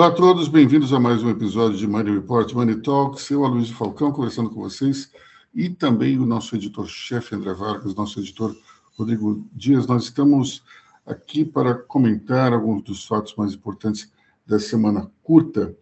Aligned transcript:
Olá 0.00 0.08
a 0.08 0.12
todos, 0.12 0.48
bem-vindos 0.48 0.94
a 0.94 0.98
mais 0.98 1.22
um 1.22 1.28
episódio 1.28 1.76
de 1.76 1.86
Money 1.86 2.14
Report, 2.14 2.50
Money 2.54 2.80
Talks. 2.80 3.30
Eu, 3.30 3.44
Aloysio 3.44 3.76
Falcão, 3.76 4.10
conversando 4.10 4.48
com 4.48 4.62
vocês, 4.62 5.12
e 5.54 5.68
também 5.68 6.18
o 6.18 6.24
nosso 6.24 6.56
editor-chefe, 6.56 7.34
André 7.34 7.52
Vargas, 7.52 7.94
nosso 7.94 8.18
editor 8.18 8.56
Rodrigo 8.96 9.46
Dias. 9.52 9.86
Nós 9.86 10.04
estamos 10.04 10.64
aqui 11.04 11.44
para 11.44 11.74
comentar 11.74 12.54
alguns 12.54 12.82
dos 12.82 13.06
fatos 13.06 13.34
mais 13.36 13.52
importantes 13.52 14.10
da 14.46 14.58
semana 14.58 15.10
curta, 15.22 15.76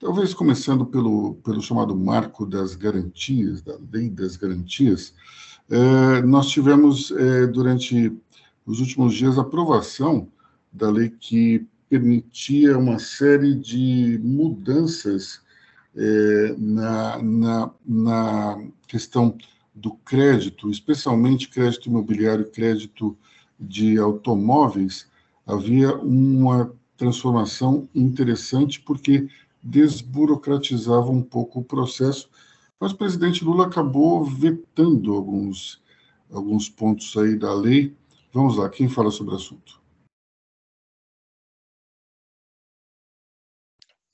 talvez 0.00 0.32
começando 0.32 0.86
pelo, 0.86 1.34
pelo 1.44 1.60
chamado 1.60 1.94
marco 1.94 2.46
das 2.46 2.74
garantias, 2.74 3.60
da 3.60 3.76
lei 3.92 4.08
das 4.08 4.34
garantias. 4.34 5.12
É, 5.68 6.22
nós 6.22 6.48
tivemos, 6.48 7.10
é, 7.10 7.46
durante 7.46 8.16
os 8.64 8.80
últimos 8.80 9.12
dias, 9.12 9.38
aprovação 9.38 10.26
da 10.72 10.88
lei 10.88 11.10
que 11.10 11.68
permitia 11.88 12.78
uma 12.78 12.98
série 12.98 13.54
de 13.54 14.20
mudanças 14.22 15.40
é, 15.96 16.54
na, 16.58 17.22
na, 17.22 17.70
na 17.84 18.68
questão 18.86 19.36
do 19.74 19.92
crédito, 19.92 20.70
especialmente 20.70 21.48
crédito 21.48 21.88
imobiliário 21.88 22.46
e 22.46 22.50
crédito 22.50 23.16
de 23.58 23.98
automóveis, 23.98 25.06
havia 25.46 25.96
uma 25.96 26.72
transformação 26.96 27.88
interessante 27.94 28.80
porque 28.80 29.28
desburocratizava 29.62 31.10
um 31.10 31.22
pouco 31.22 31.60
o 31.60 31.64
processo, 31.64 32.28
mas 32.78 32.92
o 32.92 32.96
presidente 32.96 33.44
Lula 33.44 33.66
acabou 33.66 34.24
vetando 34.24 35.14
alguns, 35.14 35.80
alguns 36.30 36.68
pontos 36.68 37.16
aí 37.16 37.36
da 37.36 37.52
lei. 37.54 37.94
Vamos 38.32 38.56
lá, 38.56 38.68
quem 38.68 38.88
fala 38.88 39.10
sobre 39.10 39.34
o 39.34 39.36
assunto? 39.36 39.80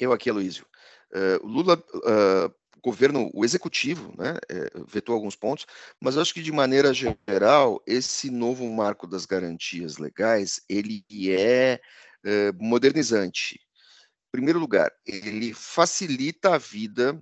Eu 0.05 0.13
aqui, 0.13 0.29
Aloysio. 0.29 0.67
Uh, 1.11 1.47
Lula, 1.47 1.83
uh, 1.95 2.55
governo, 2.83 3.31
o 3.33 3.43
executivo, 3.43 4.13
né, 4.19 4.37
é, 4.51 4.71
vetou 4.87 5.15
alguns 5.15 5.35
pontos, 5.35 5.67
mas 5.99 6.19
acho 6.19 6.35
que 6.35 6.43
de 6.43 6.53
maneira 6.53 6.93
geral, 6.93 7.83
esse 7.87 8.31
novo 8.31 8.69
marco 8.69 9.07
das 9.07 9.25
garantias 9.25 9.97
legais, 9.97 10.61
ele 10.69 11.03
é 11.31 11.81
uh, 12.23 12.63
modernizante. 12.63 13.55
Em 13.55 14.31
primeiro 14.33 14.59
lugar, 14.59 14.93
ele 15.07 15.55
facilita 15.55 16.55
a 16.55 16.59
vida 16.59 17.19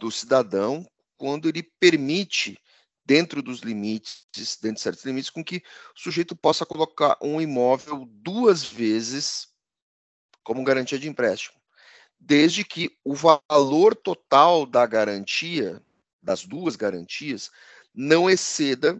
do 0.00 0.10
cidadão 0.10 0.84
quando 1.16 1.48
ele 1.48 1.62
permite 1.78 2.58
dentro 3.04 3.42
dos 3.42 3.60
limites, 3.60 4.26
dentro 4.60 4.76
de 4.76 4.80
certos 4.80 5.04
limites, 5.04 5.30
com 5.30 5.44
que 5.44 5.62
o 5.94 6.00
sujeito 6.00 6.34
possa 6.34 6.66
colocar 6.66 7.16
um 7.22 7.40
imóvel 7.40 8.06
duas 8.10 8.64
vezes 8.64 9.48
como 10.48 10.64
garantia 10.64 10.98
de 10.98 11.06
empréstimo, 11.06 11.60
desde 12.18 12.64
que 12.64 12.90
o 13.04 13.14
valor 13.14 13.94
total 13.94 14.64
da 14.64 14.86
garantia, 14.86 15.82
das 16.22 16.46
duas 16.46 16.74
garantias, 16.74 17.50
não 17.94 18.30
exceda 18.30 18.98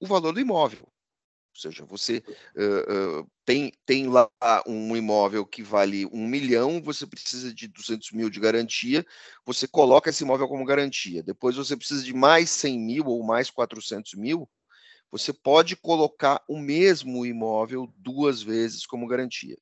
o 0.00 0.06
valor 0.08 0.32
do 0.32 0.40
imóvel. 0.40 0.80
Ou 0.82 1.60
seja, 1.60 1.84
você 1.84 2.24
uh, 2.56 3.20
uh, 3.20 3.30
tem, 3.44 3.72
tem 3.86 4.08
lá 4.08 4.28
um 4.66 4.96
imóvel 4.96 5.46
que 5.46 5.62
vale 5.62 6.06
um 6.06 6.26
milhão, 6.26 6.82
você 6.82 7.06
precisa 7.06 7.54
de 7.54 7.68
200 7.68 8.10
mil 8.10 8.28
de 8.28 8.40
garantia, 8.40 9.06
você 9.46 9.68
coloca 9.68 10.10
esse 10.10 10.24
imóvel 10.24 10.48
como 10.48 10.64
garantia. 10.64 11.22
Depois 11.22 11.54
você 11.54 11.76
precisa 11.76 12.02
de 12.02 12.12
mais 12.12 12.50
100 12.50 12.80
mil 12.80 13.06
ou 13.06 13.22
mais 13.22 13.48
400 13.48 14.14
mil, 14.14 14.50
você 15.08 15.32
pode 15.32 15.76
colocar 15.76 16.42
o 16.48 16.58
mesmo 16.58 17.24
imóvel 17.24 17.86
duas 17.96 18.42
vezes 18.42 18.84
como 18.84 19.06
garantia. 19.06 19.56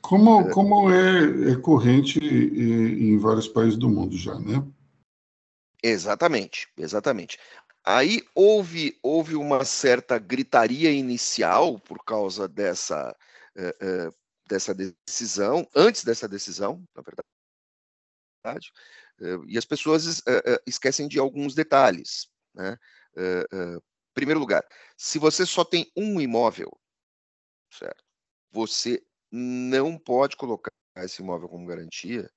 Como, 0.00 0.48
como 0.50 0.90
é, 0.90 1.52
é 1.52 1.56
corrente 1.56 2.18
em 2.18 3.18
vários 3.18 3.48
países 3.48 3.76
do 3.76 3.88
mundo 3.88 4.16
já, 4.16 4.38
né? 4.38 4.64
Exatamente, 5.82 6.68
exatamente. 6.76 7.38
Aí 7.84 8.22
houve, 8.34 8.98
houve 9.02 9.34
uma 9.34 9.64
certa 9.64 10.18
gritaria 10.18 10.90
inicial 10.90 11.78
por 11.78 12.04
causa 12.04 12.46
dessa, 12.48 13.16
uh, 13.56 14.08
uh, 14.08 14.14
dessa 14.46 14.74
decisão, 14.74 15.66
antes 15.74 16.04
dessa 16.04 16.28
decisão, 16.28 16.84
na 16.94 17.02
verdade, 18.44 18.70
uh, 19.20 19.44
e 19.46 19.56
as 19.56 19.64
pessoas 19.64 20.22
esquecem 20.66 21.08
de 21.08 21.18
alguns 21.18 21.54
detalhes. 21.54 22.28
Né? 22.54 22.76
primeiro 24.14 24.40
lugar, 24.40 24.66
se 24.96 25.18
você 25.18 25.46
só 25.46 25.64
tem 25.64 25.90
um 25.96 26.20
imóvel, 26.20 26.70
certo? 27.72 28.04
Você 28.50 29.02
não 29.30 29.98
pode 29.98 30.36
colocar 30.36 30.70
esse 30.98 31.22
imóvel 31.22 31.48
como 31.48 31.66
garantia, 31.66 32.30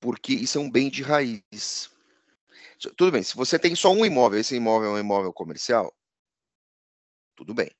porque 0.00 0.32
isso 0.32 0.58
é 0.58 0.60
um 0.60 0.70
bem 0.70 0.90
de 0.90 1.02
raiz. 1.02 1.90
Tudo 2.96 3.12
bem, 3.12 3.22
se 3.22 3.36
você 3.36 3.58
tem 3.58 3.74
só 3.74 3.92
um 3.92 4.04
imóvel, 4.04 4.40
esse 4.40 4.56
imóvel 4.56 4.90
é 4.90 4.92
um 4.94 4.98
imóvel 4.98 5.32
comercial, 5.32 5.94
tudo 7.36 7.54
bem. 7.54 7.70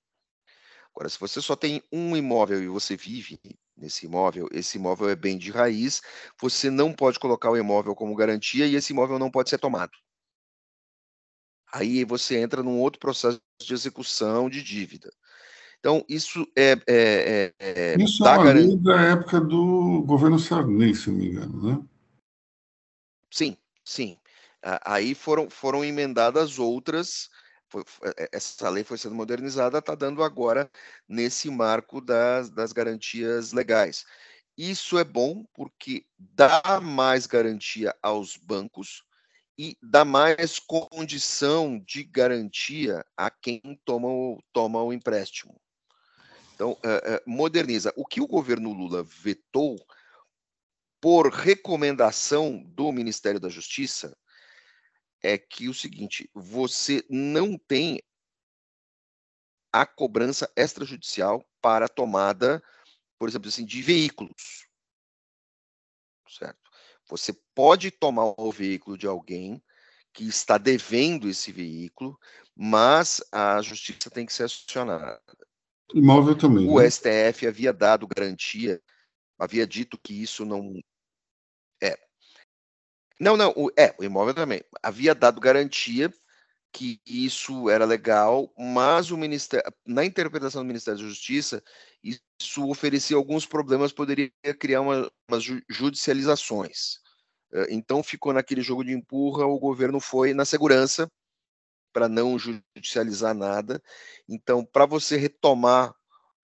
Agora, 0.95 1.09
se 1.09 1.19
você 1.19 1.41
só 1.41 1.57
tem 1.57 1.83
um 1.93 2.17
imóvel 2.17 2.63
e 2.63 2.69
você 2.69 2.97
vive 2.97 3.41
nesse 3.77 4.07
imóvel, 4.07 4.49
esse 4.53 4.77
imóvel 4.77 5.09
é 5.09 5.17
bem 5.17 5.39
de 5.39 5.51
raiz, 5.51 6.03
você 6.41 6.71
não 6.71 6.93
pode 6.93 7.19
colocar 7.19 7.51
o 7.51 7.57
imóvel 7.57 7.95
como 7.95 8.15
garantia 8.15 8.67
e 8.67 8.75
esse 8.75 8.93
imóvel 8.93 9.19
não 9.19 9.31
pode 9.31 9.51
ser 9.51 9.59
tomado. 9.59 9.93
Aí 11.73 12.05
você 12.05 12.39
entra 12.39 12.63
num 12.63 12.79
outro 12.81 12.99
processo 12.99 13.41
de 13.61 13.73
execução 13.73 14.51
de 14.51 14.63
dívida. 14.63 15.11
Então, 15.81 16.05
isso 16.09 16.47
é. 16.55 16.73
é, 16.87 17.53
é, 17.59 17.95
é 17.95 17.97
isso 17.99 18.27
é 18.27 18.31
uma 18.31 18.53
lei 18.53 18.77
da 18.77 19.01
época 19.01 19.41
do 19.41 20.03
governo 20.03 20.39
Sarney, 20.39 20.95
se 20.95 21.11
não 21.11 21.17
me 21.19 21.27
engano, 21.29 21.63
né? 21.63 21.83
Sim, 23.31 23.57
sim. 23.85 24.19
Aí 24.85 25.15
foram, 25.15 25.49
foram 25.49 25.83
emendadas 25.83 26.59
outras. 26.59 27.31
Foi, 27.69 27.83
é, 28.19 28.29
essa 28.33 28.69
lei 28.69 28.85
foi 28.85 28.99
sendo 28.99 29.15
modernizada, 29.15 29.79
está 29.79 29.95
dando 29.95 30.23
agora 30.23 30.71
nesse 31.09 31.51
marco 31.51 32.01
das, 32.01 32.51
das 32.51 32.73
garantias 32.73 33.53
legais. 33.53 34.05
Isso 34.59 34.99
é 34.99 35.05
bom 35.05 35.47
porque 35.55 36.05
dá 36.19 36.79
mais 36.83 37.27
garantia 37.27 37.95
aos 38.03 38.37
bancos 38.37 39.03
e 39.57 39.79
dá 39.83 40.05
mais 40.05 40.59
condição 40.59 41.79
de 41.79 42.03
garantia 42.03 43.05
a 43.17 43.31
quem 43.31 43.61
toma 43.85 44.09
o, 44.09 44.43
toma 44.53 44.83
o 44.83 44.93
empréstimo. 44.93 45.59
Então, 46.61 46.73
uh, 46.73 46.75
uh, 46.75 47.23
moderniza. 47.25 47.91
O 47.97 48.05
que 48.05 48.21
o 48.21 48.27
governo 48.27 48.71
Lula 48.71 49.03
vetou 49.03 49.83
por 51.01 51.33
recomendação 51.33 52.63
do 52.63 52.93
Ministério 52.93 53.41
da 53.41 53.49
Justiça 53.49 54.15
é 55.23 55.39
que 55.39 55.71
o 55.71 55.75
seguinte: 55.75 56.31
você 56.35 57.03
não 57.09 57.57
tem 57.57 58.03
a 59.73 59.87
cobrança 59.87 60.53
extrajudicial 60.55 61.43
para 61.63 61.89
tomada, 61.89 62.63
por 63.19 63.27
exemplo, 63.27 63.49
assim, 63.49 63.65
de 63.65 63.81
veículos. 63.81 64.69
Certo? 66.29 66.71
Você 67.09 67.33
pode 67.55 67.91
tomar 67.91 68.35
o 68.37 68.53
veículo 68.53 68.99
de 68.99 69.07
alguém 69.07 69.65
que 70.13 70.29
está 70.29 70.59
devendo 70.59 71.27
esse 71.27 71.53
veículo, 71.53 72.21
mas 72.55 73.23
a 73.33 73.63
justiça 73.63 74.11
tem 74.11 74.27
que 74.27 74.33
ser 74.35 74.43
acionada. 74.43 75.23
Imóvel 75.95 76.37
também. 76.37 76.69
O 76.69 76.81
né? 76.81 76.91
STF 76.91 77.47
havia 77.47 77.73
dado 77.73 78.07
garantia, 78.07 78.81
havia 79.39 79.67
dito 79.67 79.99
que 79.99 80.23
isso 80.23 80.45
não. 80.45 80.73
É. 81.83 81.99
Não, 83.19 83.37
não, 83.37 83.53
o, 83.57 83.71
é, 83.77 83.95
o 83.99 84.05
imóvel 84.05 84.35
também. 84.35 84.63
Havia 84.83 85.15
dado 85.15 85.41
garantia 85.41 86.13
que 86.73 87.01
isso 87.05 87.69
era 87.69 87.85
legal, 87.85 88.53
mas 88.57 89.11
o 89.11 89.17
Ministério, 89.17 89.71
na 89.85 90.05
interpretação 90.05 90.63
do 90.63 90.67
Ministério 90.67 91.01
da 91.01 91.07
Justiça, 91.07 91.63
isso 92.03 92.69
oferecia 92.69 93.17
alguns 93.17 93.45
problemas, 93.45 93.93
poderia 93.93 94.31
criar 94.59 94.81
uma, 94.81 95.11
umas 95.29 95.43
judicializações. 95.69 97.01
Então 97.69 98.03
ficou 98.03 98.33
naquele 98.33 98.63
jogo 98.63 98.85
de 98.85 98.93
empurra, 98.93 99.45
o 99.45 99.59
governo 99.59 99.99
foi 99.99 100.33
na 100.33 100.45
segurança, 100.45 101.11
para 101.93 102.09
não 102.09 102.39
judicializar 102.39 103.35
nada. 103.35 103.83
Então, 104.29 104.65
para 104.65 104.87
você 104.87 105.17
retomar 105.17 105.95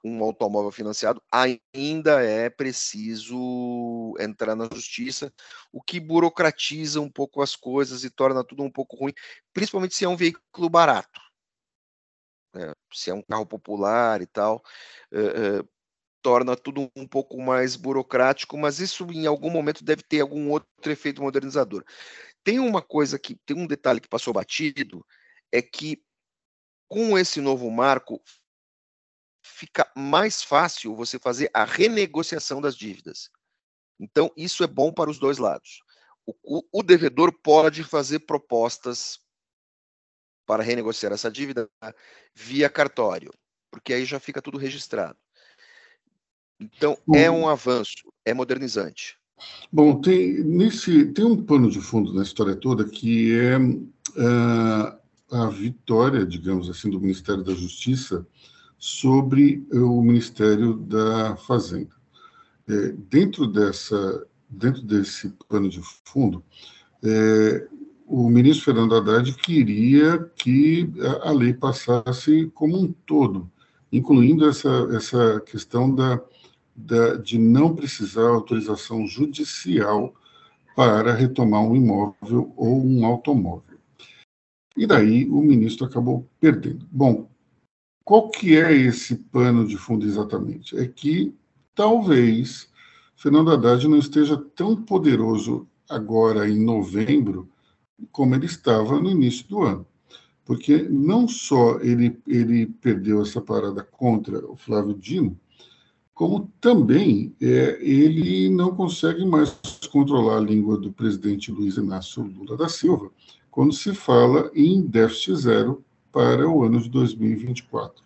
um 0.05 0.23
automóvel 0.23 0.71
financiado, 0.71 1.21
ainda 1.33 2.23
é 2.23 2.49
preciso 2.49 4.15
entrar 4.21 4.55
na 4.55 4.69
justiça, 4.73 5.33
o 5.73 5.83
que 5.83 5.99
burocratiza 5.99 7.01
um 7.01 7.11
pouco 7.11 7.43
as 7.43 7.57
coisas 7.57 8.05
e 8.05 8.11
torna 8.11 8.45
tudo 8.45 8.63
um 8.63 8.71
pouco 8.71 8.97
ruim, 8.97 9.13
principalmente 9.53 9.97
se 9.97 10.05
é 10.05 10.09
um 10.09 10.17
veículo 10.17 10.71
barato. 10.71 11.21
Né? 12.55 12.73
Se 12.93 13.11
é 13.11 13.15
um 13.15 13.23
carro 13.23 13.47
popular 13.47 14.23
e 14.23 14.27
tal, 14.27 14.63
uh, 15.13 15.61
uh, 15.61 15.69
torna 16.23 16.57
tudo 16.57 16.91
um 16.97 17.07
pouco 17.07 17.41
mais 17.41 17.77
burocrático, 17.77 18.57
mas 18.57 18.81
isso 18.81 19.07
em 19.13 19.27
algum 19.27 19.51
momento 19.51 19.85
deve 19.85 20.03
ter 20.03 20.21
algum 20.21 20.51
outro 20.51 20.91
efeito 20.91 21.23
modernizador. 21.23 21.85
Tem 22.43 22.59
uma 22.59 22.81
coisa 22.81 23.19
que, 23.19 23.37
tem 23.47 23.57
um 23.57 23.67
detalhe 23.67 24.01
que 24.01 24.09
passou 24.09 24.33
batido, 24.33 25.05
é 25.53 25.63
que 25.63 26.03
com 26.89 27.19
esse 27.19 27.41
novo 27.41 27.71
marco 27.71 28.23
fica 29.45 29.91
mais 29.97 30.43
fácil 30.43 30.95
você 30.95 31.19
fazer 31.19 31.51
a 31.55 31.65
renegociação 31.65 32.61
das 32.61 32.77
dívidas. 32.77 33.31
Então, 33.99 34.31
isso 34.37 34.63
é 34.63 34.67
bom 34.67 34.93
para 34.93 35.11
os 35.11 35.19
dois 35.19 35.39
lados. 35.39 35.83
O, 36.27 36.59
o, 36.59 36.81
o 36.81 36.83
devedor 36.83 37.33
pode 37.43 37.83
fazer 37.83 38.21
propostas 38.21 39.19
para 40.45 40.63
renegociar 40.63 41.13
essa 41.13 41.31
dívida 41.31 41.69
via 42.35 42.69
cartório, 42.69 43.33
porque 43.71 43.93
aí 43.93 44.05
já 44.05 44.21
fica 44.21 44.43
tudo 44.43 44.59
registrado. 44.59 45.19
Então, 46.61 46.97
é 47.15 47.31
um 47.31 47.49
avanço, 47.49 48.13
é 48.25 48.33
modernizante. 48.33 49.19
Bom, 49.71 50.01
tem, 50.01 50.43
nesse, 50.43 51.13
tem 51.13 51.25
um 51.25 51.45
pano 51.45 51.71
de 51.71 51.81
fundo 51.81 52.15
na 52.15 52.23
história 52.23 52.57
toda 52.57 52.89
que 52.89 53.39
é 53.39 53.59
uh, 53.59 54.99
a 55.31 55.47
vitória, 55.49 56.25
digamos 56.25 56.69
assim, 56.71 56.91
do 56.91 57.01
Ministério 57.01 57.43
da 57.43 57.55
Justiça 57.55 58.27
sobre 58.79 59.67
o 59.73 60.03
Ministério 60.03 60.75
da 60.75 61.37
Fazenda. 61.37 61.95
É, 62.69 62.93
dentro, 63.09 63.47
dessa, 63.47 64.27
dentro 64.49 64.83
desse 64.83 65.33
pano 65.49 65.69
de 65.69 65.81
fundo, 66.05 66.43
é, 67.03 67.69
o 68.07 68.29
ministro 68.29 68.67
Fernando 68.67 68.95
Haddad 68.95 69.35
queria 69.35 70.19
que 70.37 70.89
a, 71.25 71.31
a 71.31 71.33
lei 71.33 71.53
passasse 71.53 72.51
como 72.55 72.77
um 72.79 72.93
todo, 73.07 73.51
incluindo 73.93 74.49
essa, 74.49 74.89
essa 74.93 75.41
questão 75.41 75.93
da 75.93 76.21
da, 76.77 77.17
de 77.17 77.39
não 77.39 77.75
precisar 77.75 78.29
autorização 78.29 79.07
judicial 79.07 80.15
para 80.75 81.15
retomar 81.15 81.63
um 81.63 81.75
imóvel 81.75 82.53
ou 82.55 82.85
um 82.85 83.07
automóvel. 83.07 83.76
E 84.77 84.87
daí 84.87 85.27
o 85.29 85.41
ministro 85.41 85.87
acabou 85.87 86.29
perdendo. 86.39 86.87
Bom, 86.93 87.29
qual 88.05 88.31
que 88.31 88.57
é 88.57 88.73
esse 88.73 89.17
pano 89.17 89.67
de 89.67 89.77
fundo 89.77 90.07
exatamente? 90.07 90.77
É 90.77 90.87
que 90.87 91.35
talvez 91.75 92.69
Fernando 93.17 93.51
Haddad 93.51 93.89
não 93.89 93.99
esteja 93.99 94.37
tão 94.37 94.77
poderoso 94.77 95.67
agora 95.89 96.49
em 96.49 96.63
novembro 96.63 97.49
como 98.13 98.35
ele 98.35 98.47
estava 98.47 99.01
no 99.01 99.11
início 99.11 99.49
do 99.49 99.63
ano. 99.63 99.87
Porque 100.45 100.83
não 100.83 101.27
só 101.27 101.81
ele, 101.81 102.21
ele 102.27 102.67
perdeu 102.67 103.23
essa 103.23 103.41
parada 103.41 103.83
contra 103.83 104.47
o 104.47 104.55
Flávio 104.55 104.95
Dino, 104.95 105.37
como 106.15 106.53
também 106.61 107.35
é, 107.41 107.79
ele 107.81 108.49
não 108.49 108.75
consegue 108.75 109.25
mais 109.25 109.51
controlar 109.91 110.39
a 110.39 110.41
língua 110.41 110.79
do 110.79 110.93
presidente 110.93 111.51
Luiz 111.51 111.77
Inácio 111.77 112.23
Lula 112.23 112.57
da 112.57 112.69
Silva 112.69 113.11
quando 113.57 113.73
se 113.73 113.95
fala 113.95 114.51
em 114.55 114.83
déficit 114.83 115.35
zero 115.37 115.83
para 116.13 116.47
o 116.47 116.63
ano 116.63 116.79
de 116.79 116.91
2024. 116.91 118.05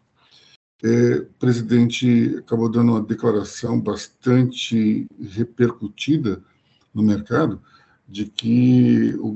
É, 0.81 1.17
o 1.17 1.27
presidente 1.41 2.37
acabou 2.39 2.69
dando 2.69 2.93
uma 2.93 3.03
declaração 3.03 3.81
bastante 3.81 5.09
repercutida 5.21 6.41
no 6.95 7.03
mercado 7.03 7.61
de 8.07 8.27
que 8.27 9.13
o, 9.19 9.35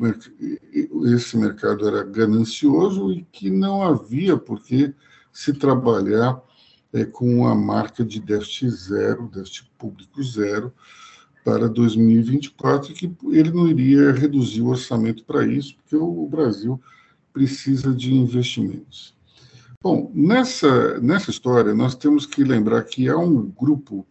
esse 1.12 1.36
mercado 1.36 1.88
era 1.88 2.04
ganancioso 2.04 3.12
e 3.12 3.24
que 3.32 3.50
não 3.50 3.82
havia 3.82 4.36
por 4.36 4.62
que 4.62 4.94
se 5.32 5.52
trabalhar 5.52 6.40
é, 6.92 7.04
com 7.04 7.44
a 7.48 7.56
marca 7.56 8.04
de 8.04 8.20
déficit 8.20 8.70
zero, 8.70 9.28
déficit 9.34 9.68
público 9.76 10.22
zero, 10.22 10.72
para 11.44 11.68
2024, 11.68 12.90
e 12.90 12.94
que 12.94 13.12
ele 13.30 13.50
não 13.50 13.68
iria 13.68 14.12
reduzir 14.12 14.62
o 14.62 14.68
orçamento 14.68 15.24
para 15.24 15.46
isso, 15.46 15.76
porque 15.76 15.94
o 15.94 16.26
Brasil 16.26 16.80
precisa 17.32 17.94
de 17.94 18.14
investimentos. 18.14 19.14
Bom, 19.82 20.10
nessa, 20.14 20.98
nessa 21.00 21.30
história, 21.30 21.74
nós 21.74 21.94
temos 21.94 22.24
que 22.24 22.42
lembrar 22.42 22.82
que 22.84 23.06
há 23.10 23.18
um 23.18 23.50
grupo 23.50 24.06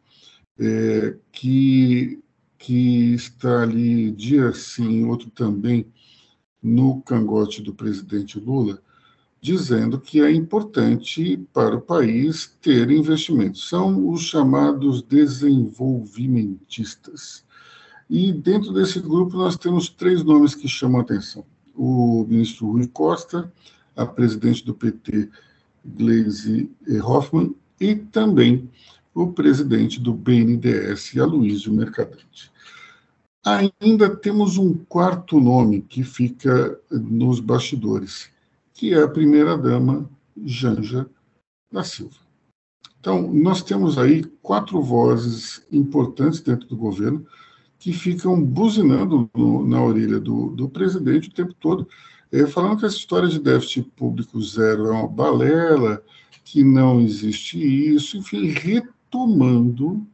é, 0.60 1.16
que, 1.32 2.22
que 2.60 3.16
está 3.16 3.64
ali 3.64 4.12
dia 4.12 4.54
sim, 4.54 5.06
outro 5.06 5.32
também, 5.32 5.92
no 6.62 7.02
cangote 7.02 7.62
do 7.62 7.74
presidente 7.74 8.40
Lula, 8.40 8.80
dizendo 9.44 10.00
que 10.00 10.22
é 10.22 10.32
importante 10.32 11.38
para 11.52 11.76
o 11.76 11.82
país 11.82 12.56
ter 12.62 12.90
investimentos. 12.90 13.68
São 13.68 14.10
os 14.10 14.22
chamados 14.22 15.02
desenvolvimentistas. 15.02 17.44
E 18.10 18.32
dentro 18.32 18.72
desse 18.72 19.02
grupo 19.02 19.36
nós 19.36 19.58
temos 19.58 19.90
três 19.90 20.24
nomes 20.24 20.56
que 20.56 20.70
chamam 20.70 21.02
a 21.02 21.04
atenção: 21.04 21.44
o 21.76 22.26
ministro 22.26 22.72
Rui 22.72 22.88
Costa, 22.88 23.52
a 23.98 24.06
presidente 24.06 24.66
do 24.66 24.74
PT, 24.74 25.30
Gleisi 25.86 26.72
Hoffmann, 27.04 27.54
e 27.82 27.96
também 27.96 28.70
o 29.14 29.28
presidente 29.28 30.00
do 30.00 30.14
BNDES, 30.14 31.18
Aloysio 31.18 31.74
Mercadante. 31.74 32.50
Ainda 33.46 34.16
temos 34.16 34.58
um 34.58 34.74
quarto 34.74 35.38
nome 35.38 35.82
que 35.82 36.02
fica 36.02 36.80
nos 36.90 37.42
bastidores, 37.42 38.32
que 38.74 38.94
é 38.94 39.04
a 39.04 39.08
primeira-dama 39.08 40.10
Janja 40.44 41.08
da 41.72 41.84
Silva. 41.84 42.18
Então, 43.00 43.32
nós 43.34 43.62
temos 43.62 43.98
aí 43.98 44.24
quatro 44.42 44.82
vozes 44.82 45.66
importantes 45.72 46.40
dentro 46.42 46.68
do 46.68 46.78
governo 46.78 47.26
que 47.78 47.92
ficam 47.92 48.42
buzinando 48.42 49.30
no, 49.36 49.68
na 49.68 49.84
orelha 49.84 50.20
do, 50.20 50.52
do, 50.52 50.70
presidente 50.70 51.28
o 51.28 51.34
tempo 51.34 51.54
todo, 51.56 51.88
é, 52.32 52.48
falando 52.48 52.80
que 52.80 52.86
essa 52.86 52.96
história 52.96 53.28
de 53.28 53.40
déficit 53.40 53.92
público 53.96 54.42
zero 54.42 54.88
é 54.88 54.92
uma 54.92 55.08
balela, 55.08 56.02
que 56.46 56.64
não 56.64 57.02
existe 57.02 57.58
isso, 57.58 58.18
enfim, 58.18 58.48
retomando 58.48 60.08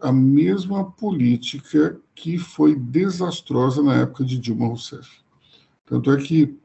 a, 0.00 0.08
a 0.08 0.12
mesma 0.12 0.90
política 0.92 2.00
que 2.14 2.38
foi 2.38 2.74
desastrosa 2.74 3.82
na 3.82 3.96
época 3.96 4.24
de 4.24 4.38
Dilma 4.38 4.68
Rousseff. 4.68 5.10
Tanto 5.84 6.10
é 6.10 6.16
que 6.16 6.58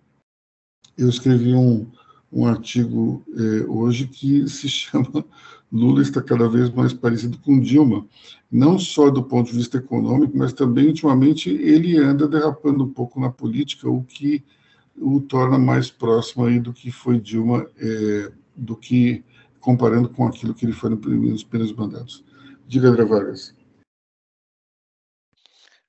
eu 0.99 1.09
escrevi 1.09 1.53
um, 1.53 1.89
um 2.31 2.45
artigo 2.45 3.23
é, 3.35 3.65
hoje 3.67 4.07
que 4.07 4.47
se 4.47 4.67
chama 4.67 5.25
Lula 5.71 6.01
está 6.01 6.21
cada 6.21 6.49
vez 6.49 6.69
mais 6.71 6.93
parecido 6.93 7.37
com 7.39 7.59
Dilma, 7.59 8.07
não 8.51 8.79
só 8.79 9.09
do 9.09 9.23
ponto 9.23 9.51
de 9.51 9.57
vista 9.57 9.77
econômico, 9.77 10.35
mas 10.35 10.51
também, 10.51 10.87
ultimamente, 10.87 11.49
ele 11.49 11.97
anda 11.97 12.27
derrapando 12.27 12.83
um 12.83 12.91
pouco 12.91 13.19
na 13.19 13.29
política, 13.29 13.87
o 13.87 14.03
que 14.03 14.43
o 14.97 15.21
torna 15.21 15.57
mais 15.59 15.91
próximo 15.91 16.45
aí 16.45 16.59
do 16.59 16.73
que 16.73 16.91
foi 16.91 17.19
Dilma, 17.19 17.69
é, 17.77 18.31
do 18.55 18.75
que 18.75 19.23
comparando 19.59 20.09
com 20.09 20.25
aquilo 20.27 20.55
que 20.55 20.65
ele 20.65 20.73
foi 20.73 20.89
nos 20.89 21.43
primeiros 21.43 21.75
mandatos. 21.75 22.25
Diga, 22.67 22.89
André 22.89 23.05
Vargas. 23.05 23.53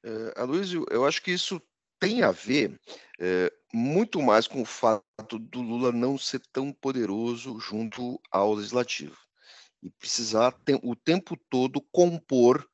Uh, 0.05 0.33
Aloysio, 0.37 0.85
eu 0.91 1.05
acho 1.07 1.23
que 1.23 1.31
isso 1.31 1.61
tem 1.99 2.23
a 2.23 2.31
ver 2.31 2.79
é, 3.19 3.53
muito 3.73 4.21
mais 4.21 4.47
com 4.47 4.63
o 4.63 4.67
fato 4.67 5.39
do 5.39 5.61
Lula 5.61 5.93
não 5.93 6.19
ser 6.19 6.41
tão 6.53 6.73
poderoso 6.73 7.59
junto 7.61 8.21
ao 8.31 8.55
legislativo 8.55 9.17
e 9.83 9.91
precisar 9.91 10.55
o 10.83 10.95
tempo 10.95 11.37
todo 11.49 11.81
compor, 11.93 12.69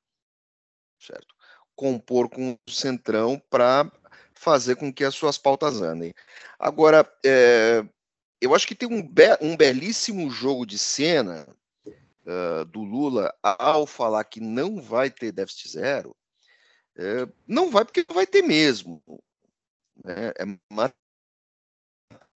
certo? 0.99 1.35
Compor 1.75 2.29
com 2.29 2.53
o 2.53 2.71
centrão 2.71 3.41
para 3.51 3.91
fazer 4.35 4.77
com 4.77 4.93
que 4.93 5.05
as 5.05 5.15
suas 5.15 5.39
pautas 5.39 5.81
andem. 5.81 6.13
Agora, 6.59 7.09
é, 7.25 7.85
eu 8.41 8.55
acho 8.55 8.67
que 8.67 8.75
tem 8.75 8.89
um, 8.89 9.03
be 9.03 9.37
um 9.41 9.57
belíssimo 9.57 10.31
jogo 10.31 10.67
de 10.67 10.79
cena 10.79 11.47
uh, 11.87 12.65
do 12.67 12.83
Lula 12.83 13.35
ao 13.43 13.87
falar 13.87 14.25
que 14.25 14.41
não 14.41 14.81
vai 14.81 15.11
ter 15.11 15.33
déficit 15.33 15.71
zero. 15.71 16.17
É, 16.99 17.29
não 17.47 17.71
vai 17.71 17.85
porque 17.85 18.05
não 18.09 18.17
vai 18.17 18.27
ter 18.27 18.43
mesmo 18.43 19.03
né, 20.05 20.33
é 20.39 20.45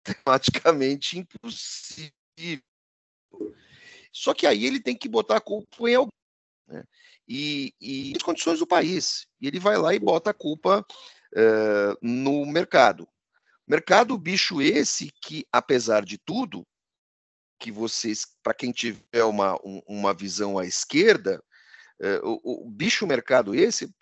matematicamente 0.05 1.17
impossível. 1.17 2.11
Só 4.11 4.33
que 4.33 4.47
aí 4.47 4.65
ele 4.65 4.79
tem 4.79 4.95
que 4.95 5.07
botar 5.07 5.37
a 5.37 5.41
culpa 5.41 5.89
em 5.89 5.95
alguém. 5.95 6.11
Né? 6.67 6.83
E, 7.27 7.73
e 7.79 8.13
as 8.15 8.23
condições 8.23 8.59
do 8.59 8.67
país. 8.67 9.27
E 9.39 9.47
ele 9.47 9.59
vai 9.59 9.77
lá 9.77 9.93
e 9.93 9.99
bota 9.99 10.31
a 10.31 10.33
culpa 10.33 10.85
uh, 11.33 11.97
no 12.01 12.45
mercado. 12.45 13.07
Mercado 13.67 14.17
bicho 14.17 14.61
esse 14.61 15.11
que, 15.21 15.45
apesar 15.51 16.05
de 16.05 16.17
tudo, 16.17 16.65
que 17.59 17.71
vocês, 17.71 18.25
para 18.41 18.53
quem 18.53 18.71
tiver 18.71 19.23
uma, 19.23 19.55
um, 19.63 19.81
uma 19.87 20.13
visão 20.13 20.57
à 20.57 20.65
esquerda, 20.65 21.43
uh, 22.01 22.39
o, 22.43 22.67
o 22.67 22.69
bicho 22.69 23.05
mercado 23.05 23.53
esse, 23.53 23.93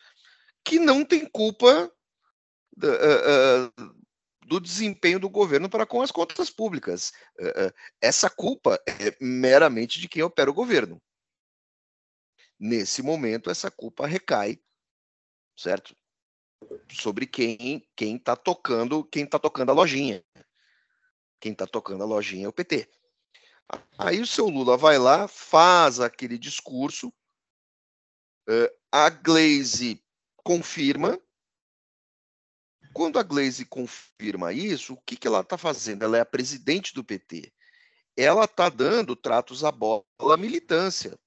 que 0.64 0.80
não 0.80 1.04
tem 1.04 1.28
culpa 1.30 1.92
do 4.46 4.60
desempenho 4.60 5.20
do 5.20 5.30
governo 5.30 5.70
para 5.70 5.86
com 5.86 6.02
as 6.02 6.12
contas 6.12 6.50
públicas. 6.50 7.12
Uh, 7.40 7.74
essa 8.02 8.30
culpa 8.30 8.80
é 8.86 9.16
meramente 9.20 10.00
de 10.00 10.08
quem 10.08 10.22
opera 10.22 10.50
o 10.50 10.54
governo. 10.54 11.02
Nesse 12.60 13.02
momento, 13.02 13.50
essa 13.50 13.70
culpa 13.70 14.08
recai, 14.08 14.60
certo? 15.58 15.96
Sobre 16.92 17.26
quem 17.26 17.88
quem 17.96 18.16
está 18.16 18.36
tocando 18.36 19.04
quem 19.04 19.24
está 19.24 19.38
tocando 19.38 19.72
a 19.72 19.74
lojinha. 19.74 20.24
Quem 21.40 21.52
está 21.52 21.68
tocando 21.68 22.04
a 22.04 22.08
lojinha 22.08 22.46
é 22.46 22.50
o 22.50 22.54
PT. 22.54 22.90
Aí 23.98 24.22
o 24.22 24.28
seu 24.28 24.48
Lula 24.48 24.78
vai 24.78 24.98
lá, 24.98 25.28
faz 25.28 26.00
aquele 26.00 26.38
discurso, 26.38 27.12
a 28.92 29.10
Glaze 29.10 30.02
confirma. 30.38 31.20
Quando 32.96 33.20
a 33.20 33.24
Glaze 33.24 33.66
confirma 33.66 34.54
isso, 34.54 34.94
o 34.94 35.02
que, 35.06 35.18
que 35.18 35.28
ela 35.28 35.42
está 35.42 35.58
fazendo? 35.58 36.04
Ela 36.04 36.18
é 36.18 36.22
a 36.22 36.26
presidente 36.26 36.94
do 36.94 37.04
PT. 37.04 37.52
Ela 38.16 38.46
está 38.46 38.70
dando 38.70 39.18
tratos 39.18 39.66
à 39.66 39.72
bola 39.72 40.06
à 40.34 40.38
militância. 40.38 41.20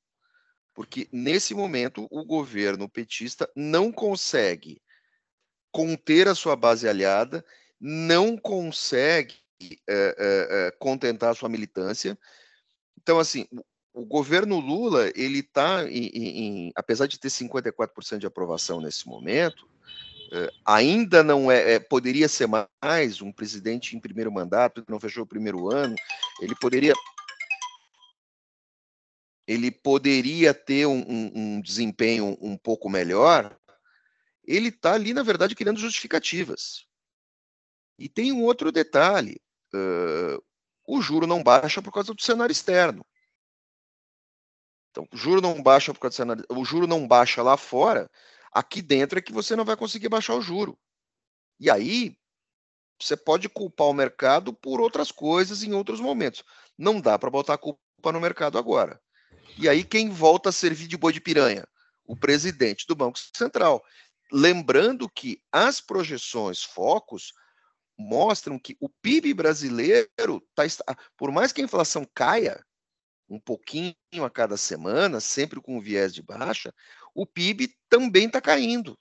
Porque, 0.73 1.07
nesse 1.13 1.53
momento, 1.53 2.09
o 2.11 2.25
governo 2.25 2.89
petista 2.89 3.47
não 3.55 3.93
consegue 3.93 4.81
conter 5.71 6.27
a 6.27 6.35
sua 6.35 6.57
base 6.57 6.89
aliada, 6.89 7.45
não 7.79 8.35
consegue 8.39 9.37
é, 9.61 9.77
é, 9.87 10.71
contentar 10.79 11.33
a 11.33 11.35
sua 11.35 11.51
militância. 11.51 12.19
Então, 12.97 13.19
assim, 13.19 13.47
o, 13.93 14.07
governo 14.07 14.59
Lula, 14.59 15.13
ele 15.15 15.41
está, 15.41 15.81
apesar 16.75 17.07
de 17.07 17.21
ter 17.21 17.29
54% 17.29 18.17
de 18.17 18.27
aprovação 18.27 18.81
nesse 18.81 19.07
momento, 19.07 19.69
ainda 20.65 21.23
não 21.23 21.51
é, 21.51 21.75
é, 21.75 21.79
poderia 21.79 22.29
ser 22.29 22.49
mais 22.83 23.23
um 23.23 23.33
presidente 23.33 23.97
em 23.97 24.01
primeiro 24.01 24.31
mandato, 24.31 24.85
não 24.89 25.01
fechou 25.01 25.25
o 25.25 25.27
primeiro 25.27 25.71
ano, 25.71 25.95
ele 26.41 26.55
poderia 26.55 26.93
ele 29.47 29.71
poderia 29.71 30.53
ter 30.53 30.87
um, 30.87 30.99
um, 31.09 31.33
um 31.35 31.61
desempenho 31.63 32.37
um 32.39 32.55
pouco 32.55 32.91
melhor, 32.91 33.59
ele 34.45 34.69
está 34.69 34.93
ali, 34.93 35.15
na 35.15 35.23
verdade, 35.23 35.55
criando 35.55 35.81
justificativas. 35.81 36.87
E 37.99 38.11
tem 38.11 38.31
um 38.31 38.43
outro 38.43 38.71
detalhe: 38.71 39.41
uh, 39.75 40.43
o 40.87 41.01
juro 41.01 41.27
não 41.27 41.43
baixa 41.43 41.81
por 41.81 41.93
causa 41.93 42.13
do 42.13 42.23
cenário 42.23 42.53
externo. 42.53 43.05
Então, 44.91 45.09
o 45.13 45.17
juro 45.17 45.41
não 45.41 45.63
baixa 45.63 45.95
por 45.95 46.01
causa 46.01 46.15
do 46.15 46.17
cenário, 46.17 46.45
o 46.51 46.65
juro 46.65 46.87
não 46.87 47.09
baixa 47.09 47.43
lá 47.43 47.57
fora, 47.57 48.11
aqui 48.53 48.83
dentro 48.83 49.19
é 49.19 49.23
que 49.23 49.33
você 49.33 49.55
não 49.57 49.65
vai 49.65 49.77
conseguir 49.77 50.09
baixar 50.09 50.35
o 50.35 50.43
juro. 50.43 50.79
E 51.61 51.71
aí 51.71 52.17
você 53.01 53.17
pode 53.17 53.49
culpar 53.49 53.87
o 53.87 53.95
mercado 53.95 54.53
por 54.53 54.81
outras 54.81 55.13
coisas 55.13 55.63
em 55.63 55.73
outros 55.73 56.01
momentos. 56.01 56.43
Não 56.77 57.01
dá 57.01 57.19
para 57.19 57.31
botar 57.31 57.55
a 57.55 57.59
culpa 57.59 57.79
no 58.13 58.21
mercado 58.21 58.59
agora. 58.59 59.01
E 59.57 59.69
aí 59.69 59.85
quem 59.85 60.11
volta 60.11 60.49
a 60.49 60.53
servir 60.53 60.89
de 60.89 60.97
boi 60.97 61.13
de 61.13 61.21
piranha? 61.21 61.67
O 62.05 62.17
presidente 62.17 62.87
do 62.87 62.97
Banco 62.97 63.19
Central. 63.37 63.85
Lembrando 64.33 65.09
que 65.09 65.41
as 65.53 65.81
projeções 65.81 66.63
focos 66.63 67.33
mostram 67.97 68.59
que 68.59 68.77
o 68.81 68.89
PIB 68.89 69.35
brasileiro 69.35 70.43
está, 70.59 70.85
por 71.17 71.33
mais 71.33 71.53
que 71.53 71.61
a 71.61 71.65
inflação 71.65 72.07
caia 72.15 72.65
um 73.29 73.39
pouquinho 73.39 73.95
a 74.25 74.31
cada 74.31 74.57
semana, 74.57 75.21
sempre 75.21 75.61
com 75.61 75.81
viés 75.81 76.15
de 76.15 76.23
baixa, 76.23 76.73
o 77.15 77.27
PIB 77.27 77.75
também 77.89 78.27
está 78.27 78.41
caindo. 78.41 78.97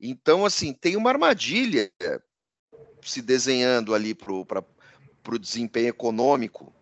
Então, 0.00 0.44
assim, 0.44 0.72
tem 0.72 0.96
uma 0.96 1.10
armadilha 1.10 1.90
se 3.02 3.22
desenhando 3.22 3.94
ali 3.94 4.14
para 4.14 4.32
o 4.32 5.38
desempenho 5.38 5.88
econômico 5.88 6.72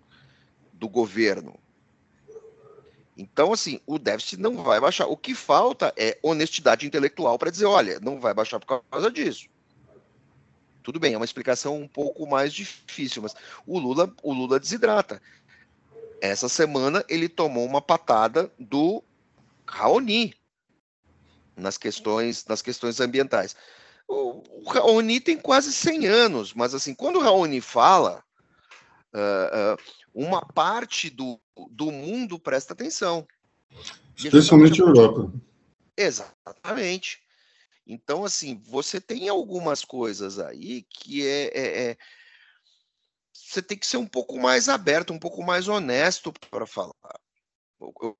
do 0.72 0.88
governo. 0.88 1.58
Então, 3.16 3.52
assim, 3.52 3.80
o 3.86 3.98
déficit 3.98 4.40
não 4.40 4.56
vai 4.62 4.80
baixar. 4.80 5.06
O 5.06 5.16
que 5.16 5.34
falta 5.34 5.94
é 5.96 6.18
honestidade 6.22 6.84
intelectual 6.84 7.38
para 7.38 7.50
dizer, 7.50 7.66
olha, 7.66 8.00
não 8.00 8.20
vai 8.20 8.34
baixar 8.34 8.58
por 8.58 8.82
causa 8.90 9.10
disso. 9.10 9.48
Tudo 10.82 10.98
bem, 10.98 11.14
é 11.14 11.16
uma 11.16 11.24
explicação 11.24 11.80
um 11.80 11.88
pouco 11.88 12.26
mais 12.26 12.52
difícil, 12.52 13.22
mas 13.22 13.34
o 13.66 13.78
Lula, 13.78 14.12
o 14.22 14.34
Lula 14.34 14.60
desidrata. 14.60 15.22
Essa 16.24 16.48
semana 16.48 17.04
ele 17.06 17.28
tomou 17.28 17.66
uma 17.66 17.82
patada 17.82 18.50
do 18.58 19.04
Raoni 19.66 20.34
nas 21.54 21.76
questões, 21.76 22.46
nas 22.46 22.62
questões 22.62 22.98
ambientais. 22.98 23.54
O, 24.08 24.42
o 24.62 24.70
Raoni 24.70 25.20
tem 25.20 25.36
quase 25.36 25.70
100 25.70 26.06
anos, 26.06 26.54
mas 26.54 26.74
assim, 26.74 26.94
quando 26.94 27.16
o 27.16 27.20
Raoni 27.20 27.60
fala, 27.60 28.24
uh, 29.12 29.74
uh, 29.74 29.78
uma 30.14 30.40
parte 30.40 31.10
do, 31.10 31.38
do 31.70 31.92
mundo 31.92 32.38
presta 32.38 32.72
atenção. 32.72 33.28
Especialmente 34.16 34.80
a 34.80 34.86
Europa. 34.86 35.30
Exatamente. 35.94 37.20
Então, 37.86 38.24
assim, 38.24 38.58
você 38.64 38.98
tem 38.98 39.28
algumas 39.28 39.84
coisas 39.84 40.38
aí 40.38 40.86
que 40.88 41.26
é, 41.26 41.44
é, 41.48 41.90
é, 41.90 41.96
Você 43.54 43.62
tem 43.62 43.78
que 43.78 43.86
ser 43.86 43.98
um 43.98 44.06
pouco 44.06 44.36
mais 44.36 44.68
aberto, 44.68 45.12
um 45.12 45.18
pouco 45.18 45.40
mais 45.44 45.68
honesto 45.68 46.32
para 46.50 46.66
falar. 46.66 46.92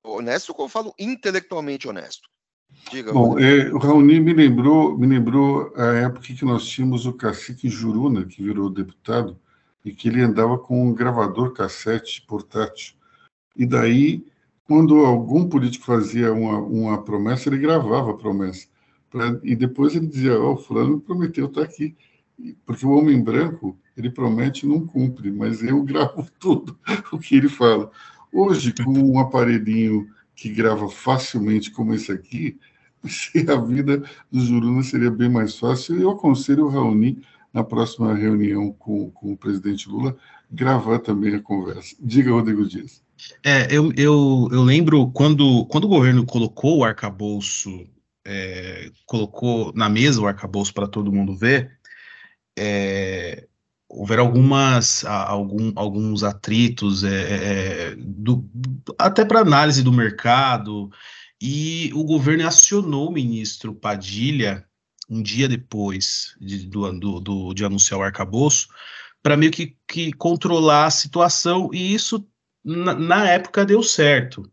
Honesto, 0.05 0.55
como 0.55 0.67
eu 0.67 0.71
falo, 0.71 0.95
intelectualmente 0.97 1.88
honesto. 1.88 2.29
Diga, 2.88 3.12
Bom, 3.12 3.37
é, 3.37 3.69
o 3.73 3.79
Raoni 3.79 4.21
me 4.21 4.33
lembrou, 4.33 4.97
me 4.97 5.09
lembrou 5.09 5.73
a 5.76 5.87
época 5.95 6.23
que 6.23 6.45
nós 6.45 6.64
tínhamos 6.67 7.05
o 7.05 7.12
cacique 7.12 7.69
Juruna, 7.69 8.25
que 8.25 8.45
virou 8.45 8.71
deputado, 8.71 9.37
e 9.85 9.93
que 9.93 10.07
ele 10.07 10.23
andava 10.23 10.57
com 10.57 10.87
um 10.87 10.95
gravador 10.95 11.53
cassete 11.53 12.23
portátil. 12.23 12.95
E 13.57 13.67
daí, 13.67 14.25
quando 14.62 15.05
algum 15.05 15.49
político 15.49 15.85
fazia 15.85 16.33
uma, 16.33 16.59
uma 16.59 17.03
promessa, 17.03 17.49
ele 17.49 17.59
gravava 17.59 18.12
a 18.12 18.17
promessa. 18.17 18.69
Pra, 19.11 19.37
e 19.43 19.57
depois 19.57 19.97
ele 19.97 20.07
dizia: 20.07 20.38
Ó, 20.41 20.53
oh, 20.53 20.57
Fulano 20.57 21.00
prometeu 21.00 21.47
estar 21.47 21.62
tá 21.62 21.67
aqui. 21.67 21.97
Porque 22.67 22.85
o 22.85 22.91
homem 22.91 23.23
branco, 23.23 23.79
ele 23.97 24.11
promete 24.11 24.67
e 24.67 24.69
não 24.69 24.87
cumpre, 24.87 25.31
mas 25.31 25.62
eu 25.62 25.83
gravo 25.85 26.26
tudo 26.38 26.79
o 27.12 27.19
que 27.19 27.37
ele 27.37 27.49
fala. 27.49 27.91
Hoje, 28.33 28.73
com 28.73 28.93
um 28.93 29.19
aparelhinho 29.19 30.09
que 30.35 30.49
grava 30.49 30.88
facilmente 30.88 31.71
como 31.71 31.95
esse 31.95 32.11
aqui, 32.11 32.59
a 33.49 33.57
vida 33.57 34.03
do 34.31 34.41
Juruna 34.41 34.83
seria 34.83 35.11
bem 35.11 35.29
mais 35.29 35.59
fácil. 35.59 36.00
Eu 36.00 36.11
aconselho 36.11 36.67
o 36.67 36.69
Raoni 36.69 37.23
na 37.53 37.62
próxima 37.62 38.12
reunião 38.12 38.73
com, 38.73 39.11
com 39.12 39.33
o 39.33 39.37
presidente 39.37 39.88
Lula, 39.88 40.17
gravar 40.50 40.99
também 40.99 41.37
a 41.37 41.41
conversa. 41.41 41.95
Diga, 42.00 42.33
Rodrigo 42.33 42.67
Dias. 42.67 43.00
É, 43.45 43.69
eu, 43.71 43.93
eu, 43.97 44.49
eu 44.50 44.62
lembro 44.62 45.09
quando, 45.12 45.64
quando 45.67 45.85
o 45.85 45.88
governo 45.88 46.26
colocou 46.26 46.79
o 46.79 46.85
arcabouço, 46.85 47.87
é, 48.26 48.91
colocou 49.07 49.73
na 49.73 49.88
mesa 49.88 50.21
o 50.21 50.26
arcabouço 50.26 50.75
para 50.75 50.88
todo 50.88 51.12
mundo 51.12 51.37
ver, 51.37 51.71
é, 52.58 53.46
houveram 53.88 54.26
algumas, 54.26 55.04
algum, 55.04 55.73
alguns 55.76 56.23
atritos, 56.23 57.04
é, 57.04 57.90
é 57.92 57.96
do, 57.96 58.49
até 58.99 59.25
para 59.25 59.40
análise 59.40 59.82
do 59.82 59.92
mercado, 59.92 60.90
e 61.40 61.90
o 61.94 62.04
governo 62.04 62.46
acionou 62.46 63.08
o 63.08 63.12
ministro 63.12 63.75
Padilha 63.75 64.66
um 65.08 65.23
dia 65.23 65.49
depois 65.49 66.34
de, 66.40 66.66
do, 66.66 67.20
do, 67.20 67.54
de 67.54 67.64
anunciar 67.64 68.00
o 68.00 68.02
arcabouço, 68.02 68.68
para 69.23 69.37
meio 69.37 69.52
que, 69.52 69.76
que 69.87 70.12
controlar 70.12 70.87
a 70.87 70.90
situação, 70.90 71.70
e 71.73 71.94
isso 71.94 72.26
na, 72.64 72.94
na 72.94 73.28
época 73.28 73.64
deu 73.64 73.82
certo. 73.82 74.50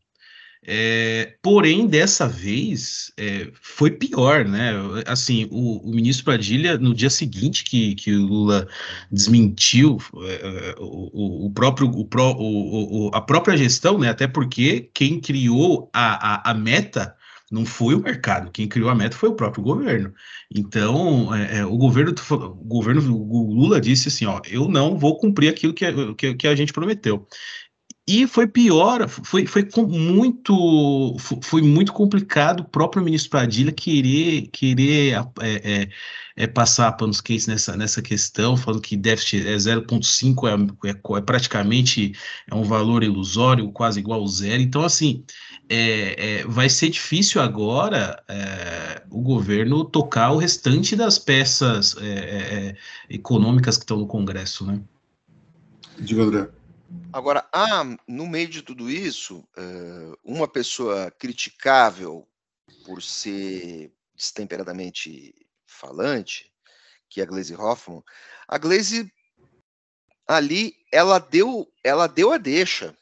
É, 0.64 1.38
porém, 1.42 1.88
dessa 1.88 2.28
vez 2.28 3.12
é, 3.18 3.52
foi 3.62 3.90
pior, 3.90 4.46
né? 4.46 4.74
Assim, 5.08 5.48
o, 5.52 5.78
o, 5.90 5.92
ministro 5.92 6.26
Padilha, 6.26 6.78
no 6.78 6.94
dia 6.94 7.10
seguinte 7.10 7.64
que, 7.64 7.96
que 7.96 8.14
o 8.14 8.28
Lula 8.28 8.68
desmentiu 9.12 9.98
é, 10.24 10.76
o, 10.78 11.48
o, 11.48 11.52
próprio, 11.52 11.90
o, 11.90 13.08
o, 13.08 13.12
a 13.12 13.22
própria 13.22 13.58
gestão, 13.58 13.98
né? 13.98 14.10
Até 14.10 14.28
porque 14.28 14.92
quem 14.94 15.20
criou 15.20 15.90
a, 15.94 16.50
a, 16.50 16.52
a 16.52 16.54
meta 16.54 17.16
não 17.52 17.66
foi 17.66 17.96
o 17.96 18.02
mercado, 18.02 18.50
quem 18.52 18.68
criou 18.68 18.90
a 18.90 18.96
meta 18.96 19.18
foi 19.18 19.30
o 19.30 19.36
próprio 19.36 19.64
governo. 19.64 20.14
Então, 20.50 21.36
é, 21.36 21.58
é 21.60 21.66
o 21.66 21.76
governo, 21.76 22.14
o 22.30 22.50
governo, 22.64 23.02
o 23.14 23.54
Lula 23.54 23.82
disse 23.82 24.08
assim, 24.08 24.26
ó, 24.26 24.40
eu 24.50 24.70
não 24.70 24.98
vou 24.98 25.18
cumprir 25.18 25.50
aquilo 25.50 25.74
que, 25.74 26.14
que, 26.16 26.36
que 26.36 26.48
a 26.48 26.56
gente 26.56 26.72
prometeu. 26.72 27.28
E 28.14 28.28
foi 28.28 28.46
pior, 28.46 29.08
foi, 29.08 29.46
foi 29.46 29.66
muito 29.88 31.16
foi 31.42 31.62
muito 31.62 31.94
complicado 31.94 32.60
o 32.60 32.66
próprio 32.66 33.02
ministro 33.02 33.32
Padilha 33.32 33.72
querer 33.72 34.50
querer 34.52 35.14
é, 35.40 35.82
é, 35.82 35.90
é 36.36 36.46
passar 36.48 36.92
panos 36.92 37.22
quentes 37.22 37.48
nessa, 37.48 37.78
nessa 37.78 38.02
questão, 38.02 38.58
falando 38.58 38.82
que 38.82 38.98
déficit 38.98 39.48
é 39.48 39.56
0,5 39.56 40.78
é, 40.84 40.90
é, 40.90 41.18
é, 41.18 41.22
praticamente 41.22 42.12
é 42.50 42.54
um 42.54 42.64
valor 42.64 43.02
ilusório, 43.02 43.72
quase 43.72 44.02
igual 44.02 44.20
ao 44.20 44.28
zero. 44.28 44.62
Então, 44.62 44.84
assim, 44.84 45.24
é, 45.70 46.40
é, 46.42 46.44
vai 46.46 46.68
ser 46.68 46.90
difícil 46.90 47.42
agora 47.42 48.22
o 49.10 49.22
governo 49.22 49.86
tocar 49.86 50.32
o 50.32 50.38
restante 50.38 50.98
das 50.98 51.18
peças 51.18 51.96
econômicas 53.10 53.78
que 53.78 53.84
estão 53.84 53.96
no 53.96 54.08
Congresso, 54.08 54.66
né? 54.66 54.82
Diga, 55.98 56.24
André. 56.24 56.61
Agora, 57.14 57.48
há, 57.52 57.84
no 58.08 58.26
meio 58.26 58.48
de 58.48 58.62
tudo 58.62 58.90
isso, 58.90 59.48
eh, 59.58 60.18
uma 60.24 60.48
pessoa 60.48 61.12
criticável 61.12 62.28
por 62.86 63.02
ser 63.02 63.94
destemperadamente 64.16 65.36
falante, 65.66 66.52
que 67.10 67.20
é 67.20 67.24
a 67.24 67.28
Glaze 67.28 67.54
Hoffman. 67.56 68.02
A 68.48 68.58
Glaze, 68.58 69.12
ali 70.28 70.74
ela 70.92 71.20
deu, 71.20 71.72
ela 71.84 72.08
deu 72.08 72.32
a 72.32 72.38
deixa. 72.38 72.98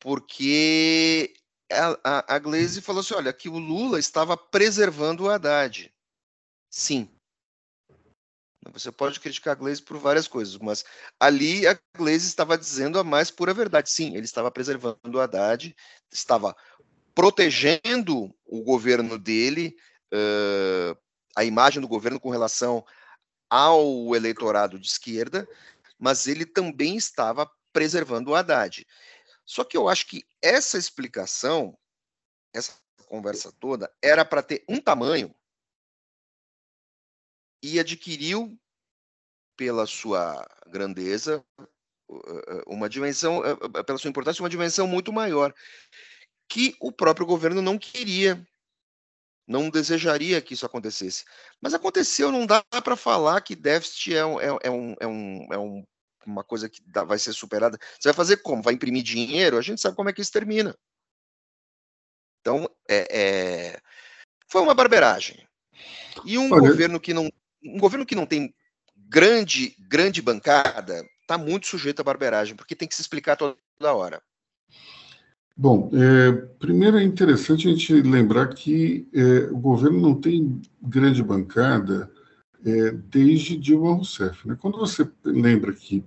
Porque 0.00 1.34
a, 1.70 2.34
a, 2.34 2.38
Glaze 2.38 2.80
falou 2.80 3.00
assim: 3.00 3.14
olha, 3.14 3.32
que 3.32 3.48
o 3.48 3.58
Lula 3.58 3.98
estava 3.98 4.36
preservando 4.36 5.24
o 5.24 5.30
Haddad. 5.30 5.92
Sim. 6.70 7.15
Você 8.72 8.90
pode 8.90 9.20
criticar 9.20 9.52
a 9.52 9.54
Glaze 9.54 9.82
por 9.82 9.98
várias 9.98 10.26
coisas, 10.26 10.56
mas 10.58 10.84
ali 11.18 11.66
a 11.66 11.78
Glaze 11.96 12.26
estava 12.26 12.56
dizendo 12.56 12.98
a 12.98 13.04
mais 13.04 13.30
pura 13.30 13.54
verdade. 13.54 13.90
Sim, 13.90 14.14
ele 14.14 14.24
estava 14.24 14.50
preservando 14.50 14.98
o 15.04 15.20
Haddad, 15.20 15.74
estava 16.10 16.56
protegendo 17.14 18.34
o 18.44 18.62
governo 18.62 19.18
dele, 19.18 19.76
uh, 20.12 20.96
a 21.34 21.44
imagem 21.44 21.80
do 21.80 21.88
governo 21.88 22.20
com 22.20 22.30
relação 22.30 22.84
ao 23.48 24.14
eleitorado 24.14 24.78
de 24.78 24.86
esquerda, 24.86 25.48
mas 25.98 26.26
ele 26.26 26.44
também 26.44 26.96
estava 26.96 27.50
preservando 27.72 28.30
o 28.30 28.34
Haddad. 28.34 28.86
Só 29.44 29.64
que 29.64 29.76
eu 29.76 29.88
acho 29.88 30.06
que 30.06 30.24
essa 30.42 30.76
explicação, 30.76 31.76
essa 32.52 32.72
conversa 33.06 33.52
toda, 33.60 33.90
era 34.02 34.24
para 34.24 34.42
ter 34.42 34.64
um 34.68 34.80
tamanho 34.80 35.34
e 37.62 37.78
adquiriu, 37.80 38.58
pela 39.56 39.86
sua 39.86 40.46
grandeza, 40.66 41.44
uma 42.66 42.88
dimensão, 42.88 43.42
pela 43.84 43.98
sua 43.98 44.10
importância, 44.10 44.42
uma 44.42 44.50
dimensão 44.50 44.86
muito 44.86 45.12
maior, 45.12 45.54
que 46.48 46.76
o 46.80 46.92
próprio 46.92 47.26
governo 47.26 47.60
não 47.60 47.78
queria, 47.78 48.46
não 49.46 49.70
desejaria 49.70 50.40
que 50.40 50.54
isso 50.54 50.66
acontecesse. 50.66 51.24
Mas 51.60 51.74
aconteceu, 51.74 52.30
não 52.30 52.46
dá 52.46 52.62
para 52.62 52.96
falar 52.96 53.40
que 53.40 53.56
déficit 53.56 54.14
é, 54.14 54.24
um, 54.24 54.40
é, 54.40 54.58
é, 54.62 54.70
um, 54.70 54.94
é, 55.00 55.06
um, 55.06 55.46
é 55.52 55.58
um, 55.58 55.84
uma 56.24 56.44
coisa 56.44 56.68
que 56.68 56.82
dá, 56.86 57.04
vai 57.04 57.18
ser 57.18 57.32
superada. 57.32 57.78
Você 57.98 58.08
vai 58.08 58.14
fazer 58.14 58.38
como? 58.38 58.62
Vai 58.62 58.74
imprimir 58.74 59.02
dinheiro? 59.02 59.58
A 59.58 59.62
gente 59.62 59.80
sabe 59.80 59.96
como 59.96 60.08
é 60.08 60.12
que 60.12 60.20
isso 60.20 60.32
termina. 60.32 60.76
Então, 62.40 62.68
é, 62.88 63.08
é... 63.10 63.80
foi 64.48 64.62
uma 64.62 64.74
barberagem. 64.74 65.46
E 66.24 66.38
um 66.38 66.52
Olha... 66.52 66.60
governo 66.60 67.00
que 67.00 67.12
não 67.12 67.28
um 67.74 67.78
governo 67.78 68.06
que 68.06 68.14
não 68.14 68.26
tem 68.26 68.54
grande, 69.08 69.74
grande 69.88 70.20
bancada 70.22 71.04
está 71.20 71.36
muito 71.36 71.66
sujeito 71.66 72.00
à 72.00 72.04
barberagem, 72.04 72.54
porque 72.54 72.76
tem 72.76 72.88
que 72.88 72.94
se 72.94 73.02
explicar 73.02 73.36
toda 73.36 73.56
hora. 73.80 74.22
Bom, 75.56 75.90
é, 75.94 76.32
primeiro 76.58 76.98
é 76.98 77.02
interessante 77.02 77.66
a 77.66 77.70
gente 77.70 77.94
lembrar 77.94 78.48
que 78.48 79.08
é, 79.14 79.50
o 79.50 79.56
governo 79.56 79.98
não 79.98 80.14
tem 80.14 80.60
grande 80.82 81.22
bancada 81.22 82.10
é, 82.64 82.90
desde 82.90 83.56
Dilma 83.56 83.94
Rousseff. 83.94 84.46
Né? 84.46 84.56
Quando 84.60 84.76
você 84.76 85.08
lembra 85.24 85.72
que, 85.72 86.04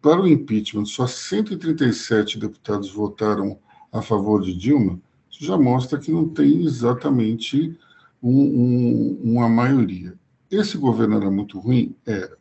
para 0.00 0.20
o 0.20 0.26
impeachment, 0.26 0.86
só 0.86 1.06
137 1.06 2.38
deputados 2.38 2.90
votaram 2.90 3.58
a 3.92 4.02
favor 4.02 4.42
de 4.42 4.52
Dilma, 4.52 5.00
isso 5.30 5.44
já 5.44 5.56
mostra 5.56 5.98
que 5.98 6.10
não 6.10 6.28
tem 6.28 6.64
exatamente 6.64 7.78
um, 8.22 8.40
um, 8.42 9.20
uma 9.22 9.48
maioria. 9.48 10.14
Esse 10.52 10.76
governo 10.76 11.16
era 11.16 11.30
muito 11.30 11.58
ruim? 11.58 11.96
Era. 12.04 12.36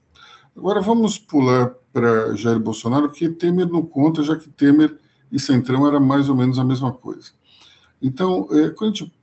Agora 0.55 0.81
vamos 0.81 1.17
pular 1.17 1.73
para 1.93 2.35
Jair 2.35 2.59
Bolsonaro, 2.59 3.09
que 3.09 3.29
Temer 3.29 3.69
não 3.69 3.83
conta, 3.83 4.21
já 4.21 4.35
que 4.35 4.49
Temer 4.49 4.97
e 5.31 5.39
Centrão 5.39 5.87
era 5.87 5.97
mais 5.97 6.27
ou 6.27 6.35
menos 6.35 6.59
a 6.59 6.63
mesma 6.65 6.91
coisa. 6.91 7.31
Então, 8.01 8.49
é, 8.51 8.69
quando 8.69 8.91
a 8.91 8.97
gente 8.97 9.13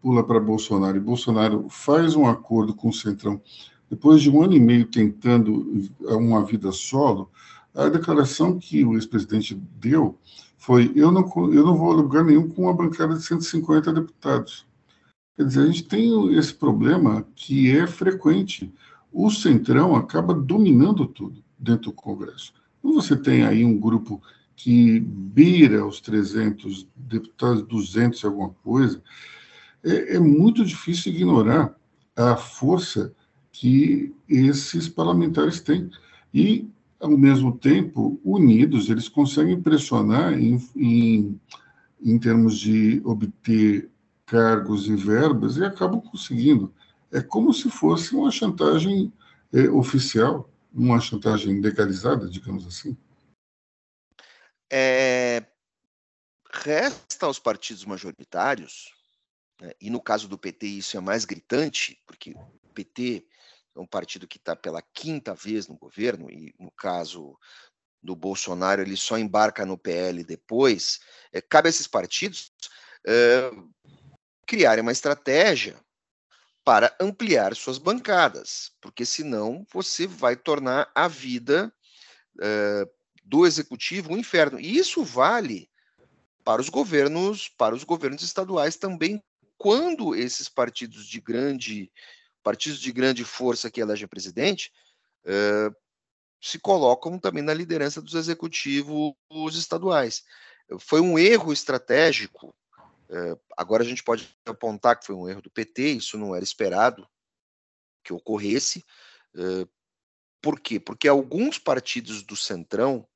pula 0.00 0.22
para 0.22 0.38
Bolsonaro 0.38 0.96
e 0.96 1.00
Bolsonaro 1.00 1.66
faz 1.68 2.14
um 2.14 2.28
acordo 2.28 2.72
com 2.72 2.90
o 2.90 2.92
Centrão, 2.92 3.42
depois 3.90 4.22
de 4.22 4.30
um 4.30 4.40
ano 4.40 4.54
e 4.54 4.60
meio 4.60 4.86
tentando 4.86 5.88
uma 6.00 6.44
vida 6.44 6.70
solo, 6.70 7.28
a 7.74 7.88
declaração 7.88 8.56
que 8.56 8.84
o 8.84 8.94
ex-presidente 8.94 9.60
deu 9.80 10.16
foi: 10.56 10.92
eu 10.94 11.10
não, 11.10 11.28
eu 11.52 11.66
não 11.66 11.76
vou 11.76 11.90
a 11.90 11.96
lugar 11.96 12.24
nenhum 12.24 12.48
com 12.48 12.62
uma 12.62 12.74
bancada 12.74 13.16
de 13.16 13.22
150 13.24 13.92
deputados. 13.92 14.67
Quer 15.38 15.44
dizer, 15.44 15.60
a 15.60 15.66
gente 15.66 15.84
tem 15.84 16.34
esse 16.34 16.52
problema 16.52 17.24
que 17.36 17.70
é 17.70 17.86
frequente. 17.86 18.74
O 19.12 19.30
Centrão 19.30 19.94
acaba 19.94 20.34
dominando 20.34 21.06
tudo 21.06 21.44
dentro 21.56 21.92
do 21.92 21.92
Congresso. 21.92 22.52
Quando 22.82 22.94
você 22.94 23.16
tem 23.16 23.44
aí 23.44 23.64
um 23.64 23.78
grupo 23.78 24.20
que 24.56 24.98
beira 24.98 25.86
os 25.86 26.00
300 26.00 26.88
deputados, 26.96 27.62
200 27.62 28.20
e 28.20 28.26
alguma 28.26 28.48
coisa, 28.64 29.00
é, 29.84 30.16
é 30.16 30.18
muito 30.18 30.64
difícil 30.64 31.12
ignorar 31.12 31.72
a 32.16 32.34
força 32.34 33.14
que 33.52 34.12
esses 34.28 34.88
parlamentares 34.88 35.60
têm. 35.60 35.88
E, 36.34 36.68
ao 36.98 37.16
mesmo 37.16 37.52
tempo, 37.52 38.20
unidos, 38.24 38.90
eles 38.90 39.08
conseguem 39.08 39.62
pressionar 39.62 40.32
em, 40.32 40.60
em, 40.74 41.40
em 42.04 42.18
termos 42.18 42.58
de 42.58 43.00
obter 43.04 43.88
cargos 44.28 44.86
e 44.86 44.94
verbas 44.94 45.56
e 45.56 45.64
acabam 45.64 46.00
conseguindo. 46.00 46.72
É 47.10 47.22
como 47.22 47.52
se 47.52 47.70
fosse 47.70 48.14
uma 48.14 48.30
chantagem 48.30 49.12
é, 49.52 49.68
oficial, 49.70 50.50
uma 50.72 51.00
chantagem 51.00 51.60
legalizada, 51.60 52.28
digamos 52.28 52.66
assim. 52.66 52.96
É, 54.70 55.46
resta 56.52 57.24
aos 57.24 57.38
partidos 57.38 57.86
majoritários, 57.86 58.92
né, 59.60 59.72
e 59.80 59.88
no 59.88 60.00
caso 60.00 60.28
do 60.28 60.38
PT 60.38 60.66
isso 60.66 60.96
é 60.98 61.00
mais 61.00 61.24
gritante, 61.24 61.98
porque 62.06 62.32
o 62.32 62.68
PT 62.74 63.26
é 63.74 63.80
um 63.80 63.86
partido 63.86 64.28
que 64.28 64.36
está 64.36 64.54
pela 64.54 64.82
quinta 64.92 65.34
vez 65.34 65.66
no 65.66 65.76
governo, 65.76 66.30
e 66.30 66.54
no 66.58 66.70
caso 66.72 67.38
do 68.02 68.14
Bolsonaro 68.14 68.82
ele 68.82 68.96
só 68.96 69.16
embarca 69.18 69.64
no 69.64 69.78
PL 69.78 70.22
depois, 70.22 71.00
é, 71.32 71.40
cabe 71.40 71.68
a 71.68 71.70
esses 71.70 71.86
partidos 71.86 72.52
é, 73.06 73.50
criarem 74.48 74.80
uma 74.80 74.92
estratégia 74.92 75.78
para 76.64 76.96
ampliar 76.98 77.54
suas 77.54 77.76
bancadas, 77.76 78.72
porque 78.80 79.04
senão 79.04 79.66
você 79.70 80.06
vai 80.06 80.36
tornar 80.36 80.90
a 80.94 81.06
vida 81.06 81.72
uh, 82.36 82.90
do 83.22 83.46
executivo 83.46 84.12
um 84.12 84.16
inferno. 84.16 84.58
E 84.58 84.78
isso 84.78 85.04
vale 85.04 85.70
para 86.42 86.62
os 86.62 86.70
governos, 86.70 87.50
para 87.50 87.74
os 87.74 87.84
governos 87.84 88.22
estaduais 88.22 88.76
também, 88.76 89.22
quando 89.58 90.14
esses 90.14 90.48
partidos 90.48 91.06
de 91.06 91.20
grande 91.20 91.92
partidos 92.42 92.80
de 92.80 92.90
grande 92.90 93.24
força 93.24 93.70
que 93.70 93.80
elegem 93.80 94.08
presidente 94.08 94.72
uh, 95.24 95.74
se 96.40 96.58
colocam 96.58 97.18
também 97.18 97.42
na 97.42 97.52
liderança 97.52 98.00
dos 98.00 98.14
executivos 98.14 99.14
estaduais. 99.54 100.22
Foi 100.78 101.02
um 101.02 101.18
erro 101.18 101.52
estratégico 101.52 102.54
agora 103.56 103.82
a 103.82 103.86
gente 103.86 104.02
pode 104.02 104.28
apontar 104.44 104.98
que 104.98 105.06
foi 105.06 105.14
um 105.14 105.28
erro 105.28 105.42
do 105.42 105.50
PT, 105.50 105.92
isso 105.92 106.18
não 106.18 106.34
era 106.34 106.44
esperado 106.44 107.08
que 108.04 108.12
ocorresse. 108.12 108.84
É, 109.34 109.66
por 110.40 110.60
quê? 110.60 110.78
Porque 110.78 111.08
alguns 111.08 111.58
partidos 111.58 112.22
do 112.22 112.36
Centrão 112.36 113.06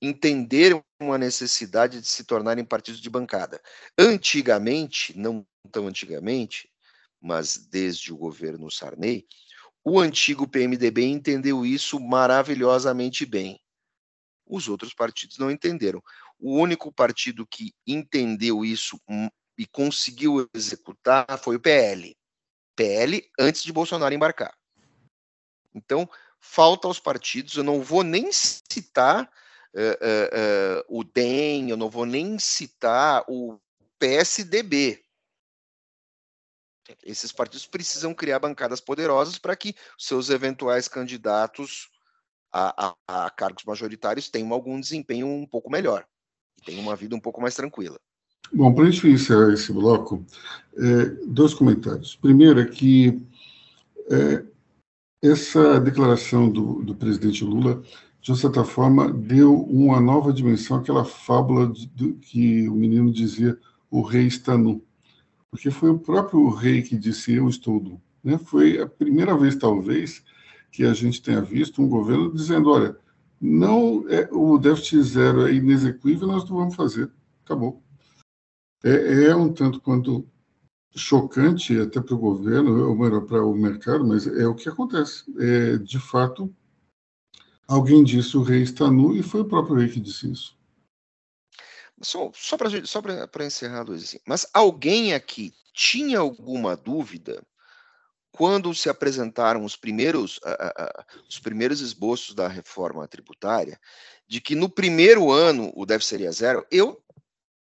entenderam 0.00 0.84
a 1.00 1.18
necessidade 1.18 2.00
de 2.00 2.06
se 2.06 2.24
tornarem 2.24 2.64
partidos 2.64 3.00
de 3.00 3.10
bancada. 3.10 3.60
Antigamente, 3.98 5.18
não 5.18 5.46
tão 5.72 5.88
antigamente, 5.88 6.70
mas 7.20 7.56
desde 7.56 8.12
o 8.12 8.16
governo 8.16 8.70
Sarney, 8.70 9.26
o 9.84 9.98
antigo 9.98 10.46
PMDB 10.46 11.04
entendeu 11.04 11.66
isso 11.66 11.98
maravilhosamente 11.98 13.26
bem. 13.26 13.60
Os 14.46 14.68
outros 14.68 14.94
partidos 14.94 15.38
não 15.38 15.50
entenderam. 15.50 16.02
O 16.38 16.56
único 16.56 16.92
partido 16.92 17.46
que 17.46 17.74
entendeu 17.86 18.64
isso 18.64 19.00
hum, 19.08 19.28
e 19.58 19.66
conseguiu 19.66 20.48
executar 20.54 21.26
foi 21.38 21.56
o 21.56 21.60
PL. 21.60 22.16
PL 22.76 23.28
antes 23.38 23.64
de 23.64 23.72
Bolsonaro 23.72 24.14
embarcar. 24.14 24.56
Então, 25.74 26.08
falta 26.38 26.86
aos 26.86 27.00
partidos, 27.00 27.56
eu 27.56 27.64
não 27.64 27.82
vou 27.82 28.04
nem 28.04 28.30
citar 28.32 29.24
uh, 29.74 29.80
uh, 29.80 30.80
uh, 30.90 31.00
o 31.00 31.02
DEM, 31.02 31.70
eu 31.70 31.76
não 31.76 31.90
vou 31.90 32.06
nem 32.06 32.38
citar 32.38 33.24
o 33.28 33.58
PSDB. 33.98 35.04
Esses 37.02 37.32
partidos 37.32 37.66
precisam 37.66 38.14
criar 38.14 38.38
bancadas 38.38 38.80
poderosas 38.80 39.38
para 39.38 39.56
que 39.56 39.74
seus 39.98 40.30
eventuais 40.30 40.86
candidatos 40.86 41.90
a, 42.50 42.94
a, 43.08 43.26
a 43.26 43.30
cargos 43.30 43.64
majoritários 43.64 44.30
tenham 44.30 44.52
algum 44.52 44.80
desempenho 44.80 45.26
um 45.26 45.46
pouco 45.46 45.68
melhor 45.68 46.06
e 46.58 46.64
tenham 46.64 46.82
uma 46.82 46.96
vida 46.96 47.14
um 47.14 47.20
pouco 47.20 47.40
mais 47.40 47.54
tranquila. 47.54 47.98
Bom, 48.52 48.72
para 48.72 48.84
a 48.84 48.90
gente 48.90 49.06
encerrar 49.08 49.52
esse 49.52 49.72
bloco, 49.72 50.24
é, 50.76 51.04
dois 51.26 51.54
comentários. 51.54 52.16
Primeiro 52.16 52.60
é 52.60 52.64
que 52.64 53.20
é, 54.10 54.44
essa 55.22 55.78
declaração 55.78 56.48
do, 56.48 56.82
do, 56.82 56.94
presidente 56.94 57.44
Lula, 57.44 57.82
de 58.20 58.36
certa 58.36 58.64
forma, 58.64 59.12
deu 59.12 59.54
uma 59.54 60.00
nova 60.00 60.32
dimensão 60.32 60.78
àquela 60.78 61.04
fábula 61.04 61.68
de, 61.68 61.86
de, 61.86 62.12
que 62.14 62.68
o 62.68 62.74
menino 62.74 63.12
dizia: 63.12 63.58
o 63.90 64.00
rei 64.00 64.26
está 64.26 64.56
nu. 64.56 64.82
Porque 65.50 65.70
foi 65.70 65.90
o 65.90 65.98
próprio 65.98 66.48
rei 66.48 66.82
que 66.82 66.96
disse: 66.96 67.34
eu 67.34 67.48
estou 67.48 67.80
nu. 67.80 68.00
Né? 68.24 68.38
Foi 68.38 68.80
a 68.80 68.86
primeira 68.86 69.36
vez, 69.36 69.56
talvez, 69.56 70.22
que 70.70 70.84
a 70.84 70.94
gente 70.94 71.20
tenha 71.20 71.40
visto 71.40 71.82
um 71.82 71.88
governo 71.88 72.32
dizendo, 72.32 72.70
olha, 72.70 72.96
não 73.40 74.08
é, 74.08 74.28
o 74.32 74.58
déficit 74.58 75.02
zero 75.02 75.46
é 75.46 75.52
inexequível, 75.52 76.26
nós 76.26 76.48
não 76.48 76.56
vamos 76.56 76.74
fazer, 76.74 77.10
acabou. 77.44 77.82
É, 78.82 79.26
é 79.26 79.36
um 79.36 79.52
tanto 79.52 79.80
quanto 79.80 80.28
chocante 80.96 81.78
até 81.78 82.00
para 82.00 82.14
o 82.14 82.18
governo, 82.18 82.88
ou 82.88 82.96
melhor, 82.96 83.24
para 83.26 83.44
o 83.44 83.54
mercado, 83.54 84.06
mas 84.06 84.26
é 84.26 84.46
o 84.46 84.54
que 84.54 84.68
acontece. 84.68 85.24
É, 85.38 85.78
de 85.78 85.98
fato, 85.98 86.54
alguém 87.66 88.02
disse 88.02 88.36
o 88.36 88.42
rei 88.42 88.62
está 88.62 88.90
nu 88.90 89.16
e 89.16 89.22
foi 89.22 89.42
o 89.42 89.48
próprio 89.48 89.76
rei 89.76 89.88
que 89.88 90.00
disse 90.00 90.30
isso. 90.30 90.58
Só, 92.00 92.30
só 92.32 92.56
para 92.56 93.44
encerrar, 93.44 93.82
Luiz, 93.82 94.04
assim, 94.04 94.20
mas 94.26 94.48
alguém 94.54 95.14
aqui 95.14 95.52
tinha 95.72 96.20
alguma 96.20 96.76
dúvida 96.76 97.44
quando 98.38 98.72
se 98.72 98.88
apresentaram 98.88 99.64
os 99.64 99.74
primeiros, 99.74 100.36
uh, 100.38 100.42
uh, 100.50 101.24
os 101.28 101.40
primeiros 101.40 101.80
esboços 101.80 102.36
da 102.36 102.46
reforma 102.46 103.08
tributária, 103.08 103.80
de 104.28 104.40
que 104.40 104.54
no 104.54 104.68
primeiro 104.68 105.32
ano 105.32 105.72
o 105.74 105.84
déficit 105.84 106.08
seria 106.08 106.30
zero? 106.30 106.64
Eu 106.70 107.02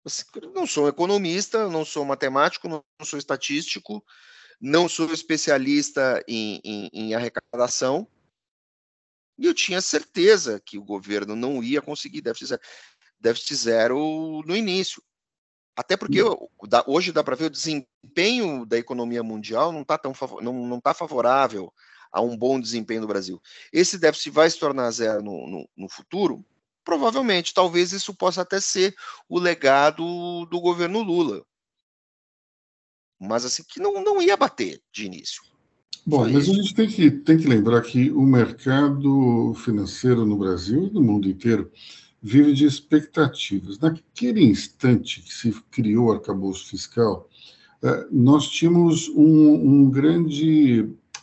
assim, 0.06 0.26
não 0.54 0.67
sou 0.67 0.89
economista, 0.89 1.69
não 1.69 1.86
sou 1.86 2.04
matemático, 2.04 2.67
não 2.67 2.84
sou 3.04 3.17
estatístico, 3.17 4.04
não 4.60 4.89
sou 4.89 5.13
especialista 5.13 6.22
em, 6.28 6.60
em, 6.62 6.89
em 6.91 7.13
arrecadação, 7.13 8.06
e 9.38 9.45
eu 9.45 9.54
tinha 9.54 9.80
certeza 9.80 10.60
que 10.60 10.78
o 10.78 10.84
governo 10.84 11.38
não 11.38 11.63
ia 11.63 11.82
conseguir 11.82 12.19
déficit 12.19 12.50
zero 12.50 12.62
déficit 13.17 13.56
zero 13.56 14.43
no 14.45 14.58
início. 14.58 15.02
Até 15.80 15.96
porque 15.96 16.20
hoje 16.88 17.13
dá 17.13 17.24
para 17.24 17.38
ver 17.38 17.46
o 17.46 17.50
desempenho 17.50 18.65
da 18.65 18.78
economia 18.78 19.24
mundial 19.24 19.72
não 19.72 19.82
está 19.82 19.98
tão 19.98 20.12
não, 20.42 20.68
não 20.68 20.78
tá 20.78 20.94
favorável 20.94 21.72
a 22.12 22.20
um 22.20 22.36
bom 22.36 22.60
desempenho 22.60 23.00
do 23.00 23.08
Brasil. 23.08 23.42
Esse 23.72 23.98
déficit 23.98 24.30
vai 24.30 24.50
se 24.50 24.60
tornar 24.60 24.92
zero 24.92 25.24
no, 25.24 25.48
no, 25.48 25.70
no 25.78 25.88
futuro? 25.88 26.46
Provavelmente, 26.84 27.54
talvez 27.54 27.94
isso 27.94 28.13
possa 28.13 28.42
até 28.42 28.60
ser 28.60 28.94
o 29.30 29.39
legado 29.39 30.04
do 30.48 30.60
governo 30.60 31.02
Lula. 31.02 31.46
Mas 33.18 33.46
assim, 33.46 33.63
que 33.65 33.80
não, 33.80 34.04
não 34.04 34.22
ia 34.22 34.36
bater 34.36 34.82
de 34.92 35.06
início. 35.06 35.42
Bom, 36.06 36.24
Foi 36.24 36.34
mas 36.34 36.44
isso. 36.44 36.52
a 36.52 36.56
gente 36.56 36.76
tem 36.76 36.89
que, 36.89 37.10
tem 37.10 37.38
que 37.38 37.48
lembrar 37.48 37.82
que 37.84 38.12
o 38.12 38.24
mercado 38.24 39.54
financeiro 39.54 40.26
no 40.26 40.38
Brasil 40.38 40.88
e 40.88 40.89
no 40.89 41.02
mundo 41.02 41.30
inteiro 41.30 41.72
vive 42.21 42.53
de 42.53 42.65
expectativas. 42.65 43.79
Naquele 43.79 44.43
instante 44.43 45.21
que 45.21 45.34
se 45.34 45.51
criou 45.71 46.08
o 46.08 46.12
arcabouço 46.12 46.67
fiscal, 46.67 47.29
eh, 47.82 48.08
nós 48.12 48.49
tínhamos 48.49 49.08
um, 49.10 49.53
um 49.53 49.89
grande 49.89 50.82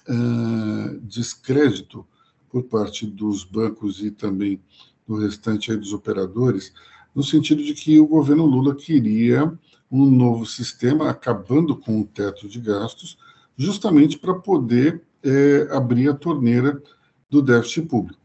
uh, 0.09 1.01
descrédito 1.03 2.07
por 2.49 2.63
parte 2.65 3.07
dos 3.07 3.45
bancos 3.45 4.03
e 4.03 4.11
também 4.11 4.61
do 5.07 5.17
restante 5.17 5.75
dos 5.77 5.93
operadores, 5.93 6.73
no 7.15 7.23
sentido 7.23 7.63
de 7.63 7.75
que 7.75 8.01
o 8.01 8.07
governo 8.07 8.47
Lula 8.47 8.75
queria 8.75 9.53
um 9.91 10.11
novo 10.11 10.45
sistema, 10.45 11.11
acabando 11.11 11.77
com 11.77 12.01
o 12.01 12.07
teto 12.07 12.49
de 12.49 12.61
gastos, 12.61 13.17
justamente 13.57 14.19
para 14.19 14.35
poder 14.35 15.03
é, 15.23 15.69
abrir 15.71 16.09
a 16.09 16.15
torneira 16.15 16.83
do 17.31 17.41
déficit 17.41 17.87
público. 17.87 18.21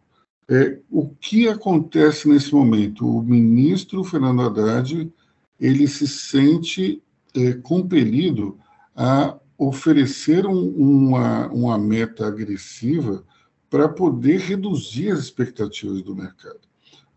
É, 0.51 0.77
o 0.89 1.07
que 1.07 1.47
acontece 1.47 2.27
nesse 2.27 2.53
momento? 2.53 3.07
O 3.07 3.23
ministro 3.23 4.03
Fernando 4.03 4.41
Haddad 4.41 5.09
ele 5.57 5.87
se 5.87 6.05
sente 6.05 7.01
é, 7.33 7.53
compelido 7.53 8.59
a 8.93 9.37
oferecer 9.57 10.45
um, 10.45 10.67
uma, 10.75 11.47
uma 11.47 11.77
meta 11.77 12.27
agressiva 12.27 13.23
para 13.69 13.87
poder 13.87 14.41
reduzir 14.41 15.11
as 15.11 15.19
expectativas 15.19 16.01
do 16.01 16.13
mercado. 16.13 16.59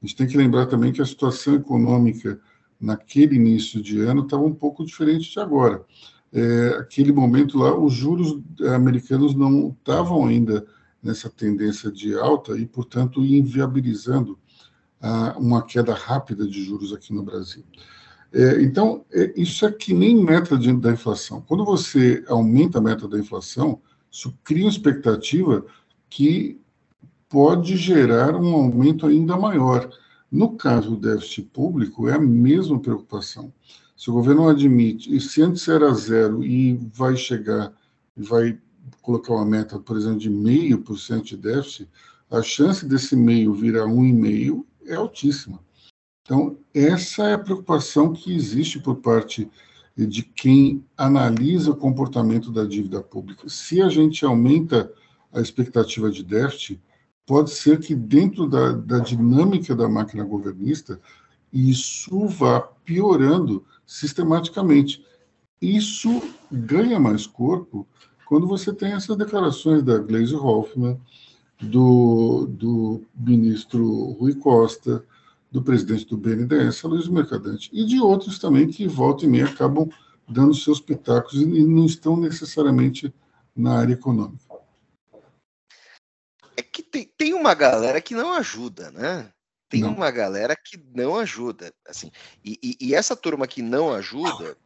A 0.01 0.07
gente 0.07 0.14
tem 0.14 0.29
que 0.29 0.37
lembrar 0.37 0.66
também 0.66 0.92
que 0.92 1.03
a 1.03 1.07
situação 1.07 1.57
econômica 1.57 2.38
naquele 2.81 3.35
início 3.35 3.83
de 3.83 3.99
ano 3.99 4.23
estava 4.23 4.44
um 4.44 4.55
pouco 4.55 4.87
diferente 4.87 5.33
de 5.33 5.40
agora. 5.40 5.85
É, 6.33 6.77
aquele 6.79 7.11
momento 7.11 7.59
lá, 7.59 7.77
os 7.77 7.92
juros 7.92 8.40
americanos 8.77 9.35
não 9.35 9.70
estavam 9.77 10.25
ainda 10.25 10.64
nessa 11.04 11.28
tendência 11.28 11.92
de 11.92 12.18
alta 12.18 12.58
e, 12.58 12.66
portanto, 12.66 13.24
inviabilizando 13.24 14.38
ah, 15.00 15.36
uma 15.38 15.62
queda 15.62 15.92
rápida 15.92 16.46
de 16.46 16.64
juros 16.64 16.92
aqui 16.92 17.12
no 17.12 17.22
Brasil. 17.22 17.62
É, 18.32 18.60
então, 18.62 19.04
é, 19.12 19.32
isso 19.36 19.64
é 19.64 19.70
que 19.70 19.94
nem 19.94 20.16
meta 20.16 20.56
de, 20.56 20.72
da 20.72 20.90
inflação. 20.90 21.40
Quando 21.42 21.64
você 21.64 22.24
aumenta 22.26 22.78
a 22.78 22.80
meta 22.80 23.06
da 23.06 23.18
inflação, 23.18 23.80
isso 24.10 24.36
cria 24.42 24.64
uma 24.64 24.70
expectativa 24.70 25.64
que 26.08 26.58
pode 27.28 27.76
gerar 27.76 28.34
um 28.34 28.54
aumento 28.54 29.06
ainda 29.06 29.36
maior. 29.36 29.88
No 30.30 30.56
caso 30.56 30.90
do 30.90 30.96
déficit 30.96 31.42
público, 31.52 32.08
é 32.08 32.14
a 32.14 32.18
mesma 32.18 32.80
preocupação. 32.80 33.52
Se 33.96 34.10
o 34.10 34.14
governo 34.14 34.48
admite, 34.48 35.14
e 35.14 35.20
se 35.20 35.42
antes 35.42 35.68
era 35.68 35.92
zero 35.94 36.42
e 36.42 36.74
vai 36.92 37.16
chegar, 37.16 37.72
vai 38.16 38.58
colocar 39.03 39.35
uma 39.35 39.44
meta, 39.44 39.79
por 39.79 39.97
exemplo, 39.97 40.18
de 40.18 40.31
meio 40.31 40.79
por 40.79 40.99
cento 40.99 41.25
de 41.25 41.37
déficit, 41.37 41.88
a 42.31 42.42
chance 42.42 42.85
desse 42.87 43.14
meio 43.14 43.55
virar 43.55 43.87
um 43.87 44.05
e 44.05 44.12
meio 44.12 44.66
é 44.87 44.94
altíssima. 44.94 45.61
Então, 46.23 46.57
essa 46.73 47.25
é 47.25 47.35
a 47.35 47.38
preocupação 47.38 48.12
que 48.12 48.35
existe 48.35 48.79
por 48.79 48.97
parte 48.97 49.51
de 49.97 50.23
quem 50.23 50.85
analisa 50.97 51.70
o 51.70 51.77
comportamento 51.77 52.51
da 52.51 52.64
dívida 52.64 53.03
pública. 53.03 53.49
Se 53.49 53.81
a 53.81 53.88
gente 53.88 54.25
aumenta 54.25 54.90
a 55.33 55.40
expectativa 55.40 56.11
de 56.11 56.25
déficit, 56.25 56.81
pode 57.27 57.51
ser 57.51 57.79
que 57.79 57.94
dentro 57.94 58.49
da, 58.49 58.73
da 58.73 58.99
dinâmica 58.99 59.75
da 59.75 59.88
máquina 59.88 60.25
governista, 60.25 61.01
isso 61.53 62.27
vá 62.27 62.61
piorando 62.61 63.64
sistematicamente. 63.87 65.05
Isso 65.61 66.23
ganha 66.51 66.99
mais 66.99 67.27
corpo 67.27 67.87
quando 68.26 68.46
você 68.46 68.72
tem 68.72 68.92
essas 68.92 69.16
declarações 69.16 69.82
da 69.82 69.98
Gleisi 69.98 70.34
Hoffmann, 70.34 71.00
do, 71.60 72.46
do 72.46 73.04
ministro 73.14 74.12
Rui 74.12 74.34
Costa, 74.34 75.04
do 75.50 75.62
presidente 75.62 76.06
do 76.06 76.16
BNDES, 76.16 76.82
Luiz 76.82 77.06
Mercadante, 77.06 77.70
e 77.72 77.84
de 77.84 78.00
outros 78.00 78.38
também 78.38 78.68
que 78.68 78.88
volta 78.88 79.24
e 79.24 79.28
meia 79.28 79.46
acabam 79.46 79.88
dando 80.28 80.54
seus 80.54 80.80
pitacos 80.80 81.34
e 81.34 81.46
não 81.46 81.87
estão 81.87 82.16
necessariamente 82.16 83.14
na 83.54 83.78
área 83.78 83.92
econômica. 83.92 84.42
É 86.56 86.62
que 86.62 86.82
tem, 86.82 87.10
tem 87.16 87.34
uma 87.34 87.54
galera 87.54 88.00
que 88.00 88.14
não 88.14 88.32
ajuda, 88.32 88.90
né? 88.90 89.30
Tem 89.68 89.82
não. 89.82 89.94
uma 89.94 90.10
galera 90.10 90.56
que 90.56 90.76
não 90.94 91.16
ajuda, 91.16 91.72
assim. 91.87 92.10
E, 92.44 92.58
e, 92.62 92.76
e 92.88 92.94
essa 92.94 93.16
turma 93.16 93.46
que 93.46 93.62
não 93.62 93.92
ajuda 93.92 94.56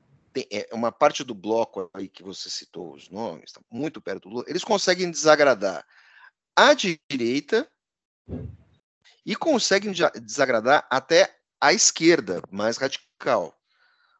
uma 0.72 0.92
parte 0.92 1.24
do 1.24 1.34
bloco 1.34 1.90
aí 1.94 2.08
que 2.08 2.22
você 2.22 2.50
citou 2.50 2.94
os 2.94 3.08
nomes, 3.08 3.52
tá 3.52 3.60
muito 3.70 4.00
perto 4.00 4.28
do 4.28 4.34
Lula, 4.34 4.44
eles 4.48 4.64
conseguem 4.64 5.10
desagradar 5.10 5.86
a 6.56 6.74
direita 6.74 7.70
e 9.24 9.36
conseguem 9.36 9.92
desagradar 10.22 10.86
até 10.90 11.38
a 11.60 11.72
esquerda 11.72 12.42
mais 12.50 12.76
radical. 12.76 13.54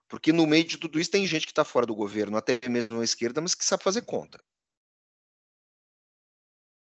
Porque 0.09 0.33
no 0.33 0.47
meio 0.47 0.65
de 0.65 0.79
tudo 0.79 0.99
isso 0.99 1.11
tem 1.11 1.27
gente 1.27 1.47
que 1.47 1.53
está 1.53 1.65
fora 1.65 1.85
do 1.85 1.95
governo, 1.95 2.37
até 2.37 2.59
mesmo 2.69 3.01
a 3.01 3.05
esquerda, 3.05 3.41
mas 3.41 3.55
que 3.55 3.65
sabe 3.65 3.83
fazer 3.83 4.03
conta. 4.03 4.43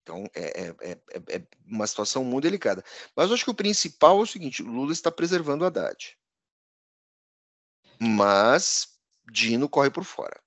Então 0.01 0.25
é, 0.33 0.61
é, 0.61 0.91
é, 0.91 1.35
é 1.35 1.47
uma 1.65 1.85
situação 1.85 2.23
muito 2.23 2.43
delicada. 2.43 2.83
Mas 3.13 3.27
eu 3.27 3.35
acho 3.35 3.43
que 3.43 3.51
o 3.51 3.55
principal 3.55 4.19
é 4.19 4.23
o 4.23 4.25
seguinte: 4.25 4.63
o 4.63 4.67
Lula 4.67 4.93
está 4.93 5.11
preservando 5.11 5.65
a 5.65 5.67
Haddad. 5.67 6.17
Mas 7.99 8.96
Dino 9.31 9.69
corre 9.69 9.89
por 9.89 10.03
fora. 10.03 10.39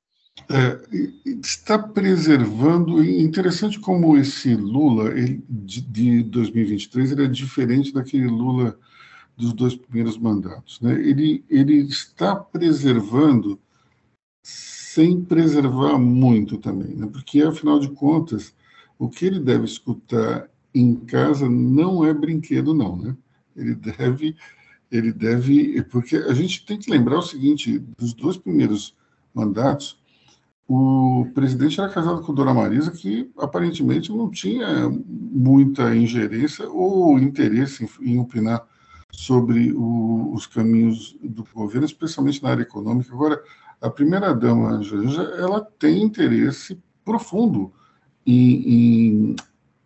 É, 0.48 0.80
está 1.24 1.78
preservando. 1.78 3.04
Interessante 3.04 3.78
como 3.78 4.16
esse 4.16 4.54
Lula 4.54 5.10
ele, 5.10 5.44
de, 5.48 5.80
de 5.80 6.22
2023 6.24 7.12
ele 7.12 7.24
é 7.24 7.28
diferente 7.28 7.92
daquele 7.92 8.26
Lula 8.26 8.78
dos 9.36 9.52
dois 9.52 9.74
primeiros 9.74 10.18
mandatos. 10.18 10.80
Né? 10.80 10.92
Ele, 10.92 11.44
ele 11.48 11.86
está 11.86 12.36
preservando 12.36 13.58
sem 14.42 15.22
preservar 15.22 15.98
muito 15.98 16.58
também, 16.58 16.94
né? 16.94 17.08
porque 17.10 17.42
afinal 17.42 17.78
de 17.78 17.90
contas 17.90 18.54
o 18.98 19.08
que 19.08 19.26
ele 19.26 19.40
deve 19.40 19.64
escutar 19.64 20.48
em 20.74 20.94
casa 20.94 21.48
não 21.48 22.04
é 22.04 22.12
brinquedo, 22.12 22.74
não, 22.74 22.96
né? 22.96 23.16
Ele 23.56 23.74
deve 23.74 24.36
ele 24.90 25.12
deve. 25.12 25.82
Porque 25.84 26.16
a 26.16 26.34
gente 26.34 26.64
tem 26.64 26.78
que 26.78 26.90
lembrar 26.90 27.18
o 27.18 27.22
seguinte: 27.22 27.78
dos 27.98 28.12
dois 28.12 28.36
primeiros 28.36 28.94
mandatos, 29.34 29.98
o 30.68 31.26
presidente 31.34 31.80
era 31.80 31.90
casado 31.90 32.22
com 32.22 32.34
Dona 32.34 32.54
Marisa, 32.54 32.90
que 32.90 33.30
aparentemente 33.38 34.12
não 34.12 34.30
tinha 34.30 34.88
muita 34.88 35.94
ingerência 35.94 36.68
ou 36.68 37.18
interesse 37.18 37.84
em, 38.00 38.12
em 38.12 38.18
opinar 38.18 38.64
sobre 39.12 39.72
o, 39.72 40.32
os 40.32 40.46
caminhos 40.46 41.16
do 41.22 41.44
governo, 41.52 41.86
especialmente 41.86 42.42
na 42.42 42.50
área 42.50 42.62
econômica. 42.62 43.12
Agora, 43.12 43.42
a 43.80 43.90
primeira-dama, 43.90 44.82
Janja, 44.82 45.22
ela 45.22 45.60
tem 45.60 46.02
interesse 46.02 46.80
profundo 47.04 47.72
em, 48.26 49.32
em 49.32 49.36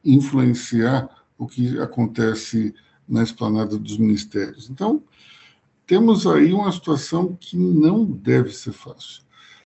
influenciar 0.05 1.09
o 1.39 1.47
que 1.47 1.79
acontece 1.79 2.75
na 3.09 3.23
esplanada 3.23 3.79
dos 3.79 3.99
ministérios. 3.99 4.69
Então, 4.71 5.03
temos 5.87 6.27
aí 6.27 6.53
uma 6.53 6.73
situação 6.73 7.37
que 7.39 7.57
não 7.57 8.05
deve 8.05 8.51
ser 8.51 8.73
fácil. 8.73 9.23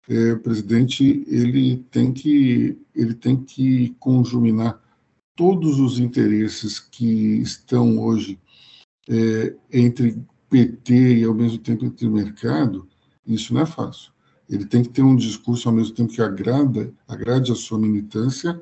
É, 0.08 0.32
o 0.32 0.40
presidente 0.40 1.24
ele 1.28 1.84
tem 1.90 2.12
que 2.12 2.76
ele 2.94 3.14
tem 3.14 3.36
que 3.36 3.94
conjuminar 4.00 4.80
todos 5.36 5.78
os 5.78 6.00
interesses 6.00 6.80
que 6.80 7.40
estão 7.40 7.98
hoje 7.98 8.38
é, 9.08 9.54
entre 9.72 10.20
PT 10.48 11.18
e 11.18 11.24
ao 11.24 11.34
mesmo 11.34 11.58
tempo 11.58 11.84
entre 11.84 12.08
mercado. 12.08 12.88
Isso 13.24 13.54
não 13.54 13.60
é 13.60 13.66
fácil. 13.66 14.12
Ele 14.48 14.66
tem 14.66 14.82
que 14.82 14.88
ter 14.88 15.02
um 15.02 15.14
discurso 15.14 15.68
ao 15.68 15.74
mesmo 15.74 15.94
tempo 15.94 16.12
que 16.12 16.20
agrada, 16.20 16.92
agrade 17.06 17.52
a 17.52 17.54
sua 17.54 17.78
militância 17.78 18.60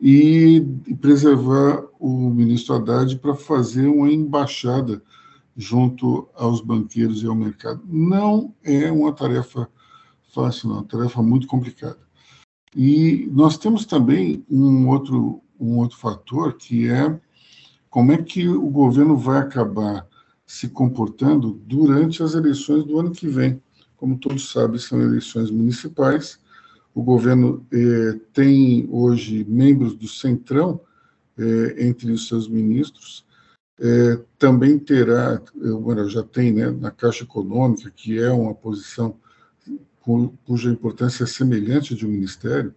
e, 0.00 0.64
preservar 1.00 1.84
o 1.98 2.30
ministro 2.30 2.74
Haddad 2.76 3.16
para 3.18 3.34
fazer 3.34 3.86
uma 3.86 4.10
embaixada 4.10 5.02
junto 5.56 6.28
aos 6.34 6.60
banqueiros 6.60 7.22
e 7.22 7.26
ao 7.26 7.34
mercado. 7.34 7.82
Não 7.84 8.54
é 8.62 8.90
uma 8.92 9.12
tarefa 9.12 9.68
fácil, 10.32 10.68
não, 10.68 10.76
é 10.76 10.78
uma 10.80 10.86
tarefa 10.86 11.22
muito 11.22 11.46
complicada. 11.48 11.98
E 12.76 13.28
nós 13.32 13.58
temos 13.58 13.84
também 13.84 14.44
um 14.48 14.88
outro, 14.88 15.42
um 15.58 15.78
outro 15.78 15.96
fator, 15.96 16.54
que 16.54 16.88
é 16.88 17.18
como 17.90 18.12
é 18.12 18.22
que 18.22 18.48
o 18.48 18.68
governo 18.70 19.16
vai 19.16 19.38
acabar 19.38 20.06
se 20.46 20.68
comportando 20.68 21.60
durante 21.66 22.22
as 22.22 22.34
eleições 22.34 22.84
do 22.84 22.98
ano 22.98 23.10
que 23.10 23.26
vem. 23.26 23.60
Como 23.96 24.16
todos 24.16 24.50
sabem, 24.50 24.78
são 24.78 25.00
eleições 25.00 25.50
municipais. 25.50 26.38
O 26.98 27.02
governo 27.04 27.64
eh, 27.70 28.18
tem 28.32 28.88
hoje 28.90 29.44
membros 29.44 29.94
do 29.94 30.08
Centrão 30.08 30.80
eh, 31.38 31.76
entre 31.86 32.10
os 32.10 32.26
seus 32.26 32.48
ministros, 32.48 33.24
é, 33.78 34.20
também 34.36 34.76
terá, 34.80 35.40
agora 35.62 36.08
já 36.08 36.24
tem 36.24 36.52
né, 36.52 36.72
na 36.72 36.90
Caixa 36.90 37.22
Econômica, 37.22 37.88
que 37.88 38.18
é 38.18 38.32
uma 38.32 38.52
posição 38.52 39.16
cuja 40.44 40.70
importância 40.70 41.22
é 41.22 41.26
semelhante 41.28 41.94
de 41.94 42.04
um 42.04 42.10
ministério. 42.10 42.74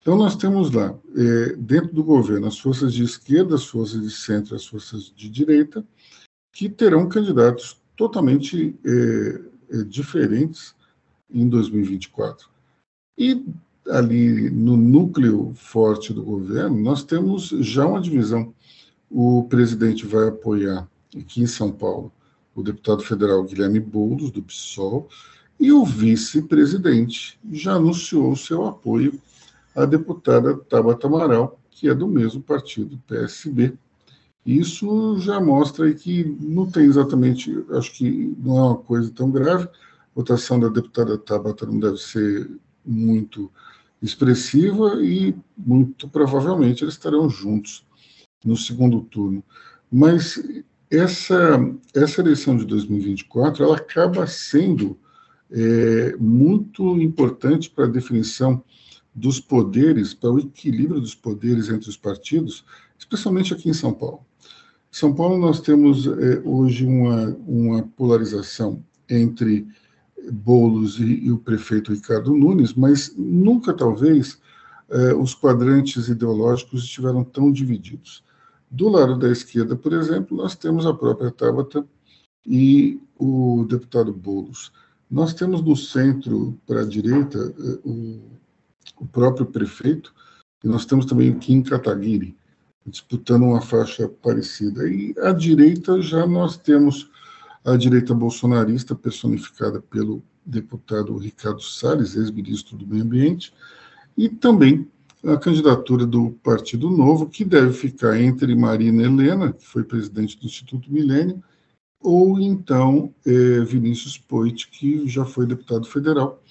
Então, 0.00 0.16
nós 0.16 0.34
temos 0.34 0.72
lá, 0.72 0.92
é, 1.16 1.54
dentro 1.54 1.94
do 1.94 2.02
governo, 2.02 2.48
as 2.48 2.58
forças 2.58 2.92
de 2.92 3.04
esquerda, 3.04 3.54
as 3.54 3.66
forças 3.66 4.02
de 4.02 4.10
centro, 4.10 4.56
as 4.56 4.66
forças 4.66 5.12
de 5.14 5.30
direita, 5.30 5.86
que 6.52 6.68
terão 6.68 7.08
candidatos 7.08 7.80
totalmente 7.96 8.74
é 8.84 9.84
diferentes 9.84 10.74
em 11.30 11.48
2024. 11.48 12.52
E 13.16 13.44
ali 13.90 14.50
no 14.50 14.76
núcleo 14.76 15.52
forte 15.54 16.12
do 16.12 16.22
governo, 16.22 16.80
nós 16.80 17.04
temos 17.04 17.48
já 17.48 17.86
uma 17.86 18.00
divisão 18.00 18.52
o 19.16 19.44
presidente 19.44 20.04
vai 20.04 20.26
apoiar 20.26 20.88
aqui 21.16 21.40
em 21.40 21.46
São 21.46 21.70
Paulo 21.70 22.10
o 22.52 22.62
deputado 22.62 23.02
federal 23.02 23.44
Guilherme 23.44 23.78
Boulos, 23.78 24.30
do 24.30 24.42
PSOL, 24.42 25.08
e 25.58 25.72
o 25.72 25.84
vice-presidente 25.84 27.38
já 27.52 27.74
anunciou 27.74 28.34
seu 28.36 28.64
apoio 28.64 29.20
à 29.74 29.84
deputada 29.84 30.56
Tabata 30.56 31.06
Amaral, 31.06 31.58
que 31.70 31.88
é 31.88 31.94
do 31.94 32.06
mesmo 32.06 32.40
partido, 32.40 33.00
PSB. 33.06 33.74
Isso 34.46 35.18
já 35.18 35.40
mostra 35.40 35.92
que 35.94 36.24
não 36.40 36.70
tem 36.70 36.84
exatamente, 36.84 37.52
acho 37.70 37.92
que 37.92 38.34
não 38.38 38.58
é 38.58 38.62
uma 38.62 38.76
coisa 38.76 39.10
tão 39.10 39.30
grave. 39.30 39.64
A 39.64 39.70
votação 40.14 40.60
da 40.60 40.68
deputada 40.68 41.18
Tabata 41.18 41.66
não 41.66 41.78
deve 41.78 41.98
ser 41.98 42.50
muito 42.84 43.50
expressiva 44.02 45.02
e 45.02 45.34
muito 45.56 46.08
provavelmente 46.08 46.84
eles 46.84 46.94
estarão 46.94 47.28
juntos 47.28 47.86
no 48.44 48.56
segundo 48.56 49.00
turno. 49.00 49.42
Mas 49.90 50.42
essa, 50.90 51.58
essa 51.94 52.20
eleição 52.20 52.56
de 52.56 52.64
2024 52.66 53.64
ela 53.64 53.76
acaba 53.76 54.26
sendo 54.26 54.98
é, 55.50 56.16
muito 56.18 57.00
importante 57.00 57.70
para 57.70 57.84
a 57.84 57.90
definição 57.90 58.62
dos 59.14 59.38
poderes, 59.38 60.12
para 60.12 60.32
o 60.32 60.40
equilíbrio 60.40 61.00
dos 61.00 61.14
poderes 61.14 61.68
entre 61.68 61.88
os 61.88 61.96
partidos, 61.96 62.64
especialmente 62.98 63.54
aqui 63.54 63.68
em 63.68 63.74
São 63.74 63.92
Paulo. 63.92 64.20
Em 64.92 64.96
São 64.96 65.14
Paulo 65.14 65.38
nós 65.38 65.60
temos 65.60 66.06
é, 66.06 66.42
hoje 66.44 66.84
uma, 66.84 67.28
uma 67.46 67.82
polarização 67.82 68.82
entre 69.08 69.66
Bolos 70.32 70.98
e, 70.98 71.24
e, 71.24 71.32
o 71.32 71.38
prefeito 71.38 71.92
Ricardo 71.92 72.34
Nunes, 72.34 72.74
mas 72.74 73.14
nunca 73.16 73.72
talvez 73.72 74.40
é, 74.88 75.14
os 75.14 75.34
quadrantes 75.34 76.08
ideológicos 76.08 76.84
estiveram 76.84 77.24
tão 77.24 77.50
divididos. 77.50 78.22
Do 78.70 78.88
lado 78.88 79.16
da 79.18 79.30
esquerda, 79.30 79.76
por 79.76 79.92
exemplo, 79.92 80.36
nós 80.36 80.56
temos 80.56 80.86
a 80.86 80.92
própria 80.92 81.30
Tabata 81.30 81.86
e 82.46 83.00
o 83.18 83.64
deputado 83.68 84.12
Boulos. 84.12 84.72
Nós 85.10 85.32
temos 85.32 85.62
no 85.62 85.76
centro, 85.76 86.58
para 86.66 86.80
a 86.80 86.84
direita, 86.84 87.38
eh, 87.38 87.78
o, 87.84 88.20
o, 88.98 89.06
próprio 89.06 89.46
prefeito, 89.46 90.12
e 90.62 90.68
nós 90.68 90.84
temos 90.84 91.06
também 91.06 91.30
o 91.30 91.38
Kim 91.38 91.62
Kataguiri, 91.62 92.36
disputando 92.86 93.44
uma 93.44 93.60
faixa 93.60 94.08
parecida. 94.08 94.88
E 94.88 95.14
à 95.20 95.32
direita 95.32 96.00
já 96.02 96.26
nós 96.26 96.56
temos 96.56 97.10
a 97.64 97.76
direita 97.76 98.12
bolsonarista, 98.12 98.94
personificada 98.94 99.80
pelo 99.80 100.22
deputado 100.44 101.16
Ricardo 101.16 101.62
Salles, 101.62 102.14
ex-ministro 102.14 102.76
do 102.76 102.86
Meio 102.86 103.02
Ambiente, 103.02 103.54
e 104.16 104.28
também 104.28 104.86
a 105.24 105.38
candidatura 105.38 106.04
do 106.04 106.32
Partido 106.42 106.90
Novo, 106.90 107.26
que 107.26 107.44
deve 107.44 107.72
ficar 107.72 108.20
entre 108.20 108.54
Marina 108.54 109.02
Helena, 109.02 109.52
que 109.52 109.64
foi 109.64 109.82
presidente 109.82 110.38
do 110.38 110.44
Instituto 110.44 110.92
Milênio, 110.92 111.42
ou 111.98 112.38
então 112.38 113.14
é, 113.24 113.60
Vinícius 113.60 114.18
Poit, 114.18 114.68
que 114.68 115.08
já 115.08 115.24
foi 115.24 115.46
deputado 115.46 115.86
federal. 115.86 116.42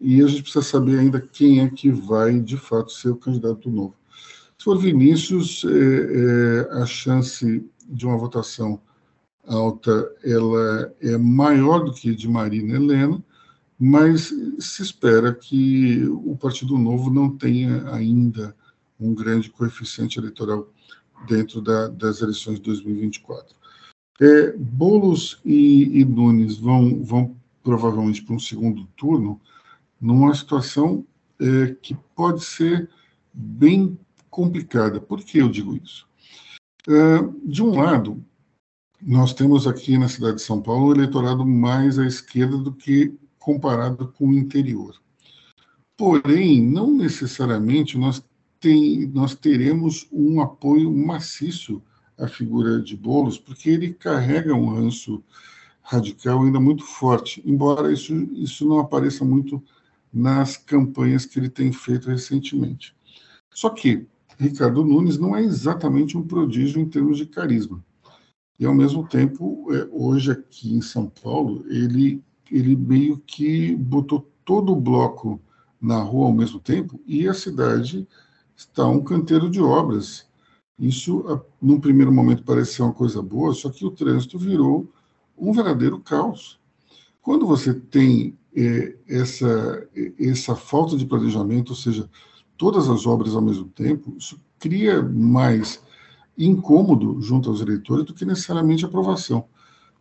E 0.00 0.20
a 0.20 0.26
gente 0.26 0.42
precisa 0.42 0.64
saber 0.64 0.98
ainda 0.98 1.20
quem 1.20 1.60
é 1.60 1.70
que 1.70 1.90
vai, 1.90 2.40
de 2.40 2.56
fato, 2.56 2.90
ser 2.90 3.10
o 3.10 3.16
candidato 3.16 3.70
novo. 3.70 3.94
Se 4.58 4.64
for 4.64 4.76
Vinícius, 4.76 5.64
é, 5.64 6.78
é, 6.78 6.82
a 6.82 6.86
chance 6.86 7.64
de 7.88 8.06
uma 8.06 8.18
votação 8.18 8.80
alta 9.46 10.14
ela 10.22 10.94
é 11.00 11.16
maior 11.16 11.84
do 11.84 11.92
que 11.92 12.14
de 12.14 12.28
Marina 12.28 12.76
Helena, 12.76 13.22
mas 13.78 14.32
se 14.58 14.82
espera 14.82 15.34
que 15.34 16.04
o 16.06 16.36
Partido 16.36 16.76
Novo 16.76 17.10
não 17.10 17.36
tenha 17.36 17.90
ainda 17.92 18.54
um 19.00 19.14
grande 19.14 19.48
coeficiente 19.50 20.18
eleitoral 20.18 20.68
dentro 21.26 21.60
da, 21.62 21.88
das 21.88 22.20
eleições 22.20 22.56
de 22.56 22.62
2024. 22.62 23.56
É, 24.20 24.52
Boulos 24.52 25.40
e, 25.44 26.00
e 26.00 26.04
Nunes 26.04 26.58
vão, 26.58 27.02
vão 27.02 27.34
provavelmente 27.62 28.22
para 28.22 28.34
um 28.34 28.38
segundo 28.38 28.86
turno 28.96 29.40
numa 29.98 30.34
situação 30.34 31.06
é, 31.40 31.74
que 31.80 31.96
pode 32.14 32.44
ser 32.44 32.88
bem 33.32 33.98
complicada. 34.28 35.00
Por 35.00 35.22
que 35.24 35.38
eu 35.38 35.48
digo 35.48 35.74
isso? 35.76 36.06
É, 36.86 37.22
de 37.44 37.62
um 37.62 37.78
lado, 37.80 38.22
nós 39.02 39.32
temos 39.32 39.66
aqui 39.66 39.96
na 39.96 40.08
cidade 40.08 40.36
de 40.36 40.42
São 40.42 40.60
Paulo 40.60 40.88
um 40.88 40.92
eleitorado 40.92 41.44
mais 41.46 41.98
à 41.98 42.06
esquerda 42.06 42.58
do 42.58 42.72
que 42.72 43.14
comparado 43.38 44.08
com 44.08 44.28
o 44.28 44.34
interior. 44.34 44.94
Porém, 45.96 46.62
não 46.62 46.90
necessariamente 46.90 47.96
nós, 47.96 48.22
tem, 48.58 49.06
nós 49.08 49.34
teremos 49.34 50.06
um 50.12 50.40
apoio 50.40 50.90
maciço 50.90 51.82
à 52.18 52.28
figura 52.28 52.80
de 52.80 52.96
Bolos, 52.96 53.38
porque 53.38 53.70
ele 53.70 53.94
carrega 53.94 54.54
um 54.54 54.68
ranço 54.68 55.22
radical 55.82 56.42
ainda 56.42 56.60
muito 56.60 56.84
forte, 56.84 57.42
embora 57.44 57.92
isso, 57.92 58.14
isso 58.34 58.68
não 58.68 58.78
apareça 58.78 59.24
muito 59.24 59.62
nas 60.12 60.56
campanhas 60.56 61.24
que 61.24 61.38
ele 61.38 61.48
tem 61.48 61.72
feito 61.72 62.08
recentemente. 62.08 62.94
Só 63.50 63.70
que 63.70 64.06
Ricardo 64.38 64.84
Nunes 64.84 65.18
não 65.18 65.36
é 65.36 65.42
exatamente 65.42 66.16
um 66.16 66.22
prodígio 66.22 66.80
em 66.80 66.88
termos 66.88 67.18
de 67.18 67.26
carisma. 67.26 67.84
E, 68.60 68.66
ao 68.66 68.74
mesmo 68.74 69.08
tempo, 69.08 69.66
é, 69.74 69.88
hoje 69.90 70.30
aqui 70.30 70.76
em 70.76 70.82
São 70.82 71.08
Paulo, 71.08 71.64
ele 71.68 72.22
ele 72.50 72.74
meio 72.74 73.18
que 73.18 73.74
botou 73.76 74.28
todo 74.44 74.72
o 74.72 74.80
bloco 74.80 75.40
na 75.80 76.02
rua 76.02 76.26
ao 76.26 76.32
mesmo 76.32 76.58
tempo 76.58 77.00
e 77.06 77.28
a 77.28 77.34
cidade 77.34 78.06
está 78.56 78.86
um 78.86 79.02
canteiro 79.02 79.48
de 79.48 79.60
obras. 79.60 80.26
Isso, 80.78 81.24
num 81.60 81.78
primeiro 81.78 82.12
momento, 82.12 82.42
parecia 82.42 82.84
uma 82.84 82.92
coisa 82.92 83.22
boa, 83.22 83.54
só 83.54 83.70
que 83.70 83.84
o 83.84 83.90
trânsito 83.90 84.38
virou 84.38 84.92
um 85.38 85.52
verdadeiro 85.52 86.00
caos. 86.00 86.58
Quando 87.22 87.46
você 87.46 87.72
tem 87.72 88.36
é, 88.54 88.96
essa, 89.08 89.88
essa 90.18 90.56
falta 90.56 90.96
de 90.96 91.06
planejamento, 91.06 91.70
ou 91.70 91.76
seja, 91.76 92.10
todas 92.56 92.88
as 92.88 93.06
obras 93.06 93.34
ao 93.34 93.42
mesmo 93.42 93.66
tempo, 93.66 94.14
isso 94.18 94.40
cria 94.58 95.02
mais 95.02 95.82
incômodo 96.36 97.20
junto 97.20 97.50
aos 97.50 97.60
eleitores 97.60 98.04
do 98.04 98.14
que 98.14 98.24
necessariamente 98.24 98.84
aprovação. 98.84 99.46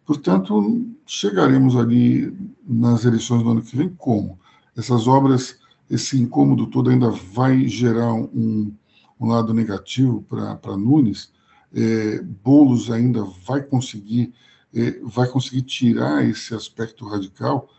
Portanto, 0.05 0.87
chegaremos 1.05 1.75
ali 1.75 2.35
nas 2.67 3.05
eleições 3.05 3.43
do 3.43 3.51
ano 3.51 3.61
que 3.61 3.75
vem 3.75 3.89
como? 3.89 4.39
Essas 4.75 5.07
obras, 5.07 5.59
esse 5.89 6.19
incômodo 6.19 6.67
todo 6.67 6.89
ainda 6.89 7.09
vai 7.09 7.67
gerar 7.67 8.13
um, 8.13 8.73
um 9.19 9.27
lado 9.27 9.53
negativo 9.53 10.23
para 10.23 10.77
Nunes, 10.77 11.31
é, 11.73 12.21
Boulos 12.21 12.89
ainda 12.89 13.23
vai 13.23 13.61
conseguir, 13.61 14.33
é, 14.73 14.99
vai 15.03 15.27
conseguir 15.27 15.61
tirar 15.63 16.25
esse 16.25 16.55
aspecto 16.55 17.05
radical. 17.07 17.69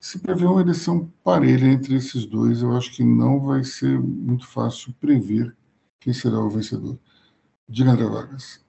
Se 0.00 0.18
prever 0.18 0.46
uma 0.46 0.62
eleição 0.62 1.12
parelha 1.22 1.66
entre 1.66 1.94
esses 1.94 2.24
dois, 2.24 2.62
eu 2.62 2.76
acho 2.76 2.90
que 2.92 3.04
não 3.04 3.38
vai 3.38 3.62
ser 3.62 4.00
muito 4.00 4.46
fácil 4.46 4.94
prever 4.98 5.54
quem 6.00 6.12
será 6.12 6.40
o 6.40 6.50
vencedor. 6.50 6.98
Diga, 7.70 7.92
André 7.92 8.04
Vargas. 8.04 8.60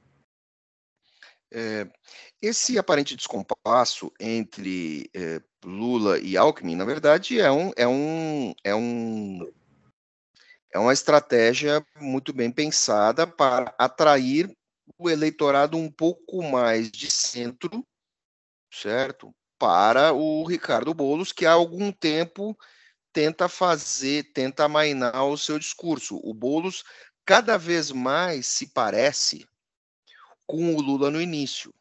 É, 1.51 1.91
esse 2.39 2.77
aparente 2.77 3.15
descompasso 3.15 4.13
entre 4.19 5.09
é, 5.13 5.41
Lula 5.65 6.19
e 6.19 6.37
Alckmin, 6.37 6.75
na 6.75 6.85
verdade, 6.85 7.39
é 7.39 7.51
um, 7.51 7.71
é 7.75 7.87
um, 7.87 8.53
é 8.63 8.75
um 8.75 9.51
é 10.71 10.77
uma 10.79 10.93
estratégia 10.93 11.83
muito 11.99 12.31
bem 12.31 12.51
pensada 12.51 13.25
para 13.25 13.73
atrair 13.77 14.55
o 14.97 15.09
eleitorado 15.09 15.77
um 15.77 15.91
pouco 15.91 16.43
mais 16.43 16.89
de 16.91 17.09
centro, 17.09 17.83
certo? 18.71 19.33
Para 19.57 20.13
o 20.13 20.45
Ricardo 20.45 20.93
Boulos, 20.93 21.31
que 21.31 21.45
há 21.45 21.53
algum 21.53 21.91
tempo 21.91 22.55
tenta 23.11 23.49
fazer, 23.49 24.31
tenta 24.31 24.65
amainar 24.65 25.25
o 25.25 25.37
seu 25.37 25.59
discurso. 25.59 26.19
O 26.23 26.33
Boulos 26.33 26.83
cada 27.31 27.57
vez 27.57 27.91
mais 27.91 28.45
se 28.45 28.67
parece 28.67 29.47
com 30.45 30.75
o 30.75 30.81
Lula 30.81 31.09
no 31.09 31.21
início. 31.21 31.73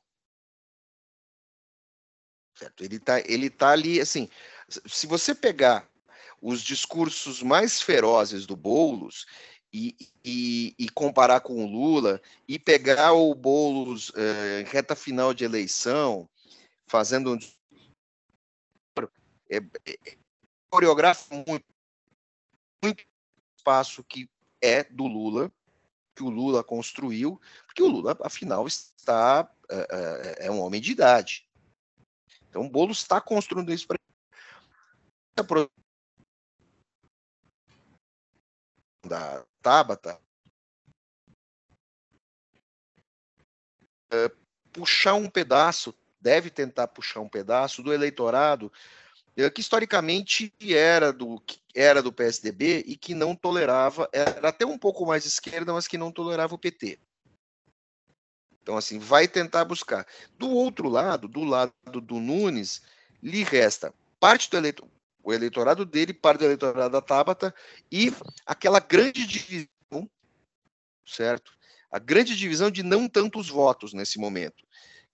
Certo? 2.57 2.85
Ele 2.85 2.97
está 2.99 3.19
ele 3.19 3.51
tá 3.51 3.71
ali, 3.71 4.01
assim, 4.01 4.29
se 4.87 5.09
você 5.09 5.35
pegar 5.35 5.91
os 6.41 6.63
discursos 6.63 7.43
mais 7.43 7.83
ferozes 7.83 8.47
do 8.47 8.55
Boulos 8.55 9.27
e, 9.73 9.97
e, 10.25 10.73
e, 10.79 10.89
comparar 10.91 11.41
com 11.41 11.65
o 11.65 11.67
Lula 11.67 12.23
e 12.47 12.57
pegar 12.57 13.15
o 13.15 13.35
Boulos 13.35 14.13
é, 14.15 14.63
reta 14.69 14.95
final 14.95 15.35
de 15.35 15.43
eleição, 15.43 16.31
fazendo 16.87 17.35
um 17.35 17.39
é, 19.51 19.57
é, 19.57 20.17
coreografa 20.71 21.35
muito, 21.35 21.67
muito 22.85 23.05
espaço 23.59 24.05
que 24.05 24.31
é 24.63 24.85
do 24.85 25.07
Lula, 25.07 25.53
que 26.15 26.23
o 26.23 26.31
Lula 26.31 26.63
construiu, 26.63 27.41
porque 27.67 27.83
o 27.83 27.89
Lula, 27.89 28.17
afinal, 28.23 28.67
está 28.67 29.51
é, 29.71 30.43
é, 30.43 30.47
é 30.47 30.51
um 30.51 30.61
homem 30.61 30.81
de 30.81 30.93
idade. 30.93 31.49
Então, 32.49 32.67
o 32.67 32.69
Boulos 32.69 32.99
está 32.99 33.21
construindo 33.21 33.73
isso 33.73 33.87
para 33.87 33.99
da 39.07 39.45
Tabata 39.63 40.21
é, 44.13 44.31
puxar 44.73 45.15
um 45.15 45.31
pedaço, 45.31 45.95
deve 46.21 46.51
tentar 46.51 46.89
puxar 46.89 47.21
um 47.21 47.29
pedaço 47.29 47.83
do 47.83 47.93
eleitorado 47.93 48.71
que 49.55 49.61
historicamente 49.61 50.53
era 50.69 51.13
do 51.13 51.43
era 51.75 52.03
do 52.03 52.13
PSDB 52.13 52.85
e 52.87 52.97
que 52.97 53.15
não 53.15 53.35
tolerava, 53.35 54.09
era 54.13 54.49
até 54.49 54.67
um 54.67 54.77
pouco 54.77 55.07
mais 55.07 55.25
esquerda, 55.25 55.73
mas 55.73 55.87
que 55.87 55.97
não 55.97 56.11
tolerava 56.11 56.55
o 56.55 56.59
PT. 56.59 56.99
Então, 58.63 58.77
assim, 58.77 58.99
vai 58.99 59.27
tentar 59.27 59.65
buscar. 59.65 60.07
Do 60.37 60.51
outro 60.51 60.89
lado, 60.89 61.29
do 61.29 61.45
lado 61.45 61.73
do 61.87 62.21
Nunes, 62.21 62.83
lhe 63.23 63.43
resta 63.43 63.95
parte 64.19 64.51
do 64.51 64.57
eleitorado, 64.57 64.93
o 65.23 65.33
eleitorado 65.33 65.85
dele, 65.85 66.13
parte 66.13 66.41
do 66.41 66.45
eleitorado 66.45 66.93
da 66.93 67.01
Tabata 67.01 67.55
e 67.91 68.13
aquela 68.45 68.81
grande 68.81 69.27
divisão, 69.27 70.09
certo? 71.07 71.53
A 71.91 71.99
grande 71.99 72.37
divisão 72.37 72.71
de 72.71 72.83
não 72.83 73.09
tantos 73.09 73.49
votos 73.49 73.93
nesse 73.93 74.19
momento, 74.19 74.65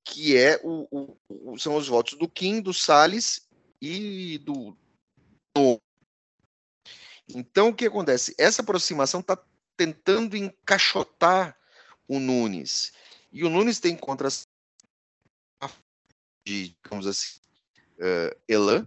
que 0.04 0.36
é 0.36 0.60
o, 0.62 1.16
o, 1.30 1.58
são 1.58 1.76
os 1.76 1.88
votos 1.88 2.18
do 2.18 2.28
Kim, 2.28 2.60
do 2.60 2.74
Salles 2.74 3.45
e 3.86 4.38
do. 4.38 4.76
Então, 7.28 7.68
o 7.68 7.74
que 7.74 7.86
acontece? 7.86 8.34
Essa 8.38 8.62
aproximação 8.62 9.20
está 9.20 9.38
tentando 9.76 10.36
encaixotar 10.36 11.56
o 12.08 12.18
Nunes. 12.18 12.92
E 13.32 13.44
o 13.44 13.50
Nunes 13.50 13.80
tem 13.80 13.96
contra 13.96 14.28
de, 16.46 16.76
digamos 16.82 17.06
assim, 17.06 17.40
uh, 17.98 18.36
Elan, 18.46 18.86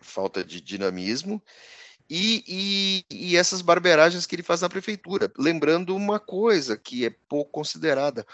falta 0.00 0.44
de 0.44 0.60
dinamismo, 0.60 1.42
e, 2.08 2.42
e, 2.48 3.04
e, 3.08 3.36
essas 3.36 3.62
barberagens 3.62 4.26
que 4.26 4.34
ele 4.34 4.42
faz 4.42 4.62
na 4.62 4.68
prefeitura. 4.68 5.32
Lembrando 5.38 5.94
uma 5.94 6.18
coisa 6.18 6.76
que 6.76 7.06
é 7.06 7.10
pouco 7.28 7.52
considerada: 7.52 8.26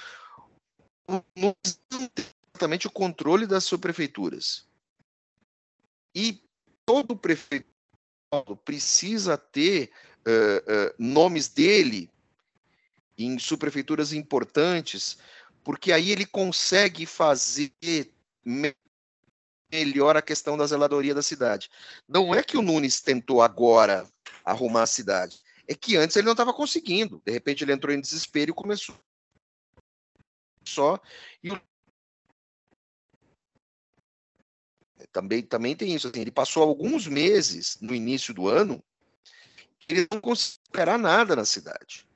não 1.36 1.54
exatamente 2.56 2.86
o 2.86 2.90
controle 2.90 3.46
das 3.46 3.64
subprefeituras. 3.64 4.65
E 6.16 6.42
todo 6.86 7.14
prefeito 7.14 7.68
precisa 8.64 9.36
ter 9.36 9.90
uh, 10.26 10.90
uh, 10.90 10.94
nomes 10.98 11.48
dele 11.48 12.10
em 13.18 13.38
subprefeituras 13.38 14.14
importantes, 14.14 15.18
porque 15.62 15.92
aí 15.92 16.10
ele 16.10 16.24
consegue 16.24 17.04
fazer 17.04 17.74
melhor 19.70 20.16
a 20.16 20.22
questão 20.22 20.56
da 20.56 20.66
zeladoria 20.66 21.14
da 21.14 21.22
cidade. 21.22 21.68
Não 22.08 22.34
é 22.34 22.42
que 22.42 22.56
o 22.56 22.62
Nunes 22.62 23.02
tentou 23.02 23.42
agora 23.42 24.08
arrumar 24.42 24.84
a 24.84 24.86
cidade, 24.86 25.38
é 25.68 25.74
que 25.74 25.96
antes 25.96 26.16
ele 26.16 26.24
não 26.24 26.32
estava 26.32 26.54
conseguindo. 26.54 27.20
De 27.26 27.32
repente 27.32 27.62
ele 27.62 27.72
entrou 27.72 27.94
em 27.94 28.00
desespero 28.00 28.52
e 28.52 28.54
começou 28.54 28.96
só 30.68 31.00
e 31.42 31.50
o... 31.50 31.60
também 35.12 35.42
também 35.42 35.76
tem 35.76 35.94
isso 35.94 36.08
assim, 36.08 36.20
ele 36.20 36.30
passou 36.30 36.62
alguns 36.62 37.06
meses 37.06 37.78
no 37.80 37.94
início 37.94 38.34
do 38.34 38.48
ano 38.48 38.82
ele 39.88 40.06
não 40.10 40.20
conseguiu 40.20 40.60
esperar 40.64 40.98
nada 40.98 41.36
na 41.36 41.44
cidade 41.44 42.06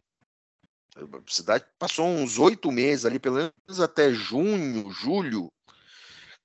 a 0.96 1.30
cidade 1.30 1.64
passou 1.78 2.06
uns 2.06 2.38
oito 2.38 2.70
meses 2.70 3.04
ali 3.04 3.18
pelo 3.18 3.36
menos 3.36 3.80
até 3.80 4.12
junho 4.12 4.90
julho 4.90 5.50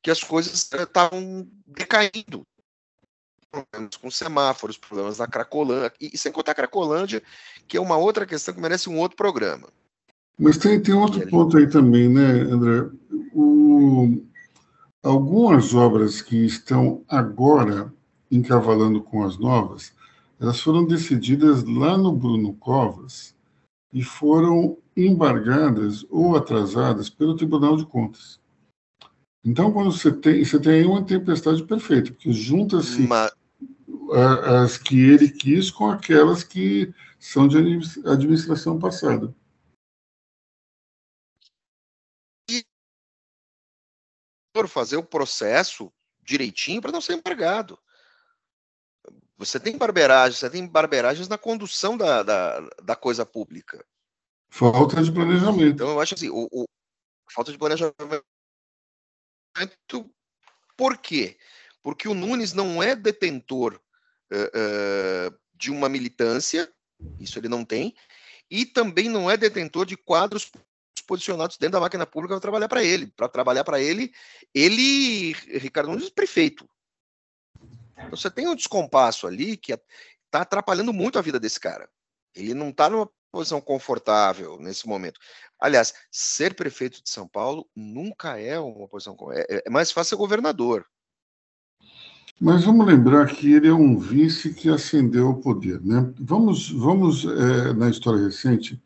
que 0.05 0.12
as 0.12 0.23
coisas 0.23 0.53
estavam 0.71 1.47
decaindo. 1.65 2.45
Problemas 3.51 3.97
com 3.97 4.12
semáforos, 4.12 4.77
problemas 4.77 5.17
na 5.17 5.25
Cracolândia, 5.25 5.91
e, 5.99 6.15
sem 6.15 6.31
contar 6.31 6.51
a 6.51 6.55
Cracolândia, 6.55 7.23
que 7.67 7.75
é 7.75 7.81
uma 7.81 7.97
outra 7.97 8.23
questão 8.23 8.53
que 8.53 8.62
merece 8.62 8.88
um 8.88 8.99
outro 8.99 9.17
programa. 9.17 9.67
Mas 10.38 10.60
tem, 10.60 10.79
tem 10.79 10.93
outro 10.93 11.27
ponto 11.27 11.58
aí 11.58 11.67
também, 11.67 12.08
né, 12.08 12.21
André? 12.23 12.88
O, 13.34 14.23
algumas 15.06 15.76
obras 15.76 16.20
que 16.20 16.36
estão 16.46 17.04
agora 17.08 17.94
encavalando 18.32 19.02
com 19.02 19.24
as 19.24 19.38
novas, 19.38 19.94
elas 20.39 20.60
foram 20.60 20.86
decididas 20.86 21.63
lá 21.63 21.96
no 21.96 22.12
Bruno 22.12 22.54
Covas 22.56 23.36
e 23.94 24.04
foram 24.04 24.78
embargadas 24.98 26.06
ou 26.10 26.36
atrasadas 26.36 27.10
pelo 27.10 27.36
Tribunal 27.36 27.78
de 27.78 27.86
Contas. 27.86 28.39
Então, 29.46 29.72
quando 29.72 29.91
você 29.91 30.12
tem, 30.12 30.44
você 30.44 30.60
tem 30.60 30.74
aí 30.74 30.86
uma 30.86 31.04
tempestade 31.04 31.63
perfeita, 31.63 32.12
porque 32.12 32.34
junta-se 32.34 33.08
Mas... 33.08 33.32
as 34.52 34.78
que 34.78 35.00
ele 35.00 35.30
quis 35.30 35.70
com 35.70 35.88
aquelas 35.88 36.44
que 36.44 36.91
são 37.20 37.48
de 37.48 37.58
administração 38.06 38.80
passada. 38.80 39.34
Fazer 44.68 44.98
o 44.98 45.04
processo 45.04 45.91
direitinho 46.24 46.82
para 46.82 46.92
não 46.92 47.02
ser 47.02 47.13
embargado. 47.13 47.77
Você 49.38 49.60
tem 49.60 49.77
barbeiragem, 49.77 50.38
você 50.38 50.50
tem 50.50 50.65
barbeiragens 50.65 51.27
na 51.27 51.38
condução 51.38 51.98
da, 51.98 52.23
da, 52.23 52.60
da 52.82 52.96
coisa 52.96 53.25
pública. 53.25 53.86
Falta 54.50 55.04
de 55.04 55.12
planejamento. 55.12 55.75
Então, 55.75 55.90
eu 55.90 56.00
acho 56.00 56.15
assim, 56.15 56.29
o, 56.29 56.48
o 56.52 56.65
falta 57.29 57.52
de 57.52 57.58
planejamento 57.58 58.23
por 60.77 60.98
quê? 60.98 61.38
Porque 61.82 62.08
o 62.08 62.13
Nunes 62.13 62.54
não 62.54 62.82
é 62.82 62.96
detentor 62.96 63.79
uh, 64.32 65.32
uh, 65.32 65.40
de 65.54 65.71
uma 65.71 65.88
militância, 65.88 66.71
isso 67.19 67.40
ele 67.40 67.48
não 67.48 67.63
tem, 67.63 67.96
e 68.50 68.65
também 68.65 69.10
não 69.10 69.29
é 69.29 69.38
detentor 69.38 69.86
de 69.86 69.96
quadros 69.96 70.52
posicionados 71.02 71.58
dentro 71.58 71.73
da 71.73 71.79
máquina 71.79 72.06
pública 72.06 72.35
para 72.35 72.41
trabalhar 72.41 72.67
para 72.67 72.83
ele. 72.83 73.08
Para 73.08 73.27
trabalhar 73.27 73.63
para 73.63 73.79
ele, 73.79 74.12
ele, 74.54 75.33
Ricardo 75.58 75.89
Nunes, 75.89 76.08
é 76.08 76.12
prefeito. 76.12 76.67
Então, 77.98 78.10
você 78.12 78.29
tem 78.29 78.48
um 78.48 78.56
descompasso 78.56 79.27
ali 79.27 79.58
que 79.58 79.73
está 79.73 80.41
atrapalhando 80.41 80.93
muito 80.93 81.17
a 81.17 81.21
vida 81.21 81.39
desse 81.39 81.60
cara. 81.60 81.89
Ele 82.35 82.54
não 82.54 82.69
está 82.69 82.89
numa 82.89 83.10
posição 83.31 83.62
confortável 83.62 84.58
nesse 84.60 84.87
momento. 84.87 85.19
Aliás, 85.60 85.93
ser 86.12 86.54
prefeito 86.54 87.04
de 87.04 87.10
São 87.10 87.27
Paulo 87.27 87.67
nunca 87.75 88.39
é 88.39 88.60
uma 88.60 88.87
posição. 88.87 89.17
É, 89.31 89.63
é 89.65 89.69
mais 89.69 89.91
fácil 89.91 90.12
ser 90.12 90.15
governador. 90.15 90.85
Mas 92.39 92.65
vamos 92.65 92.85
lembrar 92.85 93.27
que 93.27 93.54
ele 93.54 93.67
é 93.69 93.73
um 93.73 93.98
vice 93.98 94.54
que 94.54 94.69
ascendeu 94.69 95.27
ao 95.27 95.39
poder. 95.39 95.81
Né? 95.81 96.13
Vamos, 96.19 96.69
vamos 96.69 97.23
é, 97.25 97.73
na 97.73 97.89
história 97.89 98.25
recente, 98.25 98.81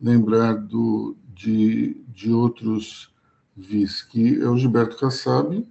lembrar 0.00 0.54
do, 0.54 1.16
de, 1.38 1.94
de 2.08 2.32
outros 2.32 3.10
vice, 3.56 4.06
que 4.08 4.40
é 4.40 4.48
o 4.48 4.56
Gilberto 4.56 4.96
Kassab 4.96 5.64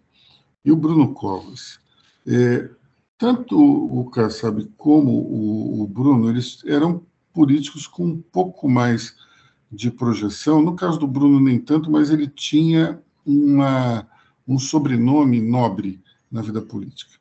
e 0.63 0.71
o 0.71 0.75
Bruno 0.77 1.13
Covas. 1.13 1.79
É, 2.25 2.69
tanto 3.17 3.57
o 3.59 4.09
Kassab 4.09 4.65
como 4.77 5.11
o, 5.11 5.81
o 5.81 5.87
Bruno, 5.87 6.29
eles 6.29 6.63
eram 6.65 7.05
políticos 7.33 7.85
com 7.85 8.05
um 8.05 8.21
pouco 8.21 8.69
mais 8.69 9.15
de 9.69 9.91
projeção. 9.91 10.61
No 10.61 10.73
caso 10.73 10.99
do 10.99 11.07
Bruno, 11.07 11.39
nem 11.39 11.59
tanto, 11.59 11.91
mas 11.91 12.09
ele 12.09 12.27
tinha 12.27 13.01
uma, 13.25 14.07
um 14.47 14.57
sobrenome 14.57 15.41
nobre 15.41 16.01
na 16.31 16.41
vida 16.41 16.61
política. 16.61 17.11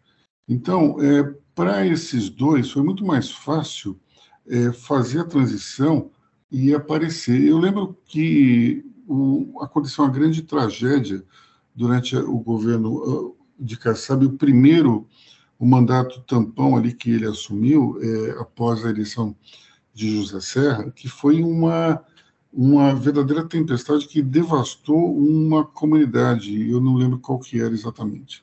Então, 0.49 1.01
é, 1.01 1.35
para 1.53 1.85
esses 1.85 2.29
dois, 2.29 2.71
foi 2.71 2.85
muito 2.85 3.05
mais 3.05 3.29
fácil 3.29 3.99
é, 4.47 4.71
fazer 4.73 5.21
a 5.21 5.25
transição 5.25 6.11
e 6.51 6.75
aparecer. 6.75 7.43
Eu 7.43 7.59
lembro 7.59 7.97
que 8.05 8.85
o, 9.07 9.59
aconteceu 9.61 10.05
uma 10.05 10.11
grande 10.11 10.43
tragédia 10.43 11.25
durante 11.75 12.17
o 12.17 12.39
governo 12.39 12.95
uh, 12.95 13.37
de 13.59 13.77
Kassab, 13.77 14.25
o 14.25 14.33
primeiro, 14.33 15.07
o 15.59 15.67
mandato 15.67 16.21
tampão 16.23 16.77
ali 16.77 16.93
que 16.93 17.11
ele 17.11 17.27
assumiu 17.27 17.99
é, 18.01 18.41
após 18.41 18.85
a 18.85 18.91
eleição 18.91 19.35
de 19.95 20.15
José 20.17 20.41
Serra, 20.41 20.91
que 20.91 21.09
foi 21.09 21.43
uma 21.43 22.03
uma 22.57 22.95
verdadeira 22.95 23.45
tempestade 23.45 24.09
que 24.09 24.23
devastou 24.23 25.15
uma 25.15 25.63
comunidade. 25.63 26.71
Eu 26.71 26.81
não 26.81 26.95
lembro 26.95 27.19
qual 27.19 27.39
que 27.39 27.61
era 27.61 27.75
exatamente. 27.75 28.43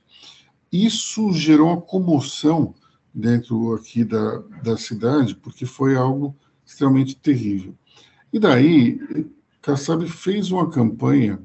Isso 0.71 1.33
gerou 1.33 1.69
uma 1.69 1.81
comoção 1.81 2.75
dentro 3.11 3.73
aqui 3.73 4.03
da, 4.03 4.37
da 4.61 4.77
cidade, 4.77 5.35
porque 5.35 5.65
foi 5.65 5.95
algo 5.95 6.35
extremamente 6.63 7.15
terrível. 7.15 7.75
E 8.33 8.39
daí, 8.39 8.99
Kassab 9.61 10.09
fez 10.09 10.49
uma 10.49 10.67
campanha 10.67 11.39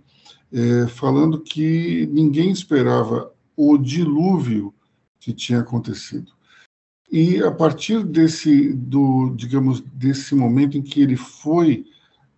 é, 0.51 0.87
falando 0.87 1.39
que 1.39 2.07
ninguém 2.07 2.51
esperava 2.51 3.31
o 3.55 3.77
dilúvio 3.77 4.73
que 5.21 5.35
tinha 5.35 5.61
acontecido. 5.61 6.33
E 7.13 7.43
a 7.43 7.51
partir 7.51 8.03
desse, 8.03 8.73
do, 8.73 9.35
digamos, 9.37 9.81
desse 9.81 10.35
momento 10.35 10.79
em 10.79 10.83
que 10.83 11.03
ele 11.03 11.17
foi 11.17 11.85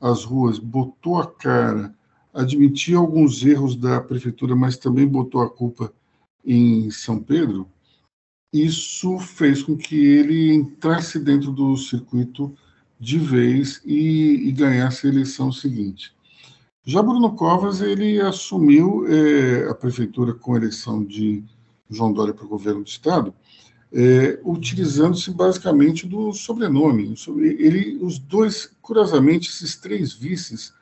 às 0.01 0.25
ruas, 0.25 0.59
botou 0.59 1.19
a 1.19 1.27
cara, 1.27 1.95
admitiu 2.35 2.99
alguns 2.99 3.45
erros 3.45 3.77
da 3.77 4.01
prefeitura, 4.01 4.57
mas 4.57 4.77
também 4.77 5.07
botou 5.07 5.43
a 5.43 5.51
culpa 5.51 5.93
em 6.45 6.91
São 6.91 7.23
Pedro, 7.23 7.69
isso 8.53 9.19
fez 9.21 9.63
com 9.63 9.77
que 9.77 9.95
ele 9.95 10.53
entrasse 10.53 11.21
dentro 11.21 11.53
do 11.53 11.77
circuito 11.77 12.53
de 13.01 13.19
vez 13.19 13.81
e, 13.85 14.49
e 14.49 14.53
ganhasse 14.53 15.07
a 15.07 15.11
eleição 15.11 15.51
seguinte. 15.51 16.15
Já 16.85 17.03
Bruno 17.03 17.35
Covas 17.35 17.81
ele 17.81 18.21
assumiu 18.21 19.07
é, 19.09 19.71
a 19.71 19.75
prefeitura 19.75 20.35
com 20.35 20.55
a 20.55 20.59
eleição 20.59 21.03
de 21.03 21.43
João 21.89 22.13
Dória 22.13 22.35
para 22.35 22.45
o 22.45 22.49
governo 22.49 22.83
do 22.83 22.89
estado, 22.89 23.35
é, 23.93 24.39
utilizando-se 24.45 25.31
basicamente 25.31 26.07
do 26.07 26.33
sobrenome. 26.33 27.15
Ele, 27.39 27.99
os 28.03 28.19
dois, 28.19 28.71
curiosamente, 28.81 29.49
esses 29.49 29.77
três 29.77 30.13
vices 30.13 30.73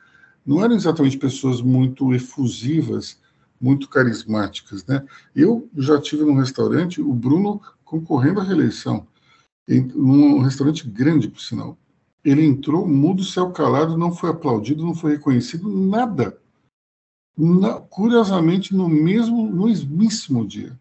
não 0.45 0.63
eram 0.63 0.75
exatamente 0.75 1.17
pessoas 1.17 1.61
muito 1.61 2.13
efusivas, 2.13 3.19
muito 3.59 3.89
carismáticas, 3.89 4.85
né? 4.85 5.03
Eu 5.35 5.69
já 5.75 5.99
tive 5.99 6.23
num 6.23 6.35
restaurante 6.35 7.01
o 7.01 7.13
Bruno 7.13 7.61
concorrendo 7.83 8.39
à 8.39 8.43
reeleição, 8.43 9.05
num 9.67 10.39
restaurante 10.39 10.87
grande, 10.87 11.27
por 11.27 11.41
sinal. 11.41 11.77
Ele 12.23 12.45
entrou 12.45 12.87
mudo, 12.87 13.23
céu 13.23 13.51
calado, 13.51 13.97
não 13.97 14.11
foi 14.11 14.29
aplaudido, 14.29 14.85
não 14.85 14.93
foi 14.93 15.13
reconhecido, 15.13 15.69
nada. 15.69 16.39
Na, 17.37 17.79
curiosamente, 17.79 18.75
no 18.75 18.89
mesmo, 18.89 19.49
no 19.49 19.67
mesmíssimo 19.67 20.45
dia. 20.45 20.77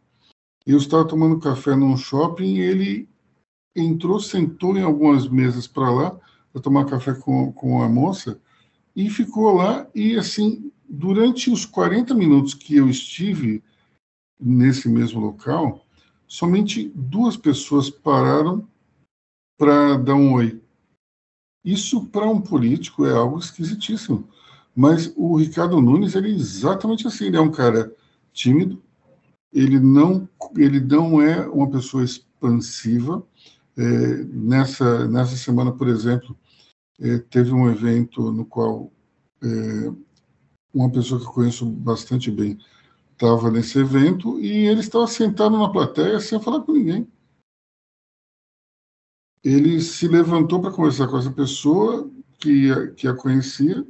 Eu 0.66 0.78
estava 0.78 1.06
tomando 1.06 1.38
café 1.38 1.76
num 1.76 1.96
shopping 1.96 2.56
e 2.56 2.60
ele 2.60 3.08
entrou, 3.74 4.20
sentou 4.20 4.76
em 4.76 4.82
algumas 4.82 5.28
mesas 5.28 5.66
para 5.66 5.90
lá, 5.90 6.20
para 6.52 6.60
tomar 6.60 6.86
café 6.86 7.14
com, 7.14 7.52
com 7.52 7.82
a 7.82 7.88
moça, 7.88 8.40
e 8.94 9.08
ficou 9.08 9.52
lá. 9.52 9.86
E, 9.94 10.16
assim, 10.16 10.72
durante 10.88 11.50
os 11.50 11.64
40 11.64 12.14
minutos 12.14 12.54
que 12.54 12.76
eu 12.76 12.88
estive 12.88 13.62
nesse 14.40 14.88
mesmo 14.88 15.20
local, 15.20 15.84
somente 16.26 16.90
duas 16.94 17.36
pessoas 17.36 17.88
pararam 17.88 18.66
para 19.56 19.96
dar 19.96 20.14
um 20.14 20.34
oi. 20.34 20.60
Isso, 21.68 22.06
para 22.06 22.26
um 22.26 22.40
político, 22.40 23.04
é 23.04 23.12
algo 23.12 23.38
esquisitíssimo. 23.38 24.26
Mas 24.74 25.12
o 25.14 25.36
Ricardo 25.36 25.82
Nunes, 25.82 26.14
ele 26.14 26.28
é 26.28 26.34
exatamente 26.34 27.06
assim. 27.06 27.26
Ele 27.26 27.36
é 27.36 27.40
um 27.40 27.50
cara 27.50 27.94
tímido, 28.32 28.82
ele 29.52 29.78
não, 29.78 30.26
ele 30.56 30.80
não 30.80 31.20
é 31.20 31.46
uma 31.46 31.70
pessoa 31.70 32.02
expansiva. 32.02 33.22
É, 33.76 34.24
nessa, 34.24 35.06
nessa 35.08 35.36
semana, 35.36 35.70
por 35.70 35.88
exemplo, 35.88 36.34
é, 36.98 37.18
teve 37.18 37.52
um 37.52 37.70
evento 37.70 38.32
no 38.32 38.46
qual 38.46 38.90
é, 39.42 39.92
uma 40.72 40.90
pessoa 40.90 41.20
que 41.20 41.26
eu 41.26 41.32
conheço 41.32 41.66
bastante 41.66 42.30
bem 42.30 42.58
estava 43.12 43.50
nesse 43.50 43.78
evento 43.78 44.40
e 44.40 44.68
ele 44.68 44.80
estava 44.80 45.06
sentado 45.06 45.58
na 45.58 45.68
plateia 45.68 46.18
sem 46.18 46.40
falar 46.40 46.60
com 46.60 46.72
ninguém. 46.72 47.06
Ele 49.42 49.80
se 49.80 50.08
levantou 50.08 50.60
para 50.60 50.72
conversar 50.72 51.08
com 51.08 51.18
essa 51.18 51.30
pessoa 51.30 52.10
que, 52.38 52.70
que 52.96 53.06
a 53.06 53.14
conhecia, 53.14 53.86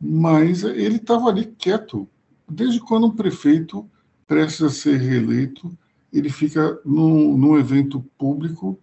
mas 0.00 0.62
ele 0.62 0.96
estava 0.96 1.28
ali 1.28 1.46
quieto. 1.46 2.08
Desde 2.48 2.80
quando 2.80 3.06
um 3.06 3.16
prefeito 3.16 3.88
prestes 4.26 4.62
a 4.62 4.70
ser 4.70 4.98
reeleito, 4.98 5.76
ele 6.12 6.30
fica 6.30 6.80
num, 6.84 7.36
num 7.36 7.58
evento 7.58 8.00
público 8.16 8.78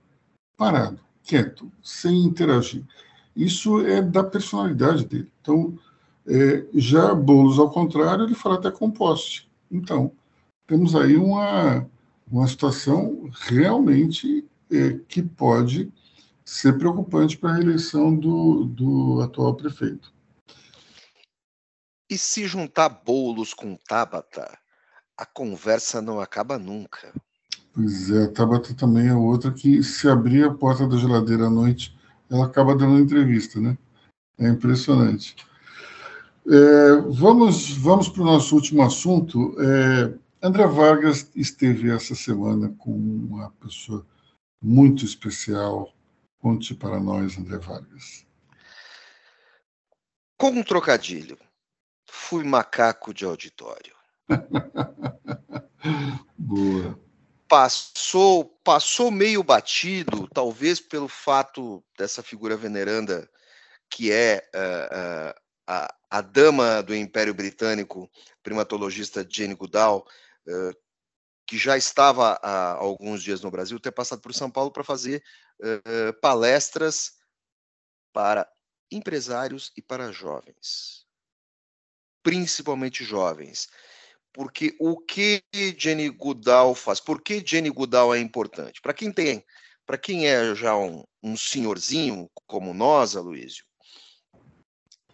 parado, 0.58 1.00
quieto, 1.24 1.72
sem 1.82 2.24
interagir. 2.24 2.84
Isso 3.36 3.82
é 3.82 4.02
da 4.02 4.24
personalidade 4.24 5.06
dele. 5.06 5.32
Então, 5.42 5.78
é, 6.28 6.66
já 6.74 7.14
Boulos, 7.14 7.60
ao 7.60 7.70
contrário, 7.70 8.26
ele 8.26 8.36
fala 8.36 8.56
até 8.56 8.70
composte. 8.70 9.50
Então, 9.72 10.12
temos 10.68 10.96
aí 10.96 11.18
uma, 11.18 11.88
uma 12.32 12.48
situação 12.48 13.30
realmente 13.32 14.46
que 15.08 15.22
pode 15.22 15.92
ser 16.46 16.78
preocupante 16.78 17.38
para 17.38 17.52
a 17.52 17.54
reeleição 17.54 18.16
do, 18.16 18.66
do 18.66 19.22
atual 19.22 19.56
prefeito. 19.56 20.14
E 22.10 22.18
se 22.18 22.46
juntar 22.46 22.90
Boulos 22.90 23.54
com 23.54 23.76
Tabata, 23.88 24.58
a 25.18 25.26
conversa 25.26 26.02
não 26.02 26.20
acaba 26.20 26.60
nunca. 26.60 27.14
Pois 27.74 28.12
é, 28.12 28.26
a 28.26 28.32
Tabata 28.32 28.74
também 28.74 29.08
é 29.08 29.16
outra 29.16 29.52
que, 29.52 29.82
se 29.82 30.08
abrir 30.08 30.44
a 30.44 30.54
porta 30.54 30.88
da 30.88 30.98
geladeira 30.98 31.48
à 31.48 31.50
noite, 31.50 31.98
ela 32.30 32.46
acaba 32.46 32.76
dando 32.76 33.00
entrevista, 33.00 33.60
né? 33.60 33.78
É 34.38 34.48
impressionante. 34.48 35.36
É, 36.46 36.96
vamos 37.10 37.72
vamos 37.78 38.10
para 38.10 38.22
o 38.22 38.26
nosso 38.26 38.54
último 38.56 38.84
assunto. 38.84 39.56
É, 39.60 40.14
André 40.46 40.68
Vargas 40.68 41.32
esteve 41.36 41.90
essa 41.90 42.14
semana 42.14 42.74
com 42.78 42.92
uma 42.92 43.50
pessoa 43.62 44.06
muito 44.64 45.04
especial. 45.04 45.94
Conte 46.40 46.74
para 46.74 47.00
nós, 47.00 47.38
André 47.38 47.58
Vargas. 47.58 48.26
Com 50.38 50.50
um 50.50 50.64
trocadilho, 50.64 51.38
fui 52.10 52.44
macaco 52.44 53.14
de 53.14 53.26
auditório. 53.26 53.94
Boa. 56.38 57.00
Passou, 57.48 58.46
passou 58.64 59.12
meio 59.12 59.44
batido, 59.44 60.28
talvez 60.34 60.80
pelo 60.80 61.08
fato 61.08 61.84
dessa 61.98 62.24
figura 62.24 62.58
veneranda 62.58 63.30
que 63.90 64.12
é 64.12 64.44
uh, 64.56 65.30
uh, 65.30 65.34
a, 65.68 65.96
a, 66.10 66.22
dama 66.22 66.82
do 66.82 66.96
Império 66.96 67.34
Britânico, 67.34 68.10
primatologista 68.42 69.28
Jane 69.30 69.54
Goodall, 69.54 70.04
uh, 70.48 70.76
que 71.46 71.58
já 71.58 71.78
estava 71.78 72.40
há 72.42 72.74
alguns 72.74 73.22
dias 73.24 73.42
no 73.42 73.52
Brasil, 73.52 73.80
ter 73.80 73.92
passado 73.92 74.22
por 74.22 74.34
São 74.34 74.50
Paulo 74.50 74.72
para 74.72 74.84
fazer 74.84 75.24
palestras 76.22 77.14
para 78.12 78.50
empresários 78.92 79.72
e 79.76 79.82
para 79.82 80.12
jovens, 80.12 81.06
principalmente 82.22 83.04
jovens 83.04 83.68
porque 84.34 84.76
o 84.80 85.00
que 85.00 85.44
Jenny 85.78 86.10
Goodall 86.10 86.74
faz? 86.74 87.00
Por 87.00 87.22
que 87.22 87.44
Jenny 87.46 87.70
Goodall 87.70 88.16
é 88.16 88.20
importante? 88.20 88.82
Para 88.82 88.94
quem 88.94 89.12
tem, 89.12 89.46
para 89.86 89.98
quem 89.98 90.28
é 90.28 90.56
já 90.56 90.76
um, 90.76 91.04
um 91.22 91.38
senhorzinho 91.38 92.30
como 92.48 92.74
nós, 92.74 93.16
Aloysio, 93.16 93.64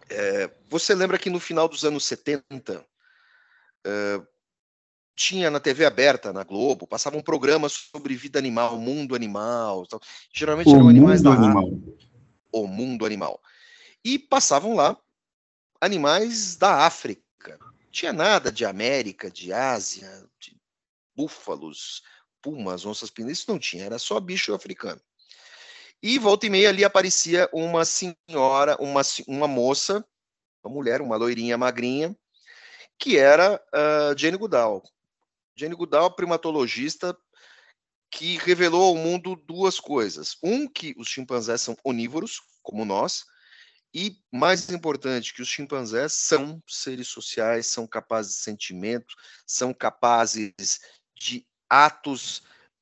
é, 0.08 0.50
você 0.68 0.94
lembra 0.94 1.18
que 1.18 1.28
no 1.28 1.38
final 1.38 1.68
dos 1.68 1.84
anos 1.84 2.04
70, 2.06 2.84
é, 3.86 4.22
tinha 5.20 5.50
na 5.50 5.60
TV 5.60 5.84
aberta, 5.84 6.32
na 6.32 6.42
Globo, 6.42 6.86
passavam 6.86 7.20
programas 7.20 7.90
sobre 7.92 8.16
vida 8.16 8.38
animal, 8.38 8.78
mundo 8.78 9.14
animal. 9.14 9.86
Tal. 9.86 10.00
Geralmente 10.32 10.70
o 10.70 10.76
eram 10.76 10.88
animais 10.88 11.20
da 11.20 11.30
animal. 11.30 11.70
O 12.50 12.66
mundo 12.66 13.04
animal. 13.04 13.38
E 14.02 14.18
passavam 14.18 14.74
lá 14.74 14.96
animais 15.78 16.56
da 16.56 16.86
África. 16.86 17.58
Tinha 17.92 18.14
nada 18.14 18.50
de 18.50 18.64
América, 18.64 19.30
de 19.30 19.52
Ásia, 19.52 20.08
de 20.40 20.56
búfalos, 21.14 22.02
pumas, 22.40 22.86
onças 22.86 23.10
pinas, 23.10 23.32
isso 23.32 23.50
não 23.50 23.58
tinha, 23.58 23.84
era 23.84 23.98
só 23.98 24.18
bicho 24.20 24.54
africano. 24.54 25.02
E 26.02 26.18
volta 26.18 26.46
e 26.46 26.50
meia 26.50 26.70
ali 26.70 26.82
aparecia 26.82 27.46
uma 27.52 27.84
senhora, 27.84 28.74
uma, 28.80 29.02
uma 29.28 29.46
moça, 29.46 30.02
uma 30.64 30.72
mulher, 30.72 31.02
uma 31.02 31.16
loirinha 31.16 31.58
magrinha, 31.58 32.16
que 32.98 33.18
era 33.18 33.62
uh, 33.74 34.18
Jane 34.18 34.38
Goodall. 34.38 34.82
Jane 35.60 35.74
Goodall, 35.74 36.14
primatologista, 36.14 37.16
que 38.10 38.38
revelou 38.38 38.82
ao 38.82 38.96
mundo 38.96 39.36
duas 39.36 39.78
coisas. 39.78 40.36
Um, 40.42 40.66
que 40.66 40.94
os 40.96 41.08
chimpanzés 41.08 41.60
são 41.60 41.76
onívoros, 41.84 42.40
como 42.62 42.84
nós, 42.84 43.24
e, 43.92 44.16
mais 44.32 44.70
importante, 44.70 45.34
que 45.34 45.42
os 45.42 45.48
chimpanzés 45.48 46.14
são 46.14 46.62
seres 46.66 47.08
sociais, 47.08 47.66
são 47.66 47.86
capazes 47.86 48.36
de 48.36 48.42
sentimento, 48.42 49.14
são 49.46 49.74
capazes 49.74 50.80
de 51.14 51.44
atos 51.68 52.38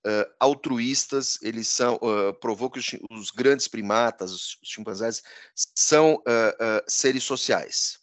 uh, 0.07 0.31
altruístas, 0.39 1.39
eles 1.43 1.67
são, 1.67 1.97
uh, 1.97 2.33
provou 2.41 2.71
que 2.71 2.79
os, 2.79 2.87
os, 3.11 3.31
grandes 3.31 3.67
primatas, 3.67 4.33
os, 4.33 4.59
os 4.63 4.69
chimpanzés, 4.69 5.23
são 5.75 6.17
uh, 6.17 6.85
seres 6.87 7.25
sociais. 7.25 7.99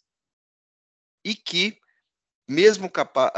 E 1.24 1.34
que, 1.34 1.78
mesmo 2.48 2.90
capaz, 2.90 3.32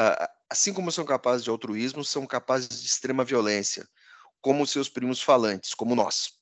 assim 0.50 0.72
como 0.72 0.92
são 0.92 1.04
capazes 1.04 1.44
de 1.44 1.50
altruísmo, 1.50 2.04
são 2.04 2.26
capazes 2.26 2.80
de 2.80 2.86
extrema 2.86 3.24
violência, 3.24 3.86
como 4.40 4.66
seus 4.66 4.88
primos 4.88 5.22
falantes, 5.22 5.74
como 5.74 5.94
nós. 5.94 6.32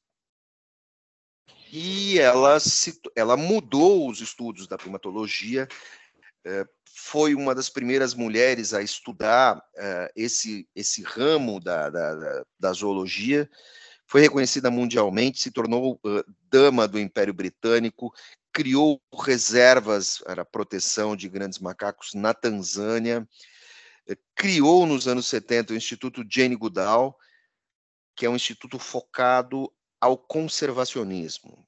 E 1.73 2.19
ela, 2.19 2.61
se, 2.61 3.01
ela 3.15 3.37
mudou 3.37 4.09
os 4.09 4.21
estudos 4.21 4.69
da 4.69 4.79
primatologia 4.79 5.67
eh, 6.45 6.65
foi 6.99 7.35
uma 7.35 7.55
das 7.55 7.69
primeiras 7.69 8.15
mulheres 8.15 8.73
a 8.73 8.81
estudar 8.81 9.59
uh, 9.59 10.11
esse, 10.17 10.67
esse 10.75 11.03
ramo 11.03 11.61
da, 11.61 11.91
da, 11.91 12.45
da, 12.59 12.73
zoologia, 12.73 13.51
foi 14.07 14.23
reconhecida 14.23 14.71
mundialmente, 14.71 15.43
se 15.43 15.51
tornou 15.51 16.01
uh, 16.05 16.25
dama 16.51 16.89
do 16.89 16.99
Império 16.99 17.35
Britânico, 17.35 18.15
criou 18.51 18.99
reservas 19.13 20.19
para 20.25 20.45
proteção 20.45 21.15
de 21.15 21.29
grandes 21.29 21.59
macacos 21.59 22.15
na 22.15 22.33
Tanzânia, 22.33 23.29
criou 24.35 24.87
nos 24.87 25.09
anos 25.09 25.27
70 25.27 25.73
o 25.73 25.77
Instituto 25.77 26.25
Jane 26.29 26.57
Goodall, 26.57 27.17
que 28.15 28.27
é 28.27 28.31
um 28.31 28.37
instituto 28.37 28.79
focado 28.79 29.73
ao 30.01 30.17
conservacionismo. 30.17 31.67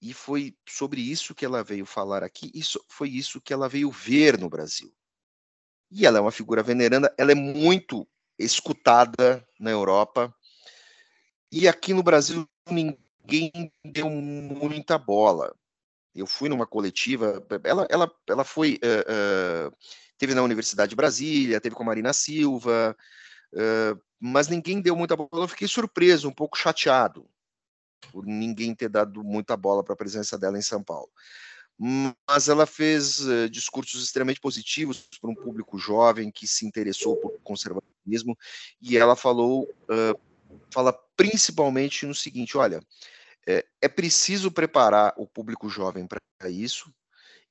E 0.00 0.12
foi 0.12 0.56
sobre 0.68 1.00
isso 1.00 1.34
que 1.34 1.44
ela 1.44 1.64
veio 1.64 1.84
falar 1.84 2.22
aqui, 2.22 2.50
isso 2.54 2.82
foi 2.88 3.08
isso 3.08 3.40
que 3.40 3.52
ela 3.52 3.68
veio 3.68 3.90
ver 3.90 4.38
no 4.38 4.48
Brasil. 4.48 4.92
E 5.90 6.06
ela 6.06 6.18
é 6.18 6.20
uma 6.20 6.30
figura 6.30 6.62
veneranda, 6.62 7.12
ela 7.18 7.32
é 7.32 7.34
muito 7.34 8.06
escutada 8.38 9.46
na 9.58 9.70
Europa. 9.70 10.32
E 11.50 11.66
aqui 11.66 11.92
no 11.92 12.02
Brasil 12.02 12.48
ninguém 12.70 13.72
deu 13.84 14.08
muita 14.08 14.96
bola. 14.98 15.54
Eu 16.14 16.26
fui 16.26 16.48
numa 16.48 16.66
coletiva, 16.66 17.44
ela, 17.64 17.86
ela, 17.90 18.12
ela 18.28 18.44
foi, 18.44 18.78
uh, 18.82 19.68
uh, 19.68 19.76
teve 20.18 20.34
na 20.34 20.42
Universidade 20.42 20.90
de 20.90 20.96
Brasília, 20.96 21.60
teve 21.60 21.74
com 21.74 21.82
a 21.84 21.86
Marina 21.86 22.12
Silva, 22.12 22.96
uh, 23.52 24.00
mas 24.20 24.48
ninguém 24.48 24.80
deu 24.80 24.96
muita 24.96 25.16
bola. 25.16 25.44
Eu 25.44 25.48
fiquei 25.48 25.68
surpreso, 25.68 26.28
um 26.28 26.34
pouco 26.34 26.58
chateado, 26.58 27.26
por 28.12 28.26
ninguém 28.26 28.74
ter 28.74 28.88
dado 28.88 29.22
muita 29.22 29.56
bola 29.56 29.82
para 29.84 29.94
a 29.94 29.96
presença 29.96 30.36
dela 30.36 30.58
em 30.58 30.62
São 30.62 30.82
Paulo. 30.82 31.08
Mas 32.28 32.48
ela 32.48 32.66
fez 32.66 33.20
uh, 33.20 33.48
discursos 33.48 34.02
extremamente 34.02 34.40
positivos 34.40 35.08
para 35.20 35.30
um 35.30 35.34
público 35.34 35.78
jovem 35.78 36.30
que 36.30 36.46
se 36.46 36.66
interessou 36.66 37.16
por 37.16 37.38
conservadorismo, 37.44 38.36
e 38.82 38.96
ela 38.98 39.14
falou, 39.14 39.62
uh, 39.62 40.20
fala 40.72 40.92
principalmente 41.16 42.04
no 42.04 42.14
seguinte: 42.14 42.58
olha, 42.58 42.80
é, 43.46 43.64
é 43.80 43.88
preciso 43.88 44.50
preparar 44.50 45.14
o 45.16 45.26
público 45.26 45.70
jovem 45.70 46.06
para 46.06 46.50
isso, 46.50 46.92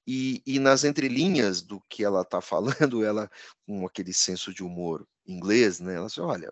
e, 0.07 0.41
e, 0.45 0.57
nas 0.57 0.85
entrelinhas 0.85 1.61
do 1.61 1.81
que 1.89 2.03
ela 2.03 2.21
está 2.21 2.39
falando, 2.39 3.03
ela, 3.03 3.29
com 3.65 3.85
aquele 3.85 4.13
senso 4.13 4.53
de 4.53 4.63
humor 4.63 5.05
inglês, 5.27 5.81
né, 5.81 5.95
ela 5.95 6.07
diz, 6.07 6.17
olha, 6.17 6.51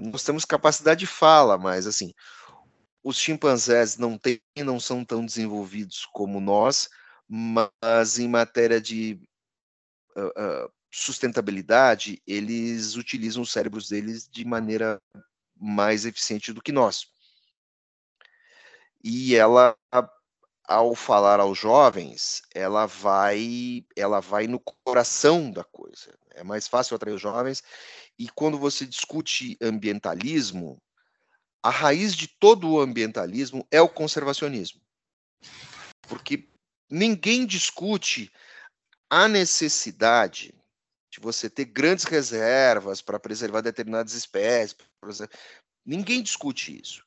nós 0.00 0.22
temos 0.22 0.44
capacidade 0.44 1.00
de 1.00 1.06
fala, 1.08 1.58
mas 1.58 1.86
assim, 1.86 2.14
os 3.02 3.16
chimpanzés 3.16 3.96
não 3.96 4.16
têm, 4.16 4.40
não 4.58 4.78
são 4.78 5.04
tão 5.04 5.24
desenvolvidos 5.24 6.06
como 6.12 6.40
nós, 6.40 6.88
mas 7.28 8.18
em 8.18 8.28
matéria 8.28 8.80
de 8.80 9.20
uh, 10.16 10.66
uh, 10.66 10.72
sustentabilidade, 10.92 12.22
eles 12.26 12.96
utilizam 12.96 13.42
os 13.42 13.50
cérebros 13.50 13.88
deles 13.88 14.28
de 14.28 14.44
maneira 14.44 15.00
mais 15.56 16.04
eficiente 16.04 16.52
do 16.52 16.62
que 16.62 16.72
nós. 16.72 17.06
E 19.02 19.34
ela, 19.34 19.74
ao 20.70 20.94
falar 20.94 21.40
aos 21.40 21.58
jovens, 21.58 22.42
ela 22.54 22.86
vai, 22.86 23.84
ela 23.96 24.20
vai 24.20 24.46
no 24.46 24.60
coração 24.84 25.50
da 25.50 25.64
coisa. 25.64 26.16
É 26.30 26.44
mais 26.44 26.68
fácil 26.68 26.94
atrair 26.94 27.12
os 27.12 27.20
jovens. 27.20 27.60
E 28.16 28.28
quando 28.28 28.56
você 28.56 28.86
discute 28.86 29.58
ambientalismo, 29.60 30.80
a 31.60 31.70
raiz 31.70 32.14
de 32.14 32.28
todo 32.28 32.70
o 32.70 32.80
ambientalismo 32.80 33.66
é 33.68 33.82
o 33.82 33.88
conservacionismo. 33.88 34.80
Porque 36.02 36.48
ninguém 36.88 37.44
discute 37.44 38.30
a 39.10 39.26
necessidade 39.26 40.54
de 41.10 41.18
você 41.18 41.50
ter 41.50 41.64
grandes 41.64 42.04
reservas 42.04 43.02
para 43.02 43.18
preservar 43.18 43.60
determinadas 43.60 44.14
espécies. 44.14 44.76
Ninguém 45.84 46.22
discute 46.22 46.80
isso. 46.80 47.04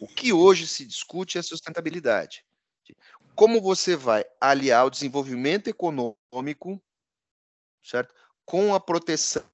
O 0.00 0.08
que 0.08 0.32
hoje 0.32 0.66
se 0.66 0.84
discute 0.84 1.38
é 1.38 1.40
a 1.40 1.44
sustentabilidade. 1.44 2.44
Como 3.42 3.60
você 3.60 3.96
vai 3.96 4.24
aliar 4.40 4.86
o 4.86 4.90
desenvolvimento 4.90 5.66
econômico, 5.66 6.80
certo, 7.82 8.14
com 8.44 8.72
a 8.72 8.78
proteção 8.78 9.44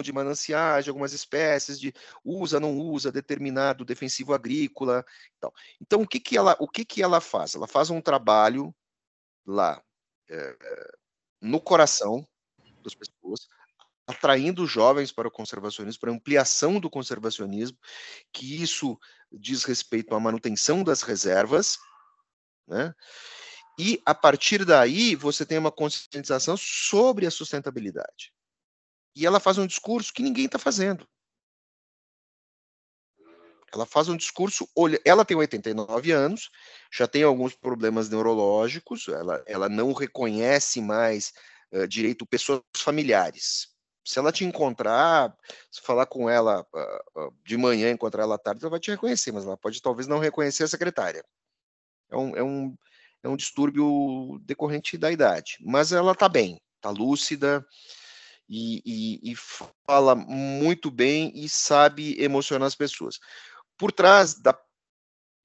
de 0.00 0.12
mananciais 0.12 0.84
de 0.84 0.90
algumas 0.90 1.12
espécies, 1.12 1.80
de 1.80 1.92
usa, 2.24 2.60
não 2.60 2.78
usa 2.78 3.10
determinado 3.10 3.84
defensivo 3.84 4.32
agrícola. 4.32 5.04
Então, 5.36 5.52
então 5.80 6.02
o, 6.02 6.06
que, 6.06 6.20
que, 6.20 6.38
ela, 6.38 6.56
o 6.60 6.68
que, 6.68 6.84
que 6.84 7.02
ela 7.02 7.20
faz? 7.20 7.56
Ela 7.56 7.66
faz 7.66 7.90
um 7.90 8.00
trabalho 8.00 8.72
lá 9.44 9.82
é, 10.30 10.56
no 11.40 11.60
coração 11.60 12.24
das 12.84 12.94
pessoas, 12.94 13.48
atraindo 14.06 14.64
jovens 14.68 15.10
para 15.10 15.26
o 15.26 15.32
conservacionismo, 15.32 15.98
para 16.00 16.12
a 16.12 16.14
ampliação 16.14 16.78
do 16.78 16.88
conservacionismo, 16.88 17.76
que 18.32 18.62
isso 18.62 18.96
diz 19.32 19.64
respeito 19.64 20.14
à 20.14 20.20
manutenção 20.20 20.84
das 20.84 21.02
reservas, 21.02 21.76
né? 22.68 22.94
E 23.78 24.02
a 24.04 24.14
partir 24.14 24.64
daí 24.64 25.14
você 25.14 25.46
tem 25.46 25.56
uma 25.56 25.70
conscientização 25.70 26.56
sobre 26.56 27.26
a 27.26 27.30
sustentabilidade. 27.30 28.32
E 29.14 29.24
ela 29.24 29.40
faz 29.40 29.56
um 29.58 29.66
discurso 29.66 30.12
que 30.12 30.22
ninguém 30.22 30.46
está 30.46 30.58
fazendo. 30.58 31.06
Ela 33.72 33.84
faz 33.84 34.08
um 34.08 34.16
discurso, 34.16 34.66
ela 35.04 35.24
tem 35.24 35.36
89 35.36 36.10
anos, 36.10 36.50
já 36.90 37.06
tem 37.06 37.22
alguns 37.22 37.54
problemas 37.54 38.08
neurológicos, 38.08 39.08
ela, 39.08 39.42
ela 39.46 39.68
não 39.68 39.92
reconhece 39.92 40.80
mais 40.80 41.32
uh, 41.72 41.86
direito 41.86 42.26
pessoas 42.26 42.62
familiares. 42.74 43.68
Se 44.04 44.18
ela 44.18 44.32
te 44.32 44.42
encontrar, 44.44 45.36
se 45.70 45.82
falar 45.82 46.06
com 46.06 46.30
ela 46.30 46.66
uh, 46.72 47.26
uh, 47.26 47.34
de 47.44 47.58
manhã, 47.58 47.90
encontrar 47.90 48.22
ela 48.22 48.36
à 48.36 48.38
tarde, 48.38 48.64
ela 48.64 48.70
vai 48.70 48.80
te 48.80 48.90
reconhecer, 48.90 49.32
mas 49.32 49.44
ela 49.44 49.56
pode 49.56 49.82
talvez 49.82 50.06
não 50.06 50.18
reconhecer 50.18 50.64
a 50.64 50.68
secretária. 50.68 51.22
É 52.10 52.16
um, 52.16 52.36
é 52.36 52.42
um, 52.42 52.76
é 53.22 53.28
um 53.28 53.36
distúrbio 53.36 54.40
decorrente 54.44 54.96
da 54.96 55.10
idade. 55.10 55.56
Mas 55.60 55.92
ela 55.92 56.12
está 56.12 56.28
bem, 56.28 56.60
está 56.76 56.90
lúcida, 56.90 57.66
e, 58.48 58.82
e, 58.84 59.32
e 59.32 59.36
fala 59.86 60.14
muito 60.14 60.90
bem 60.90 61.30
e 61.34 61.48
sabe 61.48 62.20
emocionar 62.20 62.66
as 62.66 62.74
pessoas. 62.74 63.18
Por 63.76 63.92
trás 63.92 64.34
da, 64.34 64.58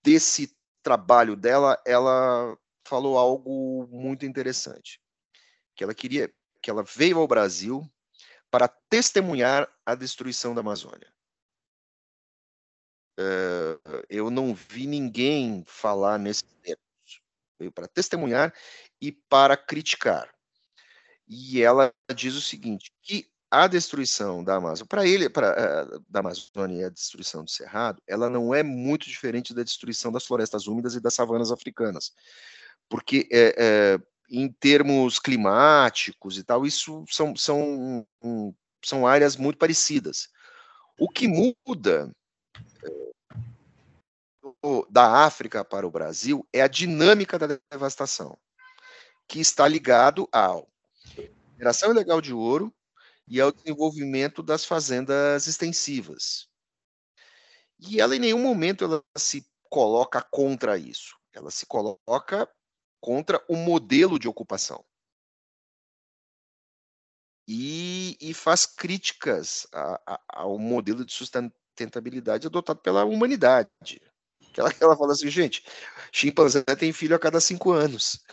desse 0.02 0.56
trabalho 0.82 1.36
dela, 1.36 1.82
ela 1.86 2.58
falou 2.86 3.18
algo 3.18 3.88
muito 3.92 4.26
interessante, 4.26 5.00
que 5.76 5.84
ela 5.84 5.94
queria, 5.94 6.32
que 6.62 6.70
ela 6.70 6.84
veio 6.84 7.20
ao 7.20 7.28
Brasil 7.28 7.84
para 8.50 8.68
testemunhar 8.68 9.68
a 9.86 9.96
destruição 9.96 10.54
da 10.54 10.62
Amazônia. 10.62 11.12
Eu 14.10 14.30
não 14.30 14.54
vi 14.54 14.88
ninguém 14.88 15.64
falar 15.68 16.18
nesse 16.18 16.44
termos. 16.62 17.22
Veio 17.60 17.72
para 17.72 17.88
testemunhar 17.88 18.54
e 19.02 19.12
para 19.12 19.56
criticar. 19.56 20.34
e 21.28 21.62
ela 21.62 21.94
diz 22.14 22.36
o 22.36 22.42
seguinte, 22.42 22.92
que 23.02 23.28
a 23.54 23.68
destruição 23.68 24.44
da 24.44 24.56
Amazônia, 24.56 24.88
para 24.88 25.06
ele, 25.06 25.30
para 25.30 25.86
uh, 25.86 26.06
da 26.10 26.22
Amazônia 26.22 26.82
e 26.82 26.84
a 26.86 26.90
destruição 26.90 27.44
do 27.44 27.52
Cerrado, 27.52 28.02
ela 28.08 28.28
não 28.28 28.52
é 28.52 28.64
muito 28.64 29.06
diferente 29.06 29.54
da 29.54 29.62
destruição 29.62 30.12
das 30.12 30.26
florestas 30.26 30.66
úmidas 30.66 30.96
e 30.96 31.00
das 31.00 31.14
savanas 31.14 31.52
africanas, 31.52 32.14
porque 32.90 33.30
é, 33.32 33.54
é, 33.56 34.00
em 34.28 34.52
termos 34.52 35.20
climáticos 35.20 36.40
e 36.40 36.44
tal, 36.44 36.66
isso 36.66 37.06
são, 37.08 37.36
são, 37.36 38.08
são 38.84 39.06
áreas 39.06 39.36
muito 39.38 39.60
parecidas. 39.60 40.30
O 41.00 41.08
que 41.08 41.28
muda 41.28 42.12
da 44.90 45.26
África 45.26 45.66
para 45.66 45.88
o 45.88 45.92
Brasil 45.92 46.48
é 46.54 46.62
a 46.62 46.68
dinâmica 46.68 47.38
da 47.40 47.60
devastação, 47.72 48.38
que 49.28 49.40
está 49.40 49.68
ligado 49.68 50.28
ao 50.32 50.70
mineração 51.54 51.92
ilegal 51.92 52.22
de 52.22 52.34
ouro 52.34 52.74
e 53.28 53.40
ao 53.40 53.52
desenvolvimento 53.52 54.44
das 54.44 54.66
fazendas 54.66 55.48
extensivas. 55.48 56.48
E 57.80 58.00
ela 58.00 58.16
em 58.16 58.20
nenhum 58.20 58.42
momento 58.42 58.84
ela 58.84 59.04
se 59.18 59.46
coloca 59.70 60.22
contra 60.22 60.78
isso. 60.78 61.18
Ela 61.32 61.50
se 61.50 61.66
coloca 61.66 62.50
contra 63.02 63.44
o 63.48 63.56
modelo 63.56 64.20
de 64.20 64.28
ocupação. 64.28 64.84
E, 67.48 68.18
e 68.22 68.34
faz 68.34 68.66
críticas 68.66 69.68
a, 69.74 70.02
a, 70.14 70.22
ao 70.30 70.58
modelo 70.58 71.04
de 71.04 71.12
sustentabilidade 71.12 71.63
adotado 72.48 72.80
pela 72.80 73.06
humanidade. 73.06 74.02
Ela, 74.58 74.70
ela 74.82 74.98
fala 74.98 75.14
assim, 75.14 75.30
gente, 75.30 75.64
chimpanzé 76.12 76.64
tem 76.78 76.94
filho 76.94 77.16
a 77.16 77.20
cada 77.20 77.40
cinco 77.40 77.72
anos. 77.72 78.24